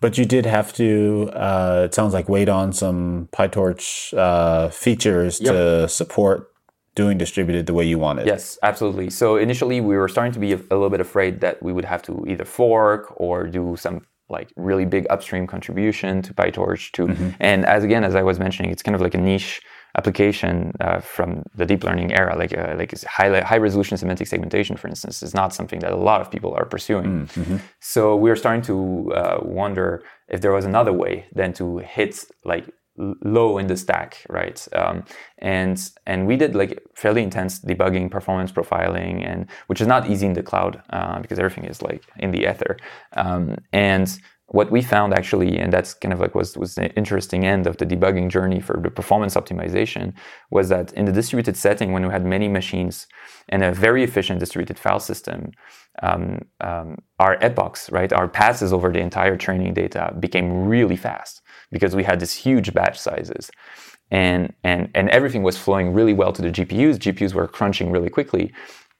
But 0.00 0.18
you 0.18 0.24
did 0.24 0.46
have 0.46 0.72
to. 0.74 1.30
Uh, 1.32 1.82
it 1.84 1.94
sounds 1.94 2.12
like 2.12 2.28
wait 2.28 2.48
on 2.48 2.72
some 2.72 3.28
PyTorch 3.32 4.16
uh, 4.18 4.68
features 4.70 5.40
yep. 5.40 5.52
to 5.52 5.88
support 5.88 6.52
doing 6.94 7.16
distributed 7.18 7.66
the 7.66 7.74
way 7.74 7.84
you 7.84 7.98
wanted. 7.98 8.26
Yes, 8.26 8.58
absolutely. 8.62 9.10
So 9.10 9.36
initially 9.36 9.80
we 9.80 9.96
were 9.96 10.08
starting 10.08 10.32
to 10.32 10.38
be 10.38 10.52
a, 10.52 10.56
a, 10.56 10.74
little 10.74 10.90
bit 10.90 11.00
afraid 11.00 11.40
that 11.40 11.62
we 11.62 11.72
would 11.72 11.84
have 11.84 12.02
to 12.02 12.24
either 12.28 12.44
fork 12.44 13.14
or 13.16 13.46
do 13.46 13.76
some 13.78 14.04
like 14.32 14.48
really 14.56 14.86
big 14.96 15.06
upstream 15.10 15.46
contribution 15.46 16.22
to 16.22 16.34
PyTorch 16.34 16.90
to, 16.92 17.02
Mm-hmm. 17.12 17.30
And 17.40 17.66
as 17.66 17.84
again, 17.84 18.04
as 18.04 18.14
I 18.14 18.22
was 18.22 18.38
mentioning, 18.38 18.70
it's 18.70 18.82
kind 18.82 18.94
of 18.94 19.00
like 19.00 19.14
a 19.14 19.18
niche 19.18 19.60
application 19.98 20.72
uh, 20.80 21.00
from 21.00 21.42
the 21.54 21.66
deep 21.66 21.84
learning 21.84 22.12
era. 22.12 22.34
Like 22.36 22.56
uh, 22.56 22.74
like 22.76 22.92
high 23.04 23.40
high 23.40 23.58
resolution 23.58 23.96
semantic 23.98 24.26
segmentation, 24.26 24.76
for 24.76 24.88
instance, 24.88 25.22
is 25.22 25.34
not 25.34 25.52
something 25.52 25.80
that 25.80 25.92
a 25.92 25.96
lot 26.10 26.20
of 26.20 26.30
people 26.30 26.54
are 26.54 26.64
pursuing. 26.64 27.26
Mm-hmm. 27.26 27.56
So 27.80 28.16
we 28.16 28.30
are 28.30 28.36
starting 28.36 28.62
to 28.62 28.76
uh, 29.14 29.38
wonder 29.42 30.02
if 30.28 30.40
there 30.40 30.52
was 30.52 30.64
another 30.64 30.92
way 30.92 31.26
than 31.34 31.52
to 31.54 31.78
hit 31.78 32.24
like 32.44 32.66
low 33.24 33.58
in 33.58 33.66
the 33.66 33.76
stack, 33.76 34.24
right? 34.28 34.66
Um, 34.74 35.04
and 35.38 35.90
and 36.06 36.26
we 36.26 36.36
did 36.36 36.54
like 36.54 36.82
fairly 36.94 37.22
intense 37.22 37.60
debugging, 37.60 38.10
performance 38.10 38.52
profiling, 38.52 39.26
and 39.26 39.46
which 39.66 39.80
is 39.80 39.86
not 39.86 40.08
easy 40.08 40.26
in 40.26 40.34
the 40.34 40.42
cloud 40.42 40.82
uh, 40.90 41.20
because 41.20 41.38
everything 41.38 41.64
is 41.64 41.82
like 41.82 42.02
in 42.18 42.30
the 42.30 42.50
ether. 42.50 42.76
Um, 43.16 43.56
and 43.72 44.18
what 44.46 44.70
we 44.70 44.82
found 44.82 45.14
actually, 45.14 45.58
and 45.58 45.72
that's 45.72 45.94
kind 45.94 46.12
of 46.12 46.20
like 46.20 46.34
was 46.34 46.56
was 46.56 46.74
the 46.74 46.94
interesting 46.94 47.44
end 47.44 47.66
of 47.66 47.78
the 47.78 47.86
debugging 47.86 48.28
journey 48.28 48.60
for 48.60 48.78
the 48.82 48.90
performance 48.90 49.34
optimization, 49.34 50.12
was 50.50 50.68
that 50.68 50.92
in 50.92 51.04
the 51.06 51.12
distributed 51.12 51.56
setting, 51.56 51.92
when 51.92 52.06
we 52.06 52.12
had 52.12 52.24
many 52.24 52.48
machines 52.48 53.06
and 53.48 53.62
a 53.62 53.72
very 53.72 54.04
efficient 54.04 54.40
distributed 54.40 54.78
file 54.78 55.00
system, 55.00 55.52
um, 56.02 56.40
um, 56.60 56.96
our 57.18 57.38
epochs, 57.40 57.90
right, 57.90 58.12
our 58.12 58.28
passes 58.28 58.72
over 58.72 58.92
the 58.92 59.00
entire 59.00 59.36
training 59.36 59.74
data 59.74 60.14
became 60.20 60.66
really 60.68 60.96
fast 60.96 61.42
because 61.72 61.96
we 61.96 62.04
had 62.04 62.20
this 62.20 62.34
huge 62.34 62.72
batch 62.72 62.98
sizes. 62.98 63.50
And, 64.10 64.52
and, 64.62 64.90
and 64.94 65.08
everything 65.08 65.42
was 65.42 65.56
flowing 65.56 65.92
really 65.92 66.12
well 66.12 66.32
to 66.32 66.42
the 66.42 66.50
GPUs. 66.50 66.98
GPUs 66.98 67.32
were 67.32 67.48
crunching 67.48 67.90
really 67.90 68.10
quickly. 68.10 68.52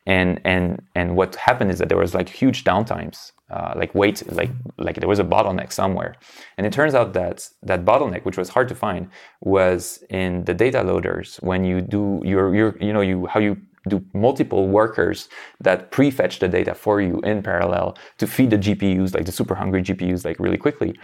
And, 0.07 0.41
and, 0.45 0.83
and 0.95 1.17
what 1.17 1.37
happened 1.37 1.71
is 1.71 1.79
that 1.79 1.89
there 1.89 1.99
was 1.99 2.15
like 2.15 2.29
huge 2.29 2.65
downtimes, 2.65 3.33
uh, 3.51 3.75
like 3.77 3.95
wait, 3.95 4.23
like, 4.33 4.51
like 4.79 4.97
there 4.97 5.09
was 5.09 5.21
a 5.21 5.25
bottleneck 5.25 5.71
somewhere. 5.71 6.17
And 6.57 6.67
it 6.67 6.73
turns 6.73 6.95
out 6.95 7.13
that 7.13 7.49
that 7.63 7.85
bottleneck, 7.85 8.25
which 8.25 8.39
was 8.39 8.49
hard 8.49 8.69
to 8.71 8.75
find, 8.75 9.11
was 9.43 10.03
in 10.09 10.45
the 10.45 10.55
data 10.55 10.83
loaders 10.83 11.37
when 11.37 11.63
you 11.63 11.83
do 11.83 12.21
your, 12.25 12.55
your 12.55 12.77
you 12.81 12.93
know, 12.93 13.03
you, 13.03 13.27
how 13.27 13.39
you 13.39 13.59
do 13.89 14.05
multiple 14.15 14.69
workers 14.69 15.29
that 15.61 15.91
prefetch 15.91 16.39
the 16.39 16.49
data 16.49 16.75
for 16.75 17.01
you 17.01 17.21
in 17.21 17.43
parallel 17.43 17.97
to 18.19 18.27
feed 18.27 18.51
the 18.51 18.59
GPUs, 18.59 19.15
like 19.15 19.27
the 19.27 19.33
super 19.33 19.55
hungry 19.55 19.83
GPUs, 19.83 20.25
like 20.25 20.39
really 20.39 20.57
quickly. 20.57 20.95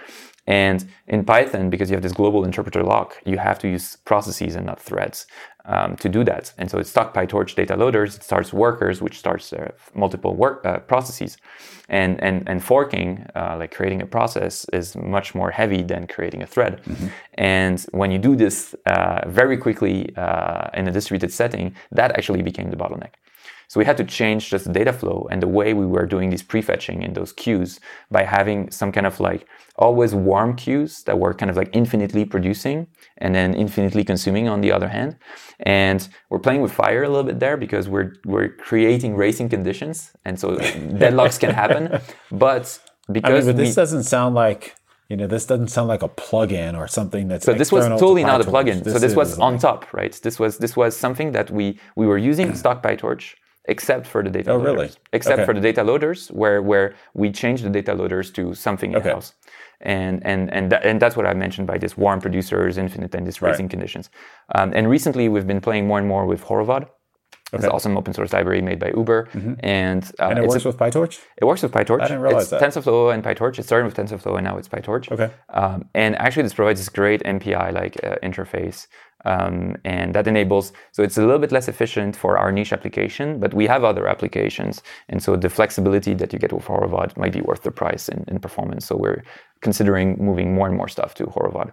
And 0.48 0.88
in 1.06 1.24
Python, 1.24 1.68
because 1.68 1.90
you 1.90 1.96
have 1.96 2.02
this 2.02 2.14
global 2.14 2.42
interpreter 2.44 2.82
lock, 2.82 3.08
you 3.26 3.36
have 3.36 3.58
to 3.58 3.68
use 3.68 3.96
processes 4.06 4.56
and 4.56 4.64
not 4.64 4.80
threads 4.80 5.26
um, 5.66 5.94
to 5.96 6.08
do 6.08 6.24
that. 6.24 6.54
And 6.56 6.70
so 6.70 6.78
it's 6.78 6.88
stuck 6.88 7.12
PyTorch 7.12 7.54
data 7.54 7.76
loaders, 7.76 8.16
it 8.16 8.22
starts 8.24 8.50
workers, 8.50 9.02
which 9.02 9.18
starts 9.18 9.52
uh, 9.52 9.72
multiple 9.94 10.34
work 10.34 10.64
uh, 10.64 10.78
processes. 10.78 11.36
And, 11.90 12.22
and, 12.22 12.48
and 12.48 12.64
forking, 12.64 13.26
uh, 13.34 13.56
like 13.58 13.74
creating 13.74 14.00
a 14.02 14.06
process, 14.06 14.66
is 14.72 14.96
much 14.96 15.34
more 15.34 15.50
heavy 15.50 15.82
than 15.82 16.06
creating 16.06 16.42
a 16.42 16.46
thread. 16.46 16.82
Mm-hmm. 16.82 17.06
And 17.34 17.86
when 17.92 18.10
you 18.10 18.18
do 18.18 18.34
this 18.34 18.74
uh, 18.86 19.20
very 19.26 19.58
quickly 19.58 20.14
uh, 20.16 20.68
in 20.74 20.88
a 20.88 20.92
distributed 20.92 21.30
setting, 21.32 21.74
that 21.92 22.12
actually 22.12 22.42
became 22.42 22.70
the 22.70 22.76
bottleneck. 22.76 23.12
So 23.68 23.78
we 23.78 23.84
had 23.84 23.98
to 23.98 24.04
change 24.04 24.48
just 24.48 24.64
the 24.64 24.72
data 24.72 24.94
flow 24.94 25.28
and 25.30 25.42
the 25.42 25.46
way 25.46 25.74
we 25.74 25.84
were 25.84 26.06
doing 26.06 26.30
these 26.30 26.42
prefetching 26.42 27.04
in 27.04 27.12
those 27.12 27.34
queues 27.34 27.80
by 28.10 28.22
having 28.24 28.70
some 28.70 28.90
kind 28.92 29.06
of 29.06 29.20
like 29.20 29.46
always 29.76 30.14
warm 30.14 30.56
queues 30.56 31.02
that 31.02 31.18
were 31.18 31.34
kind 31.34 31.50
of 31.50 31.56
like 31.56 31.68
infinitely 31.74 32.24
producing 32.24 32.86
and 33.18 33.34
then 33.34 33.52
infinitely 33.52 34.04
consuming 34.04 34.48
on 34.48 34.62
the 34.62 34.72
other 34.72 34.88
hand. 34.88 35.16
And 35.60 36.08
we're 36.30 36.38
playing 36.38 36.62
with 36.62 36.72
fire 36.72 37.02
a 37.02 37.08
little 37.08 37.24
bit 37.24 37.40
there 37.40 37.58
because 37.58 37.90
we're 37.90 38.14
we're 38.24 38.48
creating 38.48 39.16
racing 39.16 39.50
conditions, 39.50 40.12
and 40.24 40.40
so 40.40 40.56
deadlocks 41.02 41.38
can 41.38 41.50
happen. 41.50 42.00
But 42.30 42.78
because 43.12 43.44
I 43.44 43.48
mean, 43.48 43.56
but 43.56 43.56
this 43.62 43.70
we, 43.70 43.74
doesn't 43.74 44.04
sound 44.04 44.34
like 44.34 44.76
you 45.10 45.16
know 45.16 45.26
this 45.26 45.44
doesn't 45.44 45.68
sound 45.68 45.88
like 45.88 46.02
a 46.02 46.08
plugin 46.08 46.78
or 46.78 46.86
something 46.88 47.28
that's 47.28 47.44
so 47.44 47.52
this 47.52 47.70
was 47.72 47.86
totally 47.86 48.22
to 48.22 48.28
not 48.28 48.40
a 48.40 48.44
plugin. 48.44 48.82
so 48.84 48.92
this 48.92 49.02
is 49.02 49.14
was 49.14 49.36
like- 49.36 49.46
on 49.46 49.58
top, 49.58 49.92
right? 49.92 50.18
This 50.22 50.38
was 50.38 50.56
this 50.58 50.74
was 50.74 50.96
something 50.96 51.32
that 51.32 51.50
we 51.50 51.78
we 51.96 52.06
were 52.06 52.18
using 52.18 52.54
stock 52.62 52.82
PyTorch 52.82 53.34
except 53.74 54.04
for 54.12 54.20
the 54.26 54.30
data 54.38 54.50
Oh, 54.50 54.56
loaders. 54.56 54.74
really? 54.74 54.90
Except 55.12 55.38
Okay. 55.38 55.46
for 55.46 55.54
the 55.54 55.60
data 55.68 55.82
loaders 55.90 56.28
where 56.40 56.60
where 56.70 56.86
we 57.14 57.26
change 57.42 57.58
the 57.66 57.70
data 57.78 57.92
loaders 58.00 58.26
to 58.38 58.42
something 58.66 58.90
Okay. 58.96 59.10
else. 59.16 59.28
And 59.80 60.14
and 60.30 60.40
and 60.56 60.64
that, 60.72 60.82
and 60.88 60.96
that's 61.02 61.16
what 61.18 61.26
I 61.32 61.34
mentioned 61.44 61.66
by 61.72 61.78
this 61.78 61.94
warm 61.96 62.20
producers, 62.20 62.78
infinite, 62.78 63.14
and 63.18 63.24
this 63.28 63.38
racing 63.46 63.68
conditions. 63.74 64.10
Um, 64.56 64.68
and 64.76 64.84
recently, 64.96 65.28
we've 65.28 65.46
been 65.46 65.60
playing 65.68 65.86
more 65.90 65.98
and 66.02 66.08
more 66.14 66.24
with 66.26 66.42
Horovod. 66.48 66.84
It's 67.52 67.64
an 67.64 67.70
awesome 67.70 67.96
open 67.96 68.12
source 68.12 68.32
library 68.34 68.60
made 68.60 68.78
by 68.84 68.90
Uber, 68.94 69.20
and, 69.60 70.02
uh, 70.20 70.28
and 70.30 70.38
it 70.38 70.46
works 70.46 70.66
with 70.66 70.76
PyTorch. 70.76 71.14
it 71.40 71.46
works 71.50 71.62
with 71.62 71.72
PyTorch. 71.72 72.02
I 72.02 72.08
didn't 72.08 72.20
realize 72.20 72.42
it's 72.42 72.50
that. 72.50 72.60
TensorFlow 72.62 73.14
and 73.14 73.20
PyTorch. 73.24 73.58
It 73.58 73.64
started 73.64 73.86
with 73.88 73.96
TensorFlow 74.00 74.34
and 74.38 74.44
now 74.48 74.58
it's 74.58 74.68
PyTorch. 74.68 75.10
Okay. 75.14 75.30
Um, 75.60 75.88
and 75.94 76.10
actually, 76.24 76.42
this 76.42 76.52
provides 76.60 76.78
this 76.80 76.90
great 77.00 77.22
MPI 77.24 77.72
like 77.80 77.94
uh, 78.04 78.16
interface. 78.28 78.86
Um, 79.24 79.76
and 79.84 80.14
that 80.14 80.26
enables, 80.28 80.72
so 80.92 81.02
it's 81.02 81.18
a 81.18 81.22
little 81.22 81.38
bit 81.38 81.52
less 81.52 81.68
efficient 81.68 82.14
for 82.14 82.38
our 82.38 82.52
niche 82.52 82.72
application, 82.72 83.40
but 83.40 83.52
we 83.52 83.66
have 83.66 83.82
other 83.84 84.06
applications. 84.06 84.82
And 85.08 85.22
so 85.22 85.36
the 85.36 85.48
flexibility 85.48 86.14
that 86.14 86.32
you 86.32 86.38
get 86.38 86.52
with 86.52 86.64
Horovod 86.64 87.16
might 87.16 87.32
be 87.32 87.40
worth 87.40 87.62
the 87.62 87.72
price 87.72 88.08
in, 88.08 88.24
in 88.28 88.38
performance. 88.38 88.86
So 88.86 88.96
we're 88.96 89.24
considering 89.60 90.16
moving 90.24 90.54
more 90.54 90.68
and 90.68 90.76
more 90.76 90.88
stuff 90.88 91.14
to 91.14 91.26
Horovod. 91.26 91.72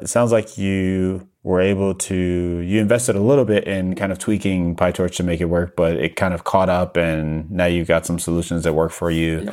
It 0.00 0.08
sounds 0.08 0.32
like 0.32 0.58
you 0.58 1.28
were 1.44 1.60
able 1.60 1.94
to 1.94 2.14
you 2.14 2.80
invested 2.80 3.14
a 3.14 3.20
little 3.20 3.44
bit 3.44 3.64
in 3.64 3.94
kind 3.94 4.10
of 4.10 4.18
tweaking 4.18 4.74
PyTorch 4.74 5.14
to 5.16 5.22
make 5.22 5.40
it 5.40 5.44
work, 5.44 5.76
but 5.76 5.96
it 5.96 6.16
kind 6.16 6.34
of 6.34 6.42
caught 6.42 6.68
up, 6.68 6.96
and 6.96 7.48
now 7.50 7.66
you've 7.66 7.86
got 7.86 8.04
some 8.04 8.18
solutions 8.18 8.64
that 8.64 8.74
work 8.74 8.90
for 8.90 9.10
you. 9.10 9.52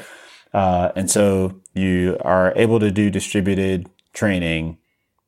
Uh, 0.54 0.92
and 0.96 1.12
so 1.12 1.62
you 1.76 2.18
are 2.22 2.54
able 2.56 2.80
to 2.80 2.92
do 2.92 3.10
distributed 3.10 3.88
training. 4.14 4.78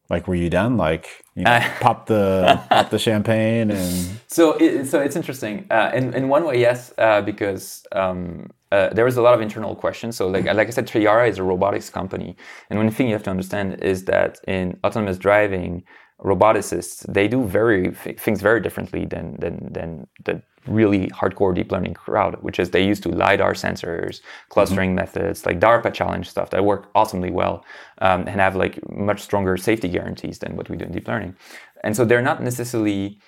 Like, 0.09 0.27
were 0.27 0.35
you 0.35 0.49
done? 0.49 0.77
Like, 0.77 1.07
you 1.35 1.43
know, 1.43 1.51
Uh, 1.51 1.63
pop 1.79 2.05
the 2.07 2.59
pop 2.69 2.89
the 2.89 2.99
champagne 2.99 3.71
and 3.71 4.19
So, 4.27 4.53
it, 4.53 4.87
so 4.87 4.99
it's 4.99 5.15
interesting. 5.15 5.65
Uh, 5.71 5.91
in 5.93 6.13
in 6.13 6.29
one 6.29 6.43
way, 6.45 6.59
yes, 6.59 6.93
uh, 6.97 7.21
because 7.21 7.83
um, 7.91 8.49
uh, 8.71 8.89
there 8.95 9.05
was 9.05 9.17
a 9.17 9.21
lot 9.21 9.33
of 9.33 9.41
internal 9.41 9.75
questions. 9.75 10.15
So, 10.17 10.27
like 10.27 10.45
like 10.45 10.67
I 10.67 10.71
said, 10.71 10.87
Triara 10.87 11.27
is 11.29 11.37
a 11.39 11.43
robotics 11.43 11.89
company, 11.89 12.35
and 12.69 12.79
one 12.79 12.89
thing 12.91 13.07
you 13.07 13.13
have 13.13 13.23
to 13.23 13.31
understand 13.31 13.81
is 13.81 14.05
that 14.05 14.39
in 14.47 14.77
autonomous 14.83 15.17
driving, 15.17 15.83
roboticists 16.23 17.05
they 17.13 17.27
do 17.27 17.43
very 17.43 17.91
things 17.91 18.41
very 18.41 18.61
differently 18.61 19.05
than 19.05 19.35
than 19.39 19.71
than 19.71 20.07
the 20.25 20.41
really 20.67 21.07
hardcore 21.09 21.53
deep 21.53 21.71
learning 21.71 21.93
crowd, 21.93 22.35
which 22.41 22.59
is 22.59 22.69
they 22.69 22.85
use 22.85 22.99
to 23.01 23.09
lidar 23.09 23.53
sensors, 23.53 24.21
clustering 24.49 24.95
methods, 24.95 25.45
like 25.45 25.59
DARPA 25.59 25.93
challenge 25.93 26.29
stuff 26.29 26.49
that 26.51 26.63
work 26.63 26.89
awesomely 26.95 27.29
well 27.29 27.65
um, 27.99 28.21
and 28.21 28.39
have 28.39 28.55
like 28.55 28.79
much 28.89 29.21
stronger 29.21 29.57
safety 29.57 29.89
guarantees 29.89 30.39
than 30.39 30.55
what 30.55 30.69
we 30.69 30.77
do 30.77 30.85
in 30.85 30.91
deep 30.91 31.07
learning. 31.07 31.35
And 31.83 31.95
so 31.95 32.05
they're 32.05 32.21
not 32.21 32.41
necessarily 32.41 33.19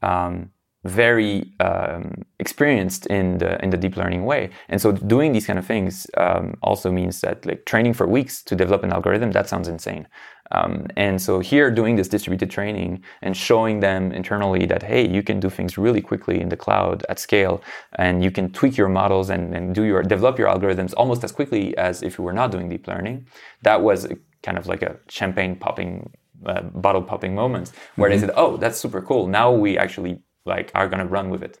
um, 0.00 0.50
very 0.84 1.52
um, 1.60 2.24
experienced 2.40 3.06
in 3.06 3.38
the 3.38 3.62
in 3.62 3.70
the 3.70 3.76
deep 3.76 3.96
learning 3.96 4.24
way, 4.24 4.50
and 4.68 4.80
so 4.80 4.90
doing 4.90 5.32
these 5.32 5.46
kind 5.46 5.58
of 5.58 5.66
things 5.66 6.06
um, 6.16 6.54
also 6.62 6.90
means 6.90 7.20
that 7.20 7.46
like 7.46 7.66
training 7.66 7.92
for 7.92 8.06
weeks 8.06 8.42
to 8.42 8.56
develop 8.56 8.82
an 8.82 8.92
algorithm 8.92 9.30
that 9.32 9.48
sounds 9.48 9.68
insane. 9.68 10.08
Um, 10.52 10.86
and 10.96 11.20
so 11.20 11.40
here, 11.40 11.70
doing 11.70 11.96
this 11.96 12.08
distributed 12.08 12.50
training 12.50 13.02
and 13.22 13.36
showing 13.36 13.80
them 13.80 14.12
internally 14.12 14.66
that 14.66 14.82
hey, 14.82 15.08
you 15.08 15.22
can 15.22 15.40
do 15.40 15.50
things 15.50 15.78
really 15.78 16.00
quickly 16.00 16.40
in 16.40 16.48
the 16.48 16.56
cloud 16.56 17.04
at 17.08 17.18
scale, 17.18 17.62
and 17.98 18.22
you 18.22 18.30
can 18.30 18.52
tweak 18.52 18.76
your 18.76 18.88
models 18.88 19.30
and, 19.30 19.54
and 19.54 19.74
do 19.74 19.82
your 19.82 20.02
develop 20.02 20.38
your 20.38 20.48
algorithms 20.48 20.92
almost 20.96 21.24
as 21.24 21.32
quickly 21.32 21.76
as 21.76 22.02
if 22.02 22.18
you 22.18 22.24
were 22.24 22.32
not 22.32 22.50
doing 22.50 22.68
deep 22.68 22.86
learning. 22.86 23.26
That 23.62 23.82
was 23.82 24.06
kind 24.42 24.58
of 24.58 24.66
like 24.66 24.82
a 24.82 24.98
champagne 25.08 25.56
popping 25.56 26.10
uh, 26.46 26.62
bottle 26.62 27.02
popping 27.02 27.34
moments 27.34 27.72
where 27.96 28.10
they 28.10 28.18
said, 28.18 28.32
"Oh, 28.36 28.56
that's 28.56 28.78
super 28.78 29.00
cool. 29.00 29.26
Now 29.26 29.52
we 29.52 29.78
actually 29.78 30.20
like 30.44 30.70
are 30.74 30.88
going 30.88 31.00
to 31.00 31.06
run 31.06 31.30
with 31.30 31.42
it." 31.42 31.58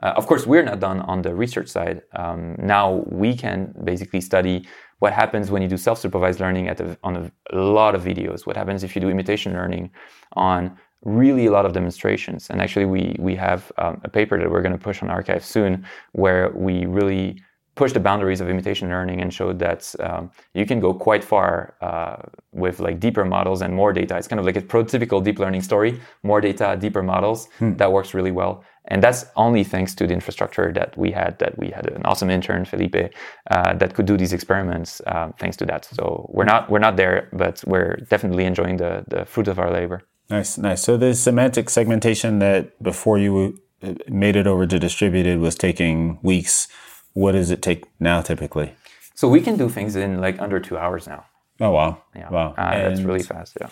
Uh, 0.00 0.12
of 0.16 0.26
course, 0.26 0.46
we're 0.46 0.62
not 0.62 0.78
done 0.78 1.00
on 1.00 1.22
the 1.22 1.34
research 1.34 1.68
side. 1.68 2.02
Um, 2.14 2.54
now 2.58 3.02
we 3.08 3.34
can 3.34 3.74
basically 3.82 4.20
study 4.20 4.66
what 4.98 5.12
happens 5.12 5.50
when 5.50 5.62
you 5.62 5.68
do 5.68 5.76
self-supervised 5.76 6.40
learning 6.40 6.68
at 6.68 6.80
a, 6.80 6.98
on 7.02 7.16
a, 7.16 7.32
a 7.52 7.56
lot 7.56 7.94
of 7.94 8.02
videos. 8.02 8.46
What 8.46 8.56
happens 8.56 8.82
if 8.82 8.94
you 8.94 9.00
do 9.00 9.08
imitation 9.08 9.52
learning 9.52 9.90
on 10.32 10.76
really 11.02 11.46
a 11.46 11.50
lot 11.50 11.64
of 11.66 11.72
demonstrations? 11.72 12.50
And 12.50 12.60
actually, 12.60 12.84
we 12.84 13.16
we 13.18 13.36
have 13.36 13.70
um, 13.78 14.00
a 14.04 14.08
paper 14.08 14.38
that 14.38 14.50
we're 14.50 14.62
going 14.62 14.76
to 14.78 14.84
push 14.88 15.02
on 15.02 15.08
arXiv 15.08 15.42
soon, 15.42 15.84
where 16.12 16.50
we 16.54 16.86
really 16.86 17.40
pushed 17.76 17.94
the 17.94 18.00
boundaries 18.00 18.40
of 18.40 18.50
imitation 18.50 18.88
learning 18.88 19.20
and 19.22 19.32
showed 19.32 19.56
that 19.60 19.94
um, 20.00 20.32
you 20.52 20.66
can 20.66 20.80
go 20.80 20.92
quite 20.92 21.22
far 21.22 21.76
uh, 21.80 22.16
with 22.50 22.80
like 22.80 22.98
deeper 22.98 23.24
models 23.24 23.62
and 23.62 23.72
more 23.72 23.92
data. 23.92 24.16
It's 24.16 24.26
kind 24.26 24.40
of 24.40 24.46
like 24.46 24.56
a 24.56 24.60
prototypical 24.60 25.22
deep 25.22 25.38
learning 25.38 25.62
story: 25.62 26.00
more 26.24 26.40
data, 26.40 26.76
deeper 26.78 27.04
models. 27.04 27.48
That 27.76 27.92
works 27.92 28.14
really 28.14 28.32
well, 28.32 28.64
and 28.88 29.02
that's 29.02 29.26
only 29.36 29.64
thanks 29.64 29.94
to 29.94 30.06
the 30.06 30.14
infrastructure 30.14 30.72
that 30.72 30.96
we 30.96 31.10
had. 31.12 31.38
That 31.38 31.58
we 31.58 31.70
had 31.70 31.86
an 31.90 32.02
awesome 32.04 32.30
intern, 32.30 32.64
Felipe, 32.64 33.12
uh, 33.50 33.74
that 33.74 33.94
could 33.94 34.06
do 34.06 34.16
these 34.16 34.32
experiments. 34.32 35.00
Uh, 35.06 35.30
thanks 35.38 35.56
to 35.58 35.66
that, 35.66 35.84
so 35.84 36.28
we're 36.32 36.44
not 36.44 36.70
we're 36.70 36.78
not 36.78 36.96
there, 36.96 37.28
but 37.32 37.62
we're 37.66 37.96
definitely 38.10 38.44
enjoying 38.44 38.78
the 38.78 39.04
the 39.08 39.24
fruit 39.24 39.48
of 39.48 39.58
our 39.58 39.70
labor. 39.70 40.02
nice, 40.30 40.58
nice. 40.58 40.82
So 40.82 40.96
the 40.96 41.14
semantic 41.14 41.70
segmentation 41.70 42.38
that 42.40 42.82
before 42.82 43.18
you 43.18 43.58
uh, 43.82 43.94
made 44.08 44.36
it 44.36 44.46
over 44.46 44.66
to 44.66 44.78
distributed 44.78 45.38
was 45.38 45.54
taking 45.54 46.18
weeks. 46.22 46.68
What 47.12 47.32
does 47.32 47.50
it 47.50 47.62
take 47.62 47.84
now 48.00 48.22
typically? 48.22 48.74
So 49.14 49.28
we 49.28 49.40
can 49.40 49.56
do 49.56 49.68
things 49.68 49.96
in 49.96 50.20
like 50.20 50.40
under 50.40 50.60
two 50.60 50.76
hours 50.78 51.06
now. 51.06 51.24
Oh 51.60 51.72
wow, 51.72 52.02
Yeah, 52.14 52.30
wow, 52.30 52.54
uh, 52.56 52.88
that's 52.88 53.00
really 53.00 53.22
fast. 53.22 53.58
Yeah. 53.60 53.70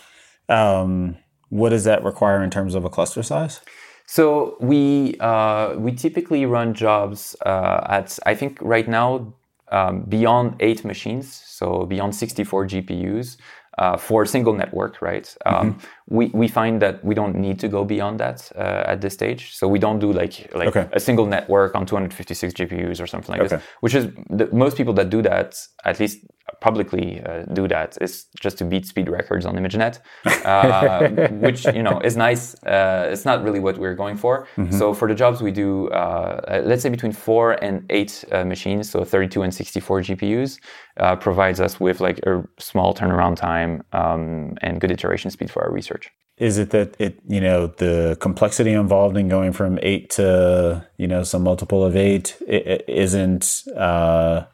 Um, 0.49 1.17
what 1.49 1.71
does 1.71 1.85
that 1.85 2.03
require 2.03 2.43
in 2.43 2.51
terms 2.51 2.75
of 2.75 2.85
a 2.85 2.91
cluster 2.91 3.23
size? 3.23 3.61
So 4.07 4.57
we 4.61 5.17
uh, 5.21 5.75
we 5.77 5.93
typically 5.93 6.47
run 6.47 6.75
jobs 6.75 7.37
uh, 7.45 7.81
at 7.89 8.19
I 8.25 8.35
think 8.35 8.59
right 8.61 8.89
now 8.89 9.35
um, 9.73 10.03
beyond 10.03 10.57
eight 10.61 10.85
machines, 10.85 11.43
so 11.47 11.87
beyond 11.87 12.15
64 12.15 12.67
GPUs 12.67 13.37
uh, 13.79 13.97
for 13.97 14.23
a 14.23 14.27
single 14.27 14.55
network, 14.55 15.03
right? 15.03 15.37
Um, 15.45 15.79
we, 16.09 16.29
we 16.29 16.49
find 16.49 16.81
that 16.83 17.05
we 17.05 17.15
don't 17.15 17.35
need 17.37 17.59
to 17.61 17.69
go 17.69 17.85
beyond 17.85 18.21
that 18.21 18.51
uh, 18.57 18.85
at 18.87 19.01
this 19.01 19.15
stage, 19.15 19.55
so 19.55 19.69
we 19.69 19.79
don't 19.79 19.99
do 19.99 20.13
like 20.13 20.51
like 20.55 20.69
Okay. 20.69 20.89
a 20.93 21.01
single 21.01 21.27
network 21.27 21.75
on 21.75 21.85
256 21.85 22.55
GPUs 22.55 23.01
or 23.01 23.07
something 23.07 23.33
like 23.33 23.43
Okay. 23.43 23.57
this, 23.57 23.65
which 23.81 23.95
is 23.95 24.07
the, 24.31 24.49
most 24.53 24.77
people 24.77 24.95
that 24.95 25.11
do 25.11 25.21
that, 25.23 25.57
at 25.85 25.99
least 26.01 26.25
publicly 26.61 27.23
uh, 27.25 27.43
do 27.53 27.69
that, 27.69 27.97
is 28.01 28.27
just 28.41 28.59
to 28.59 28.65
beat 28.65 28.87
speed 28.87 29.09
records 29.09 29.47
on 29.47 29.57
ImageNet, 29.57 30.01
uh, 30.45 31.09
which 31.47 31.65
you 31.67 31.83
know 31.83 32.01
is 32.01 32.17
nice. 32.17 32.55
Uh, 32.65 33.09
it's 33.13 33.25
not 33.25 33.43
really 33.43 33.61
what 33.61 33.79
we're 33.79 33.95
going 33.95 34.17
for. 34.17 34.47
So 34.71 34.95
for 34.95 35.09
the 35.09 35.15
jobs 35.15 35.43
we 35.43 35.53
do, 35.53 35.89
uh, 35.91 36.41
uh, 36.49 36.63
let's 36.65 36.83
say 36.83 36.89
between 36.89 37.13
four 37.13 37.53
and 37.65 37.85
eight 37.91 38.25
uh, 38.33 38.45
machines, 38.45 38.91
so 38.91 39.05
32 39.05 39.43
and 39.43 39.55
64 39.55 40.01
GPUs, 40.03 40.59
uh, 40.99 41.17
provides 41.17 41.61
us 41.61 41.81
with 41.81 42.01
like 42.01 42.19
a 42.27 42.45
small 42.59 42.95
turnaround 42.95 43.37
time 43.37 43.83
um, 43.93 44.57
and 44.63 44.81
good 44.81 44.91
iteration 44.91 45.31
speed 45.31 45.51
for 45.51 45.63
our 45.65 45.71
research. 45.71 46.11
Is 46.39 46.59
it 46.59 46.71
that 46.71 46.95
it 46.99 47.19
you 47.27 47.41
know 47.41 47.69
the 47.69 48.17
complexity 48.21 48.73
involved 48.73 49.17
in 49.17 49.29
going 49.29 49.53
from 49.53 49.79
eight 49.83 50.11
to 50.11 50.87
you 50.99 51.07
know 51.07 51.23
some 51.23 51.43
multiple 51.43 51.83
of 51.85 51.97
eight 51.97 52.37
isn't 52.47 53.63
uh, 53.75 54.45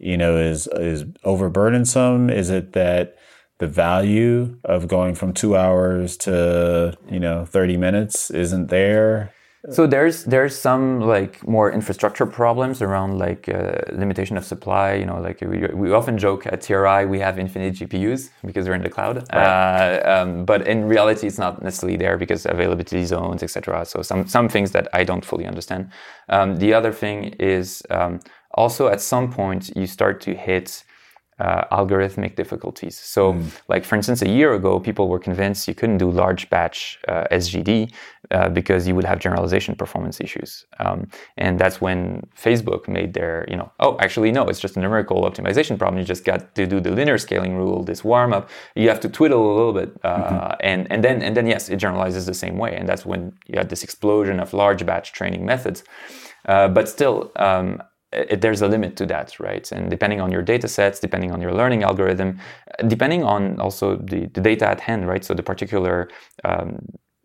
you 0.00 0.16
know 0.16 0.36
is 0.36 0.66
is 0.72 1.04
overburdensome? 1.24 2.32
Is 2.32 2.50
it 2.50 2.72
that 2.72 3.16
the 3.58 3.66
value 3.66 4.58
of 4.64 4.88
going 4.88 5.14
from 5.14 5.32
two 5.32 5.56
hours 5.56 6.16
to 6.18 6.96
you 7.10 7.20
know 7.20 7.44
thirty 7.44 7.76
minutes 7.76 8.30
isn't 8.30 8.68
there? 8.68 9.32
So 9.68 9.86
there's 9.86 10.24
there's 10.24 10.56
some 10.56 11.00
like 11.00 11.46
more 11.46 11.70
infrastructure 11.70 12.24
problems 12.24 12.80
around 12.80 13.18
like 13.18 13.46
uh, 13.46 13.72
limitation 13.92 14.38
of 14.38 14.44
supply. 14.46 14.94
You 14.94 15.04
know, 15.04 15.20
like 15.20 15.42
we, 15.42 15.66
we 15.74 15.92
often 15.92 16.16
joke 16.16 16.46
at 16.46 16.62
TRI 16.62 17.04
we 17.04 17.18
have 17.18 17.38
infinite 17.38 17.74
GPUs 17.74 18.30
because 18.42 18.66
we're 18.66 18.74
in 18.74 18.82
the 18.82 18.88
cloud. 18.88 19.28
Uh, 19.30 20.00
um, 20.06 20.46
but 20.46 20.66
in 20.66 20.86
reality, 20.86 21.26
it's 21.26 21.36
not 21.36 21.62
necessarily 21.62 21.98
there 21.98 22.16
because 22.16 22.46
availability 22.46 23.04
zones, 23.04 23.42
etc. 23.42 23.84
So 23.84 24.00
some 24.00 24.26
some 24.26 24.48
things 24.48 24.70
that 24.70 24.88
I 24.94 25.04
don't 25.04 25.24
fully 25.24 25.44
understand. 25.44 25.90
Um, 26.30 26.56
the 26.58 26.72
other 26.72 26.92
thing 26.92 27.34
is 27.38 27.82
um, 27.90 28.20
also 28.52 28.88
at 28.88 29.00
some 29.00 29.30
point 29.30 29.70
you 29.76 29.86
start 29.86 30.20
to 30.22 30.34
hit 30.34 30.84
uh, 31.40 31.64
algorithmic 31.72 32.36
difficulties. 32.36 32.98
So, 32.98 33.32
mm. 33.32 33.50
like 33.68 33.84
for 33.84 33.96
instance, 33.96 34.20
a 34.20 34.28
year 34.28 34.52
ago, 34.52 34.78
people 34.78 35.08
were 35.08 35.18
convinced 35.18 35.66
you 35.66 35.74
couldn't 35.74 35.96
do 35.96 36.10
large 36.10 36.50
batch 36.50 36.98
uh, 37.08 37.24
SGD 37.32 37.92
uh, 38.30 38.50
because 38.50 38.86
you 38.86 38.94
would 38.94 39.06
have 39.06 39.18
generalization 39.18 39.74
performance 39.74 40.20
issues. 40.20 40.66
Um, 40.78 41.08
and 41.38 41.58
that's 41.58 41.80
when 41.80 42.28
Facebook 42.36 42.88
made 42.88 43.14
their, 43.14 43.46
you 43.48 43.56
know, 43.56 43.72
oh, 43.80 43.96
actually 44.00 44.32
no, 44.32 44.48
it's 44.48 44.60
just 44.60 44.76
a 44.76 44.80
numerical 44.80 45.22
optimization 45.22 45.78
problem. 45.78 45.98
You 45.98 46.04
just 46.04 46.24
got 46.24 46.54
to 46.56 46.66
do 46.66 46.78
the 46.78 46.90
linear 46.90 47.16
scaling 47.16 47.56
rule, 47.56 47.82
this 47.84 48.04
warm 48.04 48.34
up. 48.34 48.50
You 48.74 48.90
have 48.90 49.00
to 49.00 49.08
twiddle 49.08 49.54
a 49.54 49.56
little 49.56 49.72
bit, 49.72 49.98
uh, 50.04 50.16
mm-hmm. 50.16 50.54
and 50.60 50.92
and 50.92 51.02
then 51.02 51.22
and 51.22 51.34
then 51.34 51.46
yes, 51.46 51.70
it 51.70 51.76
generalizes 51.76 52.26
the 52.26 52.34
same 52.34 52.58
way. 52.58 52.76
And 52.76 52.86
that's 52.86 53.06
when 53.06 53.32
you 53.46 53.56
had 53.56 53.70
this 53.70 53.82
explosion 53.82 54.40
of 54.40 54.52
large 54.52 54.84
batch 54.84 55.12
training 55.14 55.46
methods. 55.46 55.84
Uh, 56.46 56.68
but 56.68 56.88
still, 56.88 57.30
um, 57.36 57.82
it, 58.12 58.40
there's 58.40 58.62
a 58.62 58.68
limit 58.68 58.96
to 58.96 59.06
that, 59.06 59.38
right? 59.38 59.70
And 59.72 59.90
depending 59.90 60.20
on 60.20 60.32
your 60.32 60.42
data 60.42 60.68
sets, 60.68 61.00
depending 61.00 61.32
on 61.32 61.40
your 61.40 61.52
learning 61.52 61.82
algorithm, 61.82 62.40
depending 62.86 63.22
on 63.24 63.60
also 63.60 63.96
the, 63.96 64.26
the 64.26 64.40
data 64.40 64.68
at 64.68 64.80
hand, 64.80 65.06
right? 65.08 65.24
So 65.24 65.34
the 65.34 65.42
particular 65.42 66.08
um, 66.44 66.78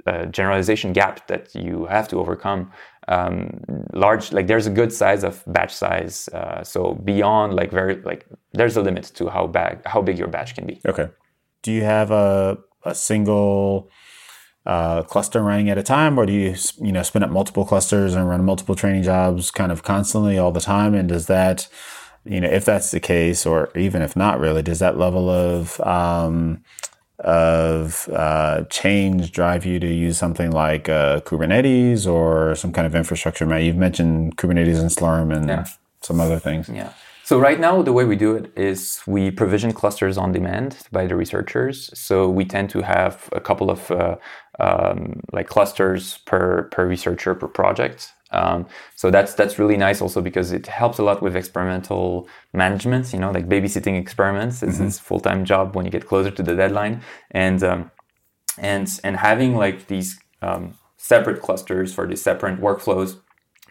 uh, 0.06 0.26
generalization 0.26 0.94
gap 0.94 1.28
that 1.28 1.54
you 1.56 1.86
have 1.86 2.08
to 2.10 2.20
overcome. 2.20 2.72
Um, 3.08 3.62
large, 3.94 4.32
like 4.32 4.48
there's 4.48 4.68
a 4.68 4.70
good 4.70 4.94
size 4.94 5.24
of 5.24 5.44
batch 5.48 5.74
size. 5.74 6.30
Uh, 6.30 6.64
so 6.64 6.94
beyond 7.04 7.54
like 7.56 7.72
very 7.72 8.02
like 8.02 8.26
there's 8.54 8.78
a 8.78 8.82
limit 8.82 9.06
to 9.16 9.30
how 9.30 9.48
big 9.48 9.86
how 9.86 10.02
big 10.02 10.18
your 10.18 10.28
batch 10.28 10.56
can 10.56 10.66
be. 10.66 10.80
Okay. 10.88 11.08
Do 11.64 11.72
you 11.72 11.84
have 11.84 12.12
a 12.12 12.58
a 12.84 12.94
single 12.94 13.90
uh, 14.66 15.04
cluster 15.04 15.44
running 15.44 15.70
at 15.70 15.78
a 15.78 15.84
time, 15.84 16.18
or 16.18 16.26
do 16.26 16.34
you 16.34 16.56
you 16.82 16.92
know 16.92 17.04
spin 17.04 17.24
up 17.24 17.30
multiple 17.30 17.66
clusters 17.66 18.16
and 18.16 18.28
run 18.28 18.44
multiple 18.44 18.76
training 18.76 19.04
jobs 19.04 19.52
kind 19.52 19.72
of 19.72 19.84
constantly 19.84 20.38
all 20.38 20.52
the 20.52 20.62
time? 20.62 20.94
And 20.94 21.08
does 21.08 21.28
that 21.28 21.68
you 22.26 22.42
know 22.42 22.50
if 22.50 22.66
that's 22.66 22.92
the 22.92 23.00
case, 23.00 23.46
or 23.46 23.70
even 23.76 24.02
if 24.02 24.16
not 24.16 24.40
really, 24.40 24.62
does 24.62 24.80
that 24.80 24.98
level 24.98 25.30
of 25.30 25.80
um, 25.82 26.64
of 27.20 28.10
uh, 28.10 28.64
change 28.70 29.32
drive 29.32 29.66
you 29.66 29.80
to 29.80 29.88
use 29.88 30.18
something 30.18 30.52
like 30.52 30.90
uh, 30.90 31.22
Kubernetes 31.22 32.08
or 32.08 32.56
some 32.56 32.72
kind 32.72 32.88
of 32.88 32.96
infrastructure? 32.96 33.46
Matt, 33.46 33.64
You've 33.64 33.78
mentioned 33.78 34.38
Kubernetes 34.38 34.80
and 34.80 34.90
Slurm 34.90 35.36
and 35.36 35.48
yeah. 35.48 35.66
some 36.02 36.20
other 36.20 36.40
things. 36.40 36.70
Yeah. 36.70 36.92
So 37.26 37.40
right 37.40 37.60
now, 37.60 37.82
the 37.82 37.92
way 37.92 38.06
we 38.06 38.16
do 38.16 38.36
it 38.36 38.56
is 38.56 39.02
we 39.08 39.32
provision 39.32 39.74
clusters 39.74 40.16
on 40.16 40.32
demand 40.32 40.78
by 40.92 41.08
the 41.08 41.16
researchers. 41.16 41.90
So 42.00 42.30
we 42.30 42.46
tend 42.46 42.70
to 42.70 42.84
have 42.84 43.28
a 43.32 43.40
couple 43.40 43.72
of 43.72 43.90
uh, 43.90 44.18
um, 44.60 45.22
like 45.32 45.48
clusters 45.48 46.20
per 46.26 46.64
per 46.72 46.88
researcher 46.88 47.36
per 47.36 47.48
project. 47.48 48.14
Um, 48.32 48.68
so 48.96 49.12
that's 49.12 49.34
that's 49.34 49.60
really 49.60 49.78
nice 49.78 50.02
also 50.02 50.22
because 50.22 50.52
it 50.52 50.68
helps 50.68 50.98
a 50.98 51.04
lot 51.04 51.22
with 51.22 51.36
experimental 51.36 52.28
management. 52.54 53.14
You 53.14 53.20
know, 53.20 53.32
like 53.32 53.48
babysitting 53.48 54.00
experiments. 54.00 54.64
It's 54.64 54.78
mm-hmm. 54.78 54.88
a 54.88 54.92
full 54.92 55.20
time 55.20 55.46
job 55.46 55.76
when 55.76 55.86
you 55.86 55.92
get 55.92 56.08
closer 56.08 56.32
to 56.32 56.44
the 56.44 56.56
deadline, 56.56 57.02
and 57.32 57.64
um, 57.64 57.92
and 58.58 59.00
and 59.04 59.18
having 59.18 59.56
like 59.56 59.88
these 59.88 60.20
um, 60.42 60.78
separate 60.98 61.42
clusters 61.42 61.94
for 61.94 62.08
the 62.08 62.16
separate 62.16 62.60
workflows 62.60 63.18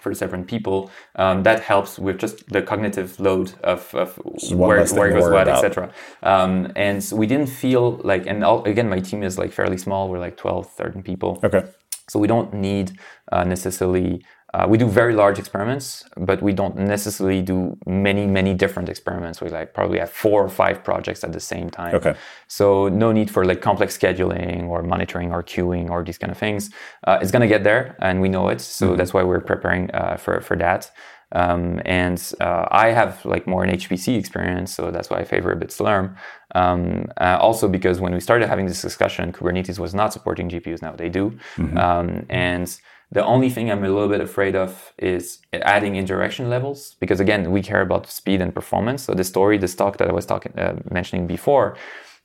for 0.04 0.12
different 0.12 0.46
people, 0.46 0.90
um, 1.16 1.42
that 1.42 1.58
helps 1.62 1.98
with 1.98 2.18
just 2.18 2.36
the 2.50 2.62
cognitive 2.62 3.18
load 3.18 3.52
of, 3.64 3.92
of 3.94 4.16
where, 4.52 4.84
where 4.96 5.08
it 5.08 5.14
goes 5.18 5.30
what, 5.32 5.48
etc. 5.48 5.90
Um, 6.22 6.70
and 6.76 7.00
we 7.12 7.26
didn't 7.26 7.48
feel 7.48 8.00
like, 8.04 8.26
and 8.26 8.44
all, 8.44 8.62
again, 8.64 8.88
my 8.88 9.00
team 9.00 9.22
is 9.22 9.38
like 9.38 9.50
fairly 9.50 9.78
small. 9.78 10.08
We're 10.10 10.24
like 10.28 10.36
12, 10.36 10.70
13 10.70 11.02
people. 11.02 11.40
Okay. 11.42 11.64
So 12.10 12.18
we 12.18 12.28
don't 12.28 12.52
need 12.52 12.98
uh, 13.32 13.44
necessarily 13.44 14.22
uh, 14.54 14.66
we 14.68 14.78
do 14.78 14.86
very 14.86 15.14
large 15.14 15.36
experiments, 15.36 16.04
but 16.16 16.40
we 16.40 16.52
don't 16.52 16.76
necessarily 16.76 17.42
do 17.42 17.76
many, 17.86 18.24
many 18.24 18.54
different 18.54 18.88
experiments. 18.88 19.40
We 19.40 19.48
like 19.48 19.74
probably 19.74 19.98
have 19.98 20.10
four 20.10 20.44
or 20.44 20.48
five 20.48 20.84
projects 20.84 21.24
at 21.24 21.32
the 21.32 21.40
same 21.40 21.70
time. 21.70 21.92
Okay. 21.96 22.14
So 22.46 22.88
no 22.88 23.10
need 23.10 23.32
for 23.32 23.44
like 23.44 23.60
complex 23.60 23.98
scheduling 23.98 24.68
or 24.68 24.84
monitoring 24.84 25.32
or 25.32 25.42
queuing 25.42 25.90
or 25.90 26.04
these 26.04 26.18
kind 26.18 26.30
of 26.30 26.38
things. 26.38 26.70
Uh, 27.04 27.18
it's 27.20 27.32
gonna 27.32 27.48
get 27.48 27.64
there, 27.64 27.96
and 27.98 28.20
we 28.20 28.28
know 28.28 28.48
it. 28.48 28.60
So 28.60 28.86
mm-hmm. 28.86 28.96
that's 28.96 29.12
why 29.12 29.24
we're 29.24 29.40
preparing 29.40 29.90
uh, 29.90 30.16
for 30.18 30.40
for 30.40 30.56
that. 30.58 30.88
Um, 31.32 31.80
and 31.84 32.22
uh, 32.40 32.66
I 32.70 32.90
have 32.90 33.24
like 33.24 33.48
more 33.48 33.64
an 33.64 33.70
HPC 33.70 34.16
experience, 34.16 34.72
so 34.72 34.92
that's 34.92 35.10
why 35.10 35.18
I 35.18 35.24
favor 35.24 35.50
a 35.50 35.56
bit 35.56 35.70
Slurm. 35.70 36.16
Um, 36.54 37.06
uh, 37.20 37.38
also 37.40 37.66
because 37.66 37.98
when 37.98 38.14
we 38.14 38.20
started 38.20 38.48
having 38.48 38.66
this 38.66 38.80
discussion, 38.80 39.32
Kubernetes 39.32 39.80
was 39.80 39.94
not 39.94 40.12
supporting 40.12 40.48
GPUs. 40.48 40.80
Now 40.80 40.92
they 40.92 41.08
do, 41.08 41.30
mm-hmm. 41.56 41.76
um, 41.76 42.26
and 42.28 42.68
the 43.12 43.24
only 43.24 43.50
thing 43.50 43.70
I'm 43.70 43.84
a 43.84 43.88
little 43.88 44.08
bit 44.08 44.20
afraid 44.20 44.56
of 44.56 44.92
is 44.98 45.38
adding 45.52 45.96
indirection 45.96 46.50
levels 46.50 46.96
because 47.00 47.20
again, 47.20 47.50
we 47.50 47.62
care 47.62 47.80
about 47.80 48.08
speed 48.08 48.40
and 48.40 48.54
performance. 48.54 49.04
So 49.04 49.14
the 49.14 49.24
story, 49.24 49.58
the 49.58 49.68
stock 49.68 49.98
that 49.98 50.08
I 50.08 50.12
was 50.12 50.26
talking 50.26 50.58
uh, 50.58 50.76
mentioning 50.90 51.26
before, 51.26 51.76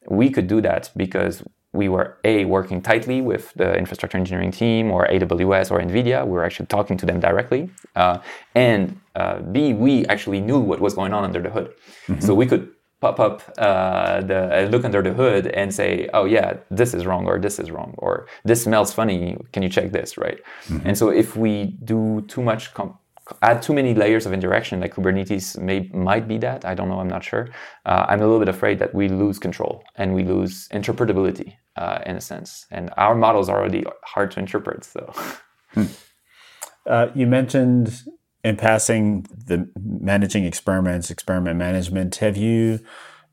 we 0.08 0.30
could 0.30 0.48
do 0.48 0.62
that 0.62 0.92
because 0.96 1.44
we 1.72 1.88
were 1.88 2.18
a 2.24 2.46
working 2.46 2.82
tightly 2.82 3.22
with 3.22 3.54
the 3.54 3.76
infrastructure 3.76 4.18
engineering 4.18 4.52
team 4.52 4.90
or 4.90 5.06
AWS 5.08 5.70
or 5.72 5.80
NVIDIA. 5.80 6.26
We 6.26 6.32
were 6.32 6.44
actually 6.44 6.66
talking 6.66 6.98
to 6.98 7.06
them 7.06 7.20
directly, 7.20 7.70
uh, 7.96 8.20
and 8.56 9.00
uh, 9.16 9.40
b 9.40 9.74
we 9.74 10.06
actually 10.08 10.42
knew 10.42 10.60
what 10.60 10.80
was 10.80 10.96
going 10.96 11.14
on 11.14 11.24
under 11.24 11.42
the 11.42 11.52
hood, 11.52 11.72
mm-hmm. 12.08 12.20
so 12.20 12.34
we 12.34 12.48
could 12.48 12.72
pop 13.02 13.20
up 13.20 13.42
uh, 13.58 14.22
the 14.22 14.66
uh, 14.66 14.70
look 14.70 14.84
under 14.84 15.02
the 15.02 15.14
hood 15.14 15.48
and 15.48 15.74
say, 15.74 16.10
"Oh 16.14 16.26
yeah, 16.26 16.58
this 16.70 16.94
is 16.94 17.06
wrong," 17.06 17.26
or 17.28 17.40
"This 17.40 17.60
is 17.60 17.72
wrong," 17.72 17.96
or 17.98 18.28
"This 18.44 18.64
smells 18.64 18.94
funny. 18.94 19.38
Can 19.54 19.64
you 19.64 19.70
check 19.70 19.92
this?" 19.92 20.18
Right. 20.18 20.40
Mm-hmm. 20.68 20.88
And 20.88 20.98
so 20.98 21.10
if 21.10 21.36
we 21.36 21.78
do 21.84 22.26
too 22.28 22.42
much, 22.42 22.74
com- 22.74 22.98
add 23.42 23.62
too 23.62 23.74
many 23.74 23.94
layers 23.94 24.26
of 24.26 24.34
interaction, 24.34 24.80
like 24.82 24.96
Kubernetes 24.96 25.58
may 25.58 25.90
might 25.94 26.28
be 26.28 26.38
that. 26.40 26.66
I 26.66 26.74
don't 26.76 26.90
know. 26.90 27.00
I'm 27.00 27.10
not 27.10 27.24
sure. 27.24 27.50
Uh, 27.86 28.06
I'm 28.08 28.20
a 28.20 28.26
little 28.26 28.40
bit 28.40 28.50
afraid 28.50 28.80
that 28.80 28.94
we 28.94 29.08
lose 29.08 29.40
control 29.40 29.84
and 29.96 30.14
we 30.14 30.24
lose 30.24 30.68
interpretability 30.70 31.56
uh, 31.78 32.00
in 32.06 32.16
a 32.16 32.22
sense. 32.22 32.66
And 32.72 32.90
our 32.98 33.16
models 33.16 33.50
are 33.50 33.60
already 33.60 33.86
hard 34.04 34.32
to 34.32 34.40
interpret. 34.40 34.84
So. 34.84 35.14
Hmm. 35.74 35.86
Uh, 36.86 37.08
you 37.14 37.28
mentioned 37.28 38.02
in 38.44 38.56
passing 38.56 39.26
the 39.48 39.70
managing 39.80 40.46
experiments, 40.46 41.12
experiment 41.12 41.58
management, 41.58 42.16
have 42.18 42.38
you 42.38 42.80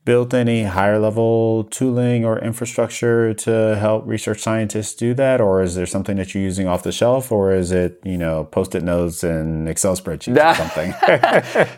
built 0.07 0.33
any 0.33 0.63
higher 0.63 0.99
level 0.99 1.65
tooling 1.65 2.23
or 2.23 2.39
infrastructure 2.39 3.33
to 3.33 3.75
help 3.75 4.07
research 4.07 4.39
scientists 4.39 4.93
do 4.95 5.13
that? 5.13 5.41
Or 5.41 5.61
is 5.61 5.75
there 5.75 5.85
something 5.85 6.15
that 6.15 6.33
you're 6.33 6.41
using 6.43 6.65
off 6.65 6.83
the 6.83 6.93
shelf? 6.93 7.29
Or 7.29 7.51
is 7.51 7.71
it 7.71 7.99
you 8.05 8.17
know 8.17 8.45
post-it 8.45 8.83
notes 8.83 9.23
and 9.23 9.67
excel 9.67 9.97
spreadsheets 9.97 10.39
or 10.39 10.55
something? 10.55 10.93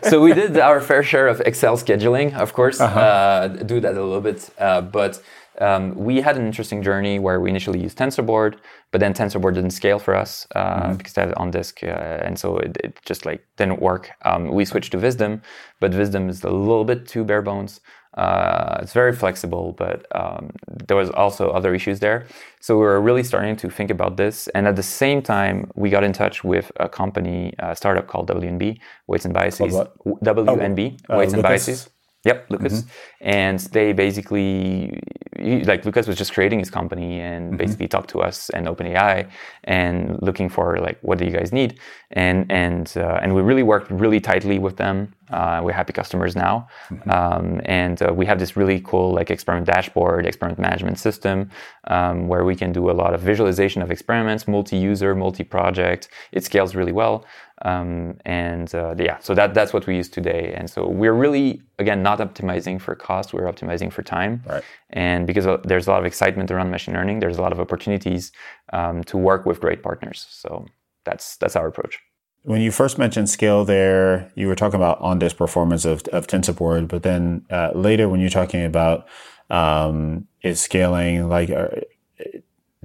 So 0.10 0.20
we 0.20 0.32
did 0.32 0.56
our 0.58 0.80
fair 0.80 1.02
share 1.02 1.26
of 1.26 1.40
excel 1.40 1.76
scheduling 1.76 2.34
of 2.34 2.52
course. 2.52 2.80
Uh-huh. 2.80 3.00
uh, 3.00 3.48
do 3.48 3.80
that 3.80 3.96
a 3.96 4.02
little 4.02 4.20
bit 4.20 4.48
uh, 4.58 4.80
but 4.80 5.20
um, 5.60 5.94
we 5.94 6.20
had 6.20 6.36
an 6.36 6.46
interesting 6.46 6.82
journey 6.82 7.18
where 7.18 7.40
we 7.40 7.50
initially 7.50 7.80
used 7.80 7.98
TensorBoard, 7.98 8.56
but 8.90 9.00
then 9.00 9.12
TensorBoard 9.12 9.54
didn't 9.54 9.70
scale 9.70 9.98
for 9.98 10.14
us 10.14 10.46
uh, 10.54 10.82
mm-hmm. 10.82 10.96
because 10.96 11.12
they 11.12 11.22
had 11.22 11.30
it 11.30 11.36
on 11.36 11.50
disk, 11.50 11.82
uh, 11.82 11.86
and 11.86 12.38
so 12.38 12.56
it, 12.58 12.76
it, 12.82 12.98
just 13.04 13.26
like 13.26 13.46
didn't 13.56 13.80
work. 13.80 14.10
Um, 14.24 14.48
we 14.48 14.64
switched 14.64 14.92
to 14.92 14.98
Visdom, 14.98 15.42
but 15.78 15.92
Visdom 15.92 16.30
is 16.30 16.42
a 16.44 16.50
little 16.50 16.84
bit 16.84 17.06
too 17.06 17.24
bare 17.24 17.42
bones. 17.42 17.80
Uh, 18.14 18.78
it's 18.82 18.92
very 18.92 19.12
flexible, 19.12 19.72
but 19.78 20.04
um, 20.16 20.50
there 20.86 20.96
was 20.96 21.10
also 21.10 21.50
other 21.50 21.74
issues 21.74 22.00
there. 22.00 22.26
So 22.60 22.76
we 22.76 22.82
were 22.82 23.00
really 23.00 23.22
starting 23.22 23.54
to 23.56 23.70
think 23.70 23.90
about 23.90 24.16
this, 24.16 24.48
and 24.48 24.66
at 24.66 24.76
the 24.76 24.82
same 24.82 25.22
time, 25.22 25.70
we 25.74 25.90
got 25.90 26.02
in 26.02 26.12
touch 26.12 26.42
with 26.42 26.72
a 26.80 26.88
company, 26.88 27.54
a 27.58 27.76
startup 27.76 28.08
called 28.08 28.26
W&B, 28.26 28.80
Weights 29.06 29.26
and 29.26 29.34
Biases. 29.34 29.74
W&B, 30.22 30.98
oh, 31.08 31.18
Weights 31.18 31.34
and 31.34 31.42
Biases. 31.42 31.90
Yep, 32.24 32.50
Lukas. 32.50 32.82
Mm-hmm. 32.82 32.88
And 33.22 33.58
they 33.58 33.92
basically, 33.92 35.00
like 35.38 35.84
Lukas 35.86 36.06
was 36.06 36.18
just 36.18 36.34
creating 36.34 36.58
his 36.58 36.70
company 36.70 37.20
and 37.20 37.48
mm-hmm. 37.48 37.56
basically 37.56 37.88
talked 37.88 38.10
to 38.10 38.20
us 38.20 38.50
and 38.50 38.66
OpenAI 38.66 39.28
and 39.64 40.18
looking 40.20 40.48
for 40.50 40.78
like, 40.78 40.98
what 41.00 41.18
do 41.18 41.24
you 41.24 41.30
guys 41.30 41.52
need? 41.52 41.78
And 42.10 42.50
and 42.50 42.92
uh, 42.96 43.20
and 43.22 43.34
we 43.34 43.40
really 43.40 43.62
worked 43.62 43.90
really 43.90 44.20
tightly 44.20 44.58
with 44.58 44.76
them. 44.76 45.14
Uh, 45.30 45.60
we're 45.62 45.72
happy 45.72 45.92
customers 45.92 46.34
now, 46.36 46.68
mm-hmm. 46.88 47.10
um, 47.10 47.60
and 47.64 48.02
uh, 48.02 48.12
we 48.12 48.26
have 48.26 48.38
this 48.38 48.56
really 48.56 48.80
cool 48.80 49.12
like 49.14 49.30
experiment 49.30 49.66
dashboard, 49.66 50.26
experiment 50.26 50.58
management 50.58 50.98
system, 50.98 51.50
um, 51.88 52.28
where 52.28 52.44
we 52.44 52.54
can 52.56 52.72
do 52.72 52.90
a 52.90 52.92
lot 52.92 53.14
of 53.14 53.20
visualization 53.20 53.82
of 53.82 53.90
experiments, 53.90 54.48
multi-user, 54.48 55.14
multi-project. 55.14 56.08
It 56.32 56.44
scales 56.44 56.74
really 56.74 56.92
well. 56.92 57.24
Um, 57.62 58.16
and 58.24 58.74
uh, 58.74 58.94
yeah, 58.98 59.18
so 59.18 59.34
that 59.34 59.52
that's 59.52 59.72
what 59.72 59.86
we 59.86 59.96
use 59.96 60.08
today. 60.08 60.54
And 60.56 60.68
so 60.68 60.88
we're 60.88 61.12
really 61.12 61.62
again 61.78 62.02
not 62.02 62.18
optimizing 62.18 62.80
for 62.80 62.94
cost; 62.94 63.32
we're 63.34 63.50
optimizing 63.52 63.92
for 63.92 64.02
time. 64.02 64.42
Right. 64.46 64.64
And 64.90 65.26
because 65.26 65.46
there's 65.64 65.86
a 65.86 65.90
lot 65.90 66.00
of 66.00 66.06
excitement 66.06 66.50
around 66.50 66.70
machine 66.70 66.94
learning, 66.94 67.20
there's 67.20 67.36
a 67.36 67.42
lot 67.42 67.52
of 67.52 67.60
opportunities 67.60 68.32
um, 68.72 69.04
to 69.04 69.16
work 69.18 69.46
with 69.46 69.60
great 69.60 69.82
partners. 69.82 70.26
So 70.30 70.66
that's 71.04 71.36
that's 71.36 71.56
our 71.56 71.66
approach. 71.66 72.00
When 72.42 72.60
you 72.62 72.70
first 72.70 72.98
mentioned 72.98 73.28
scale, 73.28 73.64
there 73.64 74.32
you 74.34 74.46
were 74.46 74.54
talking 74.54 74.76
about 74.76 75.00
on-disk 75.00 75.36
performance 75.36 75.84
of 75.84 76.02
of 76.12 76.26
TensorBoard, 76.26 76.88
but 76.88 77.02
then 77.02 77.44
uh, 77.50 77.70
later 77.74 78.08
when 78.08 78.20
you're 78.20 78.30
talking 78.30 78.64
about 78.64 79.06
um, 79.50 80.26
is 80.42 80.60
scaling, 80.60 81.28
like 81.28 81.50
uh, 81.50 81.68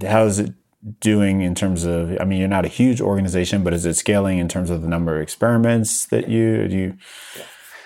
how 0.01 0.26
is 0.26 0.39
it 0.39 0.53
doing 0.99 1.41
in 1.41 1.56
terms 1.56 1.84
of 1.84 2.16
i 2.22 2.24
mean 2.24 2.38
you're 2.38 2.47
not 2.47 2.64
a 2.64 2.68
huge 2.68 3.01
organization 3.01 3.64
but 3.64 3.74
is 3.74 3.88
it 3.88 3.95
scaling 3.95 4.38
in 4.38 4.47
terms 4.47 4.70
of 4.70 4.84
the 4.84 4.88
number 4.88 5.16
of 5.16 5.22
experiments 5.24 6.06
that 6.08 6.30
you 6.30 6.68
do 6.68 6.76
you 6.76 6.97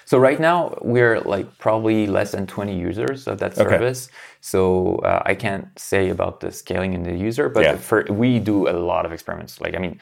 So 0.06 0.18
right 0.18 0.40
now 0.40 0.76
we're 0.82 1.22
like 1.22 1.60
probably 1.60 2.08
less 2.08 2.32
than 2.32 2.48
20 2.48 2.76
users 2.76 3.28
of 3.28 3.38
that 3.38 3.56
service. 3.56 4.08
Okay. 4.08 4.16
So 4.42 4.96
uh, 5.06 5.22
I 5.24 5.36
can't 5.36 5.68
say 5.78 6.10
about 6.10 6.40
the 6.40 6.52
scaling 6.52 6.94
in 6.96 7.04
the 7.04 7.14
user, 7.14 7.48
but 7.48 7.64
Yeah. 7.64 7.78
for 7.78 8.00
we 8.10 8.40
do 8.40 8.68
a 8.68 8.74
lot 8.74 9.06
of 9.06 9.12
experiments. 9.14 9.62
Like 9.62 9.76
I 9.76 9.80
mean, 9.80 10.00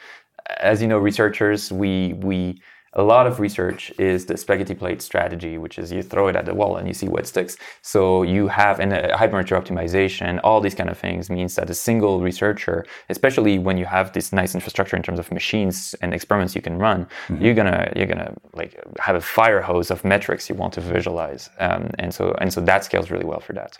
as 0.56 0.80
you 0.82 0.88
know, 0.88 0.98
researchers 0.98 1.70
we 1.70 2.14
we 2.14 2.60
a 2.94 3.02
lot 3.02 3.26
of 3.26 3.38
research 3.38 3.92
is 3.98 4.26
the 4.26 4.36
spaghetti 4.36 4.74
plate 4.74 5.02
strategy, 5.02 5.58
which 5.58 5.78
is 5.78 5.92
you 5.92 6.02
throw 6.02 6.28
it 6.28 6.36
at 6.36 6.46
the 6.46 6.54
wall 6.54 6.76
and 6.76 6.88
you 6.88 6.94
see 6.94 7.06
what 7.06 7.26
sticks. 7.26 7.56
So 7.82 8.22
you 8.22 8.48
have 8.48 8.80
and 8.80 8.92
uh, 8.92 9.16
hypermeter 9.16 9.60
optimization, 9.60 10.40
all 10.42 10.60
these 10.60 10.74
kind 10.74 10.88
of 10.88 10.98
things 10.98 11.28
means 11.28 11.54
that 11.56 11.68
a 11.70 11.74
single 11.74 12.20
researcher, 12.20 12.86
especially 13.10 13.58
when 13.58 13.76
you 13.76 13.84
have 13.84 14.12
this 14.14 14.32
nice 14.32 14.54
infrastructure 14.54 14.96
in 14.96 15.02
terms 15.02 15.18
of 15.18 15.30
machines 15.30 15.94
and 16.00 16.14
experiments 16.14 16.54
you 16.56 16.62
can 16.62 16.78
run, 16.78 17.06
you're 17.42 17.54
gonna 17.54 17.92
you're 17.94 18.06
gonna 18.06 18.34
like 18.54 18.80
have 18.98 19.16
a 19.16 19.20
fire 19.20 19.60
hose 19.60 19.90
of 19.90 20.04
metrics 20.04 20.48
you 20.48 20.54
want 20.54 20.72
to 20.72 20.80
visualize, 20.80 21.50
um, 21.60 21.90
and 21.98 22.12
so 22.14 22.34
and 22.40 22.52
so 22.52 22.60
that 22.62 22.84
scales 22.84 23.10
really 23.10 23.26
well 23.26 23.40
for 23.40 23.52
that. 23.52 23.78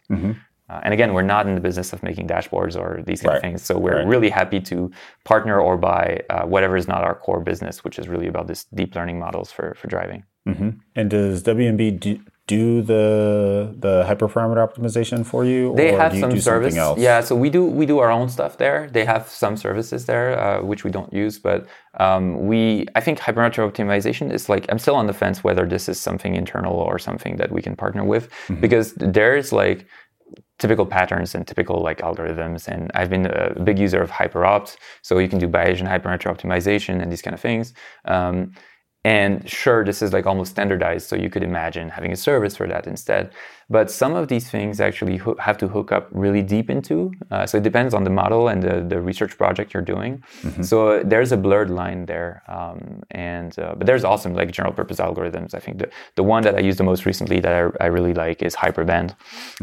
Uh, 0.70 0.80
and 0.84 0.92
again, 0.92 1.14
we're 1.14 1.22
not 1.22 1.46
in 1.46 1.54
the 1.54 1.60
business 1.60 1.92
of 1.94 2.02
making 2.02 2.26
dashboards 2.28 2.76
or 2.78 3.02
these 3.06 3.20
kind 3.22 3.28
Right. 3.30 3.36
of 3.36 3.42
things. 3.42 3.62
So 3.62 3.78
we're 3.78 3.96
Right. 3.98 4.06
really 4.06 4.30
happy 4.30 4.60
to 4.60 4.90
partner 5.24 5.58
or 5.60 5.76
buy 5.76 6.20
uh, 6.30 6.42
whatever 6.44 6.76
is 6.76 6.86
not 6.88 7.02
our 7.04 7.14
core 7.14 7.40
business, 7.40 7.82
which 7.84 7.98
is 7.98 8.06
really 8.08 8.26
about 8.28 8.46
this 8.46 8.64
deep 8.74 8.94
learning 8.94 9.18
models 9.18 9.50
for, 9.50 9.74
for 9.74 9.86
driving. 9.88 10.24
And 10.96 11.10
does 11.10 11.42
W&B 11.42 11.90
do, 11.90 12.18
do 12.46 12.80
the 12.80 13.74
the 13.78 14.04
hyperparameter 14.08 14.62
optimization 14.66 15.24
for 15.26 15.44
you, 15.44 15.74
They 15.76 15.92
or 15.92 15.98
have 15.98 16.12
do 16.12 16.16
you 16.16 16.22
some 16.22 16.30
do 16.30 16.40
service. 16.40 16.74
something 16.74 16.78
else? 16.88 16.98
Yeah, 16.98 17.20
so 17.20 17.36
we 17.36 17.50
do 17.50 17.62
we 17.80 17.84
do 17.84 17.98
our 17.98 18.10
own 18.10 18.30
stuff 18.30 18.56
there. 18.56 18.88
They 18.90 19.04
have 19.04 19.28
some 19.28 19.58
services 19.58 20.06
there 20.06 20.26
uh, 20.40 20.62
which 20.62 20.84
we 20.84 20.90
don't 20.90 21.12
use, 21.12 21.38
but 21.38 21.66
um, 22.00 22.46
we 22.46 22.86
I 22.94 23.00
think 23.00 23.18
hyperparameter 23.18 23.62
optimization 23.70 24.32
is 24.32 24.48
like 24.48 24.64
I'm 24.70 24.78
still 24.78 24.94
on 24.96 25.06
the 25.06 25.12
fence 25.12 25.44
whether 25.44 25.66
this 25.66 25.86
is 25.86 26.00
something 26.00 26.34
internal 26.34 26.72
or 26.90 26.98
something 26.98 27.36
that 27.36 27.50
we 27.52 27.60
can 27.60 27.76
partner 27.76 28.02
with 28.04 28.24
Mm-hmm. 28.30 28.60
because 28.62 28.94
there's 28.94 29.52
like 29.52 29.86
typical 30.58 30.86
patterns 30.86 31.34
and 31.34 31.46
typical 31.46 31.80
like 31.80 31.98
algorithms. 31.98 32.68
And 32.68 32.90
i've 32.94 33.10
been 33.10 33.26
a 33.26 33.60
big 33.62 33.78
user 33.78 34.00
of 34.00 34.10
hyperopt 34.10 34.76
so 35.02 35.18
you 35.18 35.28
can 35.28 35.38
do 35.38 35.48
bayesian 35.48 35.86
hypermeter 35.88 36.28
optimization 36.34 37.00
and 37.02 37.10
these 37.10 37.22
kind 37.22 37.34
of 37.34 37.40
things. 37.40 37.74
Um, 38.04 38.52
and 39.04 39.48
sure 39.48 39.84
this 39.84 40.02
is 40.02 40.12
like 40.12 40.26
almost 40.26 40.50
standardized 40.50 41.08
so 41.08 41.16
you 41.16 41.30
could 41.30 41.42
imagine 41.42 41.88
having 41.88 42.12
a 42.12 42.16
service 42.16 42.56
for 42.56 42.66
that 42.66 42.86
instead. 42.86 43.30
But 43.70 43.90
some 43.90 44.14
of 44.14 44.28
these 44.28 44.50
things 44.50 44.80
actually 44.80 45.18
hoo- 45.18 45.36
have 45.38 45.58
to 45.58 45.68
hook 45.68 45.92
up 45.92 46.08
really 46.10 46.42
deep 46.42 46.70
into 46.70 47.12
uh, 47.30 47.46
so 47.46 47.58
it 47.58 47.64
depends 47.64 47.94
on 47.94 48.04
the 48.04 48.10
model 48.10 48.48
and 48.48 48.62
the, 48.62 48.80
the 48.80 49.00
research 49.00 49.36
project 49.36 49.72
you're 49.72 49.82
doing. 49.82 50.22
So 50.64 51.02
there's 51.04 51.32
a 51.32 51.36
blurred 51.36 51.70
line 51.70 52.06
there 52.06 52.42
um, 52.48 53.02
and 53.10 53.56
uh, 53.58 53.74
but 53.76 53.86
there's 53.86 54.04
awesome 54.04 54.34
like 54.34 54.50
general 54.50 54.74
purpose 54.74 54.98
algorithms. 54.98 55.54
I 55.54 55.60
think 55.60 55.78
the, 55.78 55.90
the 56.16 56.22
one 56.22 56.42
that 56.42 56.54
i 56.54 56.60
used 56.60 56.78
the 56.78 56.84
most 56.84 57.06
recently 57.06 57.40
that 57.40 57.52
i, 57.52 57.84
I 57.84 57.86
really 57.86 58.14
like 58.14 58.42
is 58.42 58.54
hyperband 58.56 59.14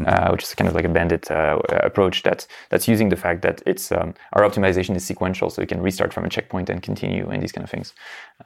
uh, 0.06 0.28
which 0.30 0.42
is 0.44 0.54
kind 0.54 0.68
of 0.68 0.74
like 0.74 0.84
a 0.84 0.88
bandit 0.88 1.30
uh, 1.30 1.58
approach 1.82 2.22
that's 2.22 2.48
that's 2.70 2.88
using 2.88 3.08
the 3.08 3.16
fact 3.16 3.42
that 3.42 3.62
it's 3.66 3.92
um, 3.92 4.14
our 4.32 4.42
optimization 4.42 4.96
is 4.96 5.04
sequential 5.04 5.50
so 5.50 5.60
you 5.60 5.66
can 5.66 5.80
restart 5.80 6.12
from 6.12 6.24
a 6.24 6.28
checkpoint 6.28 6.70
and 6.70 6.82
continue 6.82 7.28
and 7.28 7.42
these 7.42 7.52
kind 7.52 7.64
of 7.64 7.70
things. 7.70 7.94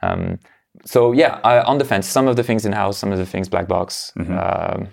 Um, 0.01 0.39
so 0.85 1.11
yeah 1.11 1.39
uh, 1.43 1.63
on 1.67 1.77
the 1.77 1.85
fence 1.85 2.07
some 2.07 2.27
of 2.27 2.35
the 2.35 2.43
things 2.43 2.65
in 2.65 2.71
house 2.73 2.97
some 2.97 3.11
of 3.11 3.17
the 3.17 3.25
things 3.25 3.47
black 3.49 3.67
box 3.67 4.11
um, 4.19 4.87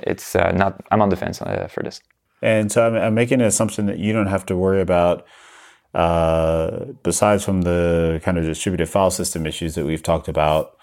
it's 0.00 0.34
uh, 0.36 0.50
not 0.52 0.72
i'm 0.90 1.00
on 1.02 1.08
the 1.08 1.16
fence 1.16 1.40
uh, 1.42 1.68
for 1.74 1.82
this 1.82 2.00
And 2.42 2.70
so 2.72 2.86
I'm, 2.86 2.94
I'm 2.94 3.14
making 3.14 3.40
an 3.40 3.46
assumption 3.46 3.86
that 3.86 3.98
you 3.98 4.12
don't 4.12 4.26
have 4.36 4.44
to 4.46 4.54
worry 4.56 4.80
about, 4.82 5.24
uh, 5.94 6.86
besides 7.02 7.44
from 7.44 7.62
the 7.62 8.20
kind 8.24 8.36
of 8.38 8.44
distributed 8.44 8.88
file 8.88 9.10
system 9.10 9.46
issues 9.46 9.74
that 9.76 9.86
we've 9.86 10.02
talked 10.02 10.28
about, 10.28 10.76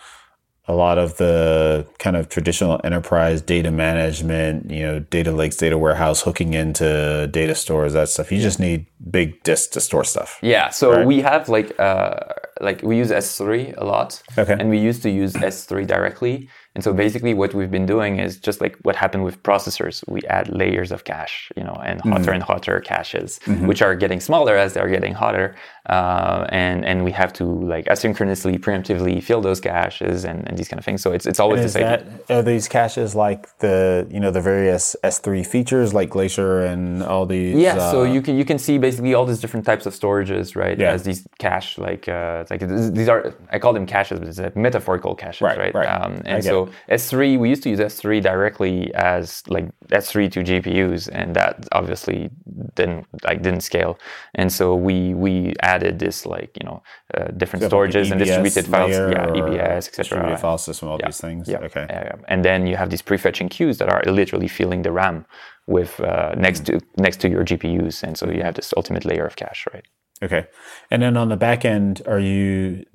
a 0.68 0.74
lot 0.74 0.98
of 0.98 1.18
the 1.18 1.86
kind 2.00 2.16
of 2.16 2.30
traditional 2.30 2.80
enterprise 2.84 3.42
data 3.42 3.72
management, 3.72 4.72
you 4.72 4.84
know, 4.88 5.00
data 5.00 5.32
lakes, 5.32 5.56
data 5.58 5.78
warehouse, 5.78 6.22
hooking 6.22 6.54
into 6.54 7.28
data 7.32 7.56
stores, 7.56 7.94
that 7.94 8.10
stuff. 8.10 8.32
You 8.32 8.40
just 8.42 8.60
need 8.60 8.86
big 9.10 9.44
disks 9.44 9.68
to 9.74 9.82
store 9.82 10.04
stuff. 10.06 10.40
Yeah, 10.42 10.70
so 10.70 10.92
Right. 10.92 11.06
we 11.06 11.22
have 11.22 11.50
like 11.50 11.78
uh, 11.80 12.16
like 12.62 12.82
we 12.84 12.98
use 12.98 13.10
S3 13.12 13.74
a 13.78 13.84
lot, 13.84 14.22
Okay. 14.38 14.56
and 14.60 14.70
we 14.70 14.78
used 14.78 15.02
to 15.04 15.10
use 15.10 15.34
S3 15.34 15.86
directly. 15.86 16.50
And 16.74 16.84
so 16.86 16.94
basically, 16.94 17.34
what 17.34 17.54
we've 17.54 17.70
been 17.72 17.86
doing 17.86 18.20
is 18.20 18.38
just 18.38 18.62
like 18.62 18.78
what 18.84 18.96
happened 18.96 19.24
with 19.26 19.44
processors. 19.44 20.04
We 20.08 20.22
add 20.38 20.48
layers 20.50 20.92
of 20.92 21.04
cache, 21.04 21.52
you 21.58 21.64
know, 21.66 21.74
and 21.86 22.00
hotter 22.02 22.32
and 22.32 22.42
hotter 22.42 22.80
caches, 22.80 23.40
which 23.70 23.82
are 23.82 23.94
getting 23.94 24.22
smaller 24.22 24.56
as 24.56 24.74
they're 24.74 24.88
getting 24.88 25.14
hotter. 25.14 25.56
Uh, 25.90 26.46
and 26.50 26.86
and 26.86 27.04
we 27.04 27.12
have 27.12 27.34
to 27.34 27.44
like 27.44 27.86
asynchronously, 27.86 28.58
preemptively 28.60 29.22
fill 29.22 29.42
those 29.42 29.60
caches 29.60 30.24
and, 30.24 30.48
and 30.48 30.58
these 30.58 30.70
kind 30.70 30.78
of 30.80 30.86
things. 30.86 31.02
So 31.02 31.12
it's 31.12 31.26
it's 31.26 31.40
always 31.40 31.62
the 31.64 31.70
same. 31.70 31.82
that 31.82 32.06
are 32.30 32.42
these 32.44 32.68
caches 32.70 33.16
like 33.16 33.58
the 33.60 34.08
you 34.10 34.20
know 34.20 34.32
the 34.32 34.40
various 34.42 34.96
S3 35.04 35.46
features 35.46 35.94
like 35.94 36.10
Glacier 36.10 36.62
and 36.62 37.04
all 37.04 37.26
these? 37.26 37.56
Yeah, 37.58 37.92
so 37.92 38.02
uh, 38.02 38.06
you 38.06 38.22
can 38.22 38.38
you 38.38 38.46
can 38.46 38.58
see 38.60 38.78
basically 38.78 39.14
all 39.14 39.26
these 39.26 39.42
different 39.42 39.66
types 39.66 39.86
of 39.86 39.94
storages, 39.94 40.56
right? 40.56 40.78
Yeah. 40.80 40.92
As 40.94 41.04
these 41.04 41.28
cache, 41.40 41.78
like 41.78 42.08
uh, 42.08 42.46
like 42.50 42.62
these 42.94 43.10
are 43.10 43.34
I 43.52 43.60
call 43.60 43.74
them 43.74 43.86
caches, 43.88 44.20
but 44.20 44.28
it's 44.30 44.40
like 44.40 44.56
metaphorical 44.56 45.16
caches, 45.16 45.42
Right, 45.42 45.58
right? 45.58 45.74
right. 45.76 45.88
Um, 45.88 46.22
and 46.26 46.42
get 46.44 46.61
so 46.66 46.72
S3, 46.94 47.40
we 47.40 47.50
used 47.50 47.64
to 47.64 47.70
use 47.70 47.80
S3 47.80 48.22
directly 48.22 48.94
as 48.94 49.44
like 49.48 49.70
S3 49.90 50.32
to 50.32 50.40
GPUs, 50.44 51.10
and 51.12 51.36
that 51.36 51.68
obviously 51.72 52.30
didn't 52.76 53.06
like 53.24 53.42
didn't 53.42 53.62
scale. 53.62 53.98
And 54.36 54.52
so 54.52 54.76
we 54.76 55.14
we 55.14 55.54
added 55.62 56.00
this 56.00 56.26
like 56.26 56.52
you 56.60 56.66
know 56.66 56.84
uh, 57.14 57.28
different 57.38 57.64
like, 57.64 57.72
an 57.72 57.78
storages 57.78 58.12
and 58.12 58.20
distributed 58.20 58.66
files, 58.68 58.92
yeah, 58.92 59.28
EBS, 59.28 59.96
distributed 59.96 60.34
etc. 60.34 60.38
file 60.38 60.58
system, 60.58 60.90
all 60.90 61.00
these 61.04 61.20
things. 61.20 61.48
Yeah. 61.48 61.60
Okay. 61.60 61.86
Yeah, 61.90 62.04
yeah. 62.06 62.16
And 62.28 62.46
then 62.46 62.68
you 62.68 62.76
have 62.76 62.90
these 62.90 63.02
prefetching 63.02 63.50
queues 63.50 63.78
that 63.80 63.90
are 63.90 64.02
literally 64.12 64.48
filling 64.48 64.82
the 64.82 64.92
RAM 64.92 65.26
with 65.68 66.00
uh, 66.00 66.34
next 66.36 66.66
to 66.66 66.80
next 66.98 67.18
to 67.22 67.30
your 67.30 67.44
GPUs, 67.44 68.04
and 68.04 68.18
so 68.18 68.30
you 68.30 68.44
have 68.44 68.56
this 68.56 68.74
ultimate 68.76 69.06
layer 69.06 69.26
of 69.26 69.36
cache, 69.36 69.66
right? 69.74 69.86
Okay. 70.24 70.46
And 70.92 71.02
then 71.02 71.18
on 71.18 71.30
the 71.30 71.38
back 71.38 71.66
end, 71.66 72.02
are 72.06 72.20
you 72.20 72.86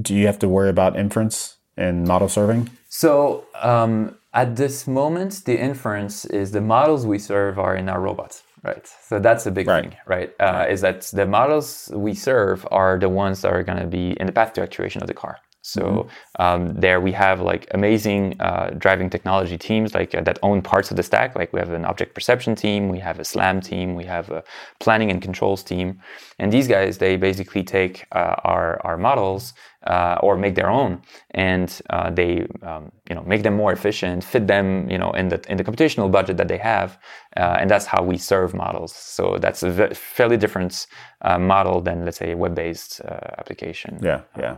do 0.00 0.14
you 0.14 0.26
have 0.26 0.38
to 0.40 0.48
worry 0.48 0.68
about 0.68 0.96
inference 0.96 1.55
and 1.76 2.06
model 2.06 2.28
serving? 2.28 2.70
So 2.88 3.44
um, 3.62 4.16
at 4.32 4.56
this 4.56 4.86
moment, 4.86 5.44
the 5.44 5.58
inference 5.58 6.24
is 6.26 6.52
the 6.52 6.60
models 6.60 7.06
we 7.06 7.18
serve 7.18 7.58
are 7.58 7.74
in 7.76 7.88
our 7.88 8.00
robots, 8.00 8.42
right? 8.62 8.86
So 9.08 9.18
that's 9.18 9.46
a 9.46 9.50
big 9.50 9.66
Right. 9.66 9.82
thing, 9.82 9.96
right? 10.06 10.30
Uh, 10.40 10.66
Is 10.68 10.80
that 10.80 11.02
the 11.12 11.26
models 11.26 11.90
we 11.94 12.14
serve 12.14 12.66
are 12.70 12.98
the 12.98 13.08
ones 13.08 13.42
that 13.42 13.52
are 13.52 13.62
going 13.62 13.78
to 13.78 13.86
be 13.86 14.10
in 14.20 14.26
the 14.26 14.32
path 14.32 14.52
to 14.54 14.62
actuation 14.62 15.02
of 15.02 15.08
the 15.08 15.14
car. 15.14 15.38
So 15.66 16.08
um, 16.38 16.74
there 16.74 17.00
we 17.00 17.12
have 17.12 17.40
like 17.40 17.66
amazing 17.72 18.40
uh, 18.40 18.70
driving 18.78 19.10
technology 19.10 19.58
teams 19.58 19.94
like 19.94 20.14
uh, 20.14 20.20
that 20.22 20.38
own 20.42 20.62
parts 20.62 20.90
of 20.90 20.96
the 20.96 21.02
stack. 21.02 21.34
Like 21.34 21.52
we 21.52 21.58
have 21.58 21.70
an 21.70 21.84
object 21.84 22.14
perception 22.14 22.54
team, 22.54 22.88
we 22.88 23.00
have 23.00 23.18
a 23.18 23.24
SLAM 23.24 23.60
team, 23.60 23.96
we 23.96 24.04
have 24.04 24.30
a 24.30 24.44
planning 24.78 25.10
and 25.10 25.20
controls 25.20 25.62
team, 25.64 26.00
and 26.38 26.52
these 26.52 26.68
guys 26.68 26.98
they 26.98 27.16
basically 27.16 27.64
take 27.64 28.06
uh, 28.12 28.36
our 28.44 28.80
our 28.86 28.96
models 28.96 29.54
uh, 29.86 30.18
or 30.22 30.36
make 30.36 30.54
their 30.54 30.70
own, 30.70 31.02
and 31.32 31.80
uh, 31.90 32.10
they 32.10 32.46
um, 32.62 32.92
you 33.08 33.14
know 33.16 33.22
make 33.22 33.42
them 33.42 33.56
more 33.56 33.72
efficient, 33.72 34.22
fit 34.22 34.46
them 34.46 34.88
you 34.88 34.98
know 34.98 35.10
in 35.12 35.28
the 35.28 35.40
in 35.48 35.56
the 35.56 35.64
computational 35.64 36.10
budget 36.10 36.36
that 36.36 36.48
they 36.48 36.58
have, 36.58 36.98
uh, 37.36 37.56
and 37.60 37.68
that's 37.68 37.86
how 37.86 38.02
we 38.02 38.16
serve 38.16 38.54
models. 38.54 38.92
So 38.94 39.36
that's 39.40 39.62
a 39.64 39.94
fairly 39.94 40.36
different 40.36 40.86
uh, 41.22 41.38
model 41.38 41.80
than 41.80 42.04
let's 42.04 42.18
say 42.18 42.32
a 42.32 42.36
web-based 42.36 43.00
uh, 43.00 43.38
application. 43.38 43.98
Yeah, 44.02 44.22
yeah. 44.38 44.56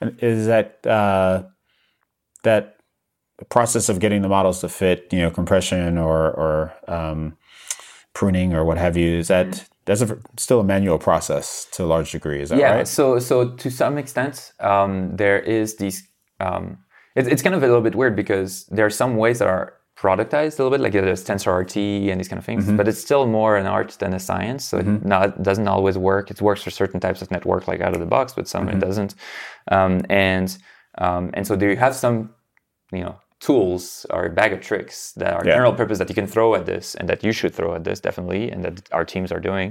Is 0.00 0.46
that 0.46 0.84
uh, 0.86 1.44
that 2.42 2.76
process 3.48 3.88
of 3.88 4.00
getting 4.00 4.22
the 4.22 4.28
models 4.28 4.60
to 4.60 4.68
fit, 4.68 5.08
you 5.12 5.20
know, 5.20 5.30
compression 5.30 5.98
or 5.98 6.30
or 6.30 6.74
um, 6.88 7.36
pruning 8.14 8.54
or 8.54 8.64
what 8.64 8.78
have 8.78 8.96
you? 8.96 9.18
Is 9.18 9.28
that 9.28 9.66
that's 9.84 10.02
a, 10.02 10.18
still 10.36 10.60
a 10.60 10.64
manual 10.64 10.98
process 10.98 11.66
to 11.72 11.84
a 11.84 11.86
large 11.86 12.12
degree? 12.12 12.40
Is 12.40 12.50
that 12.50 12.58
yeah 12.58 12.74
right? 12.74 12.88
so 12.88 13.18
so 13.18 13.50
to 13.56 13.70
some 13.70 13.98
extent 13.98 14.52
um, 14.60 15.16
there 15.16 15.38
is 15.38 15.76
these 15.76 16.06
um, 16.38 16.78
it, 17.14 17.26
it's 17.28 17.42
kind 17.42 17.54
of 17.54 17.62
a 17.62 17.66
little 17.66 17.82
bit 17.82 17.94
weird 17.94 18.16
because 18.16 18.64
there 18.66 18.86
are 18.86 18.90
some 18.90 19.16
ways 19.16 19.40
that 19.40 19.48
are 19.48 19.74
productized 20.00 20.54
a 20.58 20.62
little 20.62 20.70
bit 20.70 20.80
like 20.80 20.92
there's 20.92 21.24
TensorRT 21.30 21.76
and 22.10 22.18
these 22.18 22.30
kind 22.30 22.38
of 22.42 22.46
things 22.50 22.64
but 22.78 22.88
it's 22.90 23.02
still 23.08 23.24
more 23.26 23.52
an 23.62 23.66
art 23.66 23.90
than 24.00 24.12
a 24.14 24.22
science. 24.28 24.62
So 24.68 24.78
it 24.78 24.86
not, 25.14 25.42
doesn't 25.48 25.68
always 25.76 25.96
work. 26.10 26.24
It 26.32 26.40
works 26.48 26.62
for 26.62 26.70
certain 26.70 27.00
types 27.06 27.20
of 27.22 27.30
network 27.30 27.62
like 27.70 27.80
out 27.86 27.92
of 27.96 28.00
the 28.04 28.10
box 28.16 28.26
but 28.38 28.48
some 28.48 28.64
it 28.68 28.78
doesn't. 28.86 29.12
Um, 29.76 29.92
and 30.08 30.48
um, 31.04 31.24
and 31.36 31.42
so 31.46 31.52
do 31.60 31.66
you 31.70 31.76
have 31.76 31.94
some 31.94 32.16
you 32.98 33.02
know 33.04 33.14
tools 33.46 33.82
or 34.14 34.20
a 34.26 34.30
bag 34.40 34.52
of 34.56 34.60
tricks 34.70 34.96
that 35.20 35.32
are 35.36 35.44
Yeah. 35.44 35.54
general 35.56 35.74
purpose 35.82 35.98
that 36.00 36.08
you 36.10 36.14
can 36.20 36.28
throw 36.34 36.48
at 36.58 36.64
this 36.72 36.86
and 36.98 37.06
that 37.10 37.20
you 37.26 37.32
should 37.38 37.54
throw 37.58 37.70
at 37.74 37.82
this 37.88 37.98
definitely 38.06 38.42
and 38.52 38.60
that 38.64 38.74
our 38.96 39.04
teams 39.12 39.30
are 39.34 39.42
doing. 39.50 39.68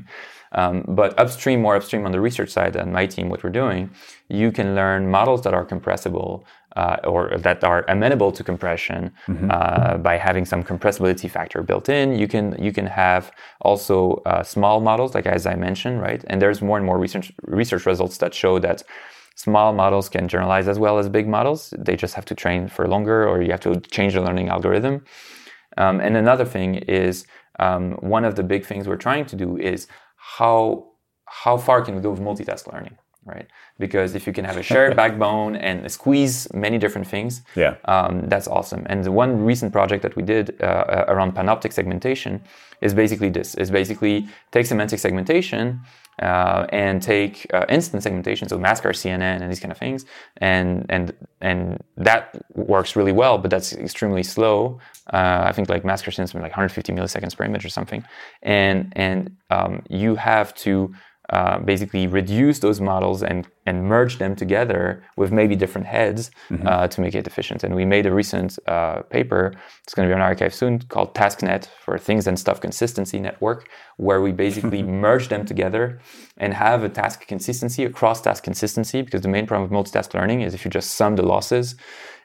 Um, 0.60 0.76
but 1.00 1.10
upstream 1.24 1.60
more 1.66 1.76
upstream 1.80 2.04
on 2.08 2.12
the 2.12 2.22
research 2.28 2.52
side 2.58 2.74
and 2.76 2.92
my 3.00 3.06
team 3.16 3.26
what 3.32 3.44
we're 3.44 3.58
doing 3.64 3.82
you 4.42 4.52
can 4.58 4.68
learn 4.80 5.02
models 5.20 5.42
that 5.44 5.54
are 5.54 5.66
compressible 5.74 6.32
uh, 6.80 6.98
or 7.14 7.22
that 7.46 7.60
are 7.72 7.82
amenable 7.96 8.32
to 8.38 8.42
compression 8.52 9.02
uh, 9.56 9.98
by 9.98 10.16
having 10.28 10.46
some 10.52 10.62
compressibility 10.72 11.30
factor 11.38 11.60
built 11.70 11.88
in 11.90 12.06
you 12.22 12.28
can 12.34 12.46
you 12.66 12.72
can 12.78 12.88
have 13.04 13.24
also 13.70 13.96
uh, 14.32 14.44
small 14.56 14.78
models 14.90 15.10
like 15.18 15.28
as 15.38 15.44
i 15.54 15.56
mentioned 15.68 15.98
right 16.08 16.22
and 16.30 16.38
there's 16.42 16.62
more 16.68 16.78
and 16.80 16.86
more 16.90 17.00
research 17.06 17.28
research 17.62 17.86
results 17.92 18.18
that 18.24 18.34
show 18.34 18.54
that 18.68 18.78
small 19.46 19.72
models 19.72 20.10
can 20.10 20.28
generalize 20.28 20.68
as 20.68 20.78
well 20.78 20.98
as 21.00 21.08
big 21.08 21.26
models. 21.26 21.74
They 21.78 21.96
just 21.96 22.14
have 22.16 22.26
to 22.26 22.36
train 22.36 22.68
for 22.68 22.90
longer, 22.90 23.26
or 23.26 23.42
you 23.42 23.52
have 23.52 23.62
to 23.62 23.80
change 23.96 24.14
the 24.14 24.22
learning 24.22 24.50
algorithm. 24.50 24.96
Um, 25.78 26.02
and 26.02 26.18
another 26.18 26.44
thing 26.44 26.76
is 26.76 27.26
um, 27.58 27.94
one 28.16 28.26
of 28.26 28.36
the 28.36 28.44
big 28.44 28.66
things 28.66 28.86
we're 28.86 29.06
trying 29.10 29.26
to 29.28 29.36
do 29.38 29.58
is 29.58 29.88
how 30.40 30.88
how 31.44 31.56
far 31.58 31.82
can 31.86 31.96
we 31.96 32.02
go 32.02 32.12
with 32.12 32.20
multitask 32.20 32.64
learning, 32.74 32.98
right? 33.36 33.48
Because 33.78 34.16
if 34.16 34.28
you 34.28 34.34
can 34.34 34.46
have 34.46 34.58
a 34.58 34.64
shared 34.64 34.96
backbone 35.02 35.56
and 35.56 35.90
squeeze 35.92 36.48
many 36.54 36.78
different 36.78 37.08
things, 37.08 37.42
Yeah. 37.56 37.76
um, 37.86 38.28
that's 38.32 38.48
awesome. 38.48 38.84
And 38.90 39.04
the 39.04 39.12
one 39.12 39.32
recent 39.46 39.72
project 39.72 40.02
that 40.04 40.16
we 40.16 40.24
did 40.24 40.46
uh, 40.62 41.06
around 41.08 41.36
panoptic 41.36 41.72
segmentation 41.74 42.42
is 42.82 42.94
basically 42.94 43.30
this: 43.30 43.56
is 43.56 43.70
basically 43.72 44.28
take 44.52 44.66
semantic 44.66 45.00
segmentation 45.00 45.82
uh, 46.22 46.66
and 46.72 47.02
take 47.02 47.46
uh, 47.54 47.66
instant 47.70 48.04
segmentation, 48.04 48.48
so 48.50 48.58
Mask 48.58 48.86
R-CNN 48.86 49.42
and 49.42 49.50
these 49.52 49.60
kind 49.60 49.72
of 49.72 49.78
things, 49.78 50.06
and 50.38 50.86
and 50.90 51.14
and 51.42 51.62
that 51.98 52.24
works 52.56 52.96
really 52.96 53.12
well, 53.12 53.38
but 53.38 53.50
that's 53.52 53.74
extremely 53.74 54.24
slow. 54.24 54.80
Uh, 55.14 55.44
I 55.50 55.52
think 55.54 55.70
like 55.70 55.84
Mask 55.86 56.06
R-CNN 56.08 56.24
is 56.26 56.34
like 56.34 56.52
150 56.56 56.94
milliseconds 56.94 57.36
per 57.38 57.44
image 57.46 57.66
or 57.66 57.70
something, 57.70 58.04
and 58.44 58.92
and 58.96 59.36
um, 59.50 59.82
you 59.90 60.16
have 60.16 60.54
to 60.66 60.94
uh, 61.32 61.60
basically 61.60 62.08
reduce 62.08 62.60
those 62.60 62.82
models 62.82 63.22
and, 63.22 63.48
and 63.66 63.84
merge 63.84 64.18
them 64.18 64.36
together 64.36 65.04
with 65.16 65.32
maybe 65.32 65.56
different 65.56 65.86
heads 65.86 66.32
uh, 66.66 66.88
to 66.88 67.02
make 67.02 67.14
it 67.14 67.28
efficient. 67.28 67.64
And 67.64 67.76
we 67.76 67.86
made 67.86 68.06
a 68.06 68.12
recent 68.12 68.58
uh, 68.68 69.04
paper, 69.04 69.54
it's 69.84 69.94
going 69.94 70.10
to 70.10 70.16
be 70.16 70.20
on 70.20 70.28
arXiv 70.28 70.54
soon, 70.54 70.80
called 70.80 71.14
TASCNet 71.14 71.68
for 71.84 71.98
Things 71.98 72.26
and 72.26 72.40
Stuff 72.40 72.62
Consistency 72.62 73.20
Network, 73.20 73.70
where 73.98 74.22
we 74.22 74.32
basically 74.32 74.82
merge 75.06 75.28
them 75.28 75.46
together 75.46 76.00
and 76.38 76.54
have 76.54 76.84
a 76.84 76.90
task 76.90 77.28
consistency, 77.28 77.84
a 77.84 77.90
cross 77.90 78.22
task 78.22 78.44
consistency, 78.44 79.02
because 79.02 79.22
the 79.22 79.28
main 79.28 79.46
problem 79.46 79.70
with 79.70 79.78
multitask 79.78 80.14
learning 80.14 80.42
is 80.42 80.54
if 80.54 80.66
you 80.66 80.72
just 80.72 80.92
sum 80.92 81.16
the 81.16 81.24
losses, 81.24 81.76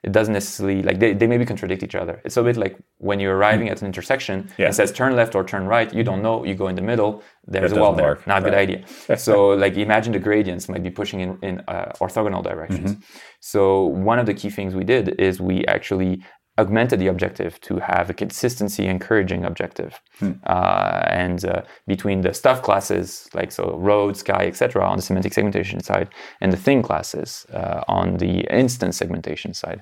it 0.05 0.12
doesn't 0.12 0.34
necessarily 0.34 0.82
like 0.88 0.98
they, 1.02 1.14
they 1.14 1.26
maybe 1.26 1.46
contradict 1.52 1.82
each 1.82 1.94
other. 2.02 2.20
It's 2.26 2.36
a 2.36 2.42
bit 2.42 2.57
like 2.64 2.74
when 2.98 3.18
you're 3.20 3.36
arriving 3.36 3.68
at 3.70 3.80
an 3.82 3.86
intersection, 3.92 4.36
Yeah. 4.59 4.68
it 4.68 4.74
says 4.74 4.92
turn 4.92 5.12
left 5.16 5.34
or 5.34 5.42
turn 5.44 5.64
right. 5.66 5.88
You 5.98 6.05
don't 6.05 6.22
know. 6.26 6.44
You 6.44 6.55
go 6.55 6.68
in 6.68 6.76
the 6.76 6.82
middle. 6.92 7.22
There's 7.46 7.72
a 7.72 7.80
wall 7.82 7.94
there. 7.94 8.07
work. 8.11 8.26
Not 8.26 8.38
a 8.42 8.44
good 8.48 8.59
idea. 8.64 8.84
so 9.26 9.32
like 9.64 9.74
imagine 9.76 10.12
the 10.12 10.24
gradients 10.30 10.68
might 10.68 10.82
be 10.88 10.90
pushing 11.00 11.20
in 11.20 11.30
in 11.48 11.55
uh, 11.74 11.92
orthogonal 12.05 12.42
directions. 12.50 12.90
Mm-hmm. 12.92 13.00
So 13.40 13.84
one 14.11 14.18
of 14.22 14.26
the 14.26 14.34
key 14.40 14.50
things 14.50 14.70
we 14.74 14.84
did 14.94 15.05
is 15.28 15.40
we 15.50 15.57
actually 15.76 16.12
augmented 16.59 16.98
the 17.00 17.09
objective 17.09 17.61
to 17.61 17.78
have 17.78 18.11
a 18.11 18.14
consistency 18.14 18.86
encouraging 18.86 19.44
objective 19.44 20.00
Hmm. 20.20 20.32
uh, 20.46 21.02
and 21.09 21.44
uh, 21.44 21.62
between 21.88 22.20
the 22.20 22.32
stuff 22.32 22.62
classes 22.62 23.28
like 23.34 23.50
so 23.50 23.76
road 23.76 24.16
sky 24.16 24.46
etc 24.46 24.86
on 24.86 24.96
the 24.96 25.02
semantic 25.02 25.32
segmentation 25.32 25.80
side 25.80 26.09
and 26.40 26.52
the 26.52 26.57
thing 26.57 26.82
classes 26.82 27.46
uh, 27.52 27.82
on 27.88 28.18
the 28.18 28.46
instance 28.62 28.96
segmentation 28.96 29.52
side 29.55 29.80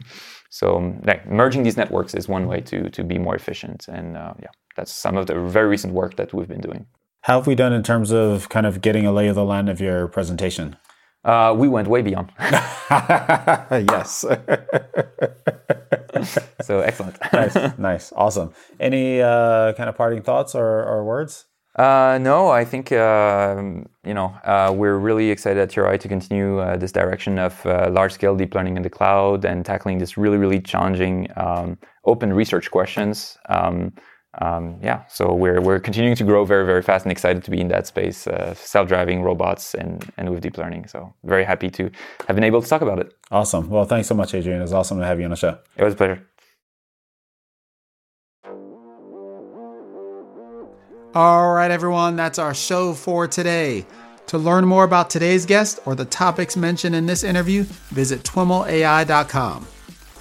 so 0.49 0.77
um, 0.77 1.01
like, 1.05 1.29
merging 1.31 1.63
these 1.63 1.77
networks 1.77 2.15
is 2.15 2.29
one 2.29 2.47
way 2.47 2.61
to 2.61 2.89
to 2.91 3.05
be 3.05 3.19
more 3.19 3.37
efficient 3.37 3.87
and 3.89 4.17
uh, 4.17 4.33
yeah 4.41 4.53
that's 4.77 4.93
some 4.93 5.19
of 5.19 5.27
the 5.27 5.35
very 5.35 5.69
recent 5.69 5.93
work 5.93 6.17
that 6.17 6.33
we've 6.33 6.49
been 6.49 6.63
doing 6.63 6.87
How 7.29 7.37
have 7.39 7.47
we 7.47 7.55
done 7.55 7.73
in 7.73 7.83
terms 7.83 8.11
of 8.11 8.49
kind 8.49 8.67
of 8.67 8.81
getting 8.81 9.07
a 9.07 9.13
lay 9.13 9.29
of 9.29 9.37
the 9.37 9.45
land 9.45 9.69
of 9.69 9.81
your 9.81 10.09
presentation? 10.09 10.77
Uh, 11.25 11.55
we 11.57 11.69
went 11.69 11.89
way 11.89 12.03
beyond 12.03 12.31
yes. 12.41 14.25
so 16.63 16.81
excellent 16.81 17.17
nice, 17.33 17.79
nice, 17.79 18.13
awesome. 18.17 18.53
Any 18.79 19.21
uh, 19.21 19.73
kind 19.75 19.89
of 19.89 19.97
parting 19.97 20.23
thoughts 20.23 20.55
or, 20.55 20.85
or 20.85 21.05
words? 21.05 21.47
Uh, 21.77 22.19
no, 22.21 22.51
I 22.51 22.67
think 22.67 22.93
um 22.93 23.87
you 24.05 24.13
know 24.13 24.35
uh, 24.45 24.73
we're 24.77 24.99
really 24.99 25.31
excited 25.31 25.59
at 25.59 25.71
TRI 25.71 25.97
to 25.97 26.09
continue 26.09 26.59
uh, 26.59 26.77
this 26.77 26.93
direction 26.93 27.39
of 27.39 27.65
uh, 27.65 27.89
large-scale 27.91 28.37
deep 28.37 28.55
learning 28.55 28.77
in 28.77 28.83
the 28.83 28.91
cloud 28.91 29.45
and 29.45 29.65
tackling 29.65 29.99
this 29.99 30.19
really, 30.19 30.37
really 30.37 30.61
challenging 30.61 31.29
um, 31.37 31.79
open 32.05 32.33
research 32.33 32.71
questions. 32.71 33.39
Um, 33.49 33.93
um, 34.41 34.79
yeah, 34.83 35.05
so 35.09 35.35
we're 35.35 35.61
we're 35.61 35.79
continuing 35.79 36.17
to 36.17 36.25
grow 36.25 36.45
very, 36.45 36.65
very 36.65 36.81
fast 36.81 37.05
and 37.05 37.13
excited 37.13 37.45
to 37.45 37.51
be 37.51 37.61
in 37.61 37.69
that 37.69 37.87
space, 37.87 38.27
uh, 38.27 38.55
self-driving 38.55 39.23
robots 39.23 39.75
and 39.75 40.11
and 40.17 40.31
with 40.31 40.41
deep 40.41 40.57
learning. 40.57 40.87
So 40.87 41.13
very 41.25 41.45
happy 41.45 41.69
to 41.71 41.91
have 42.27 42.35
been 42.35 42.45
able 42.45 42.63
to 42.63 42.69
talk 42.69 42.81
about 42.81 42.99
it. 42.99 43.13
Awesome. 43.31 43.69
Well, 43.69 43.85
thanks 43.85 44.09
so 44.09 44.15
much, 44.15 44.35
Adrien. 44.35 44.59
It 44.59 44.63
was 44.63 44.73
awesome 44.73 44.99
to 44.99 45.05
have 45.05 45.19
you 45.19 45.25
on 45.25 45.31
the 45.31 45.37
show. 45.37 45.59
It 45.77 45.85
was 45.85 45.93
a 45.95 45.97
pleasure. 45.97 46.27
All 51.15 51.53
right, 51.53 51.71
everyone, 51.71 52.17
that's 52.17 52.39
our 52.39 52.55
show 52.55 52.95
for 52.95 53.29
today. 53.29 53.85
To 54.29 54.39
learn 54.39 54.65
more 54.65 54.85
about 54.85 55.11
today's 55.11 55.45
guest 55.45 55.79
or 55.85 55.95
the 55.95 56.07
topics 56.07 56.57
mentioned 56.57 56.95
in 56.95 57.05
this 57.05 57.23
interview, 57.23 57.65
visit 57.91 58.23
twimlai.com. 58.23 59.67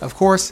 Of 0.01 0.16
course, 0.16 0.51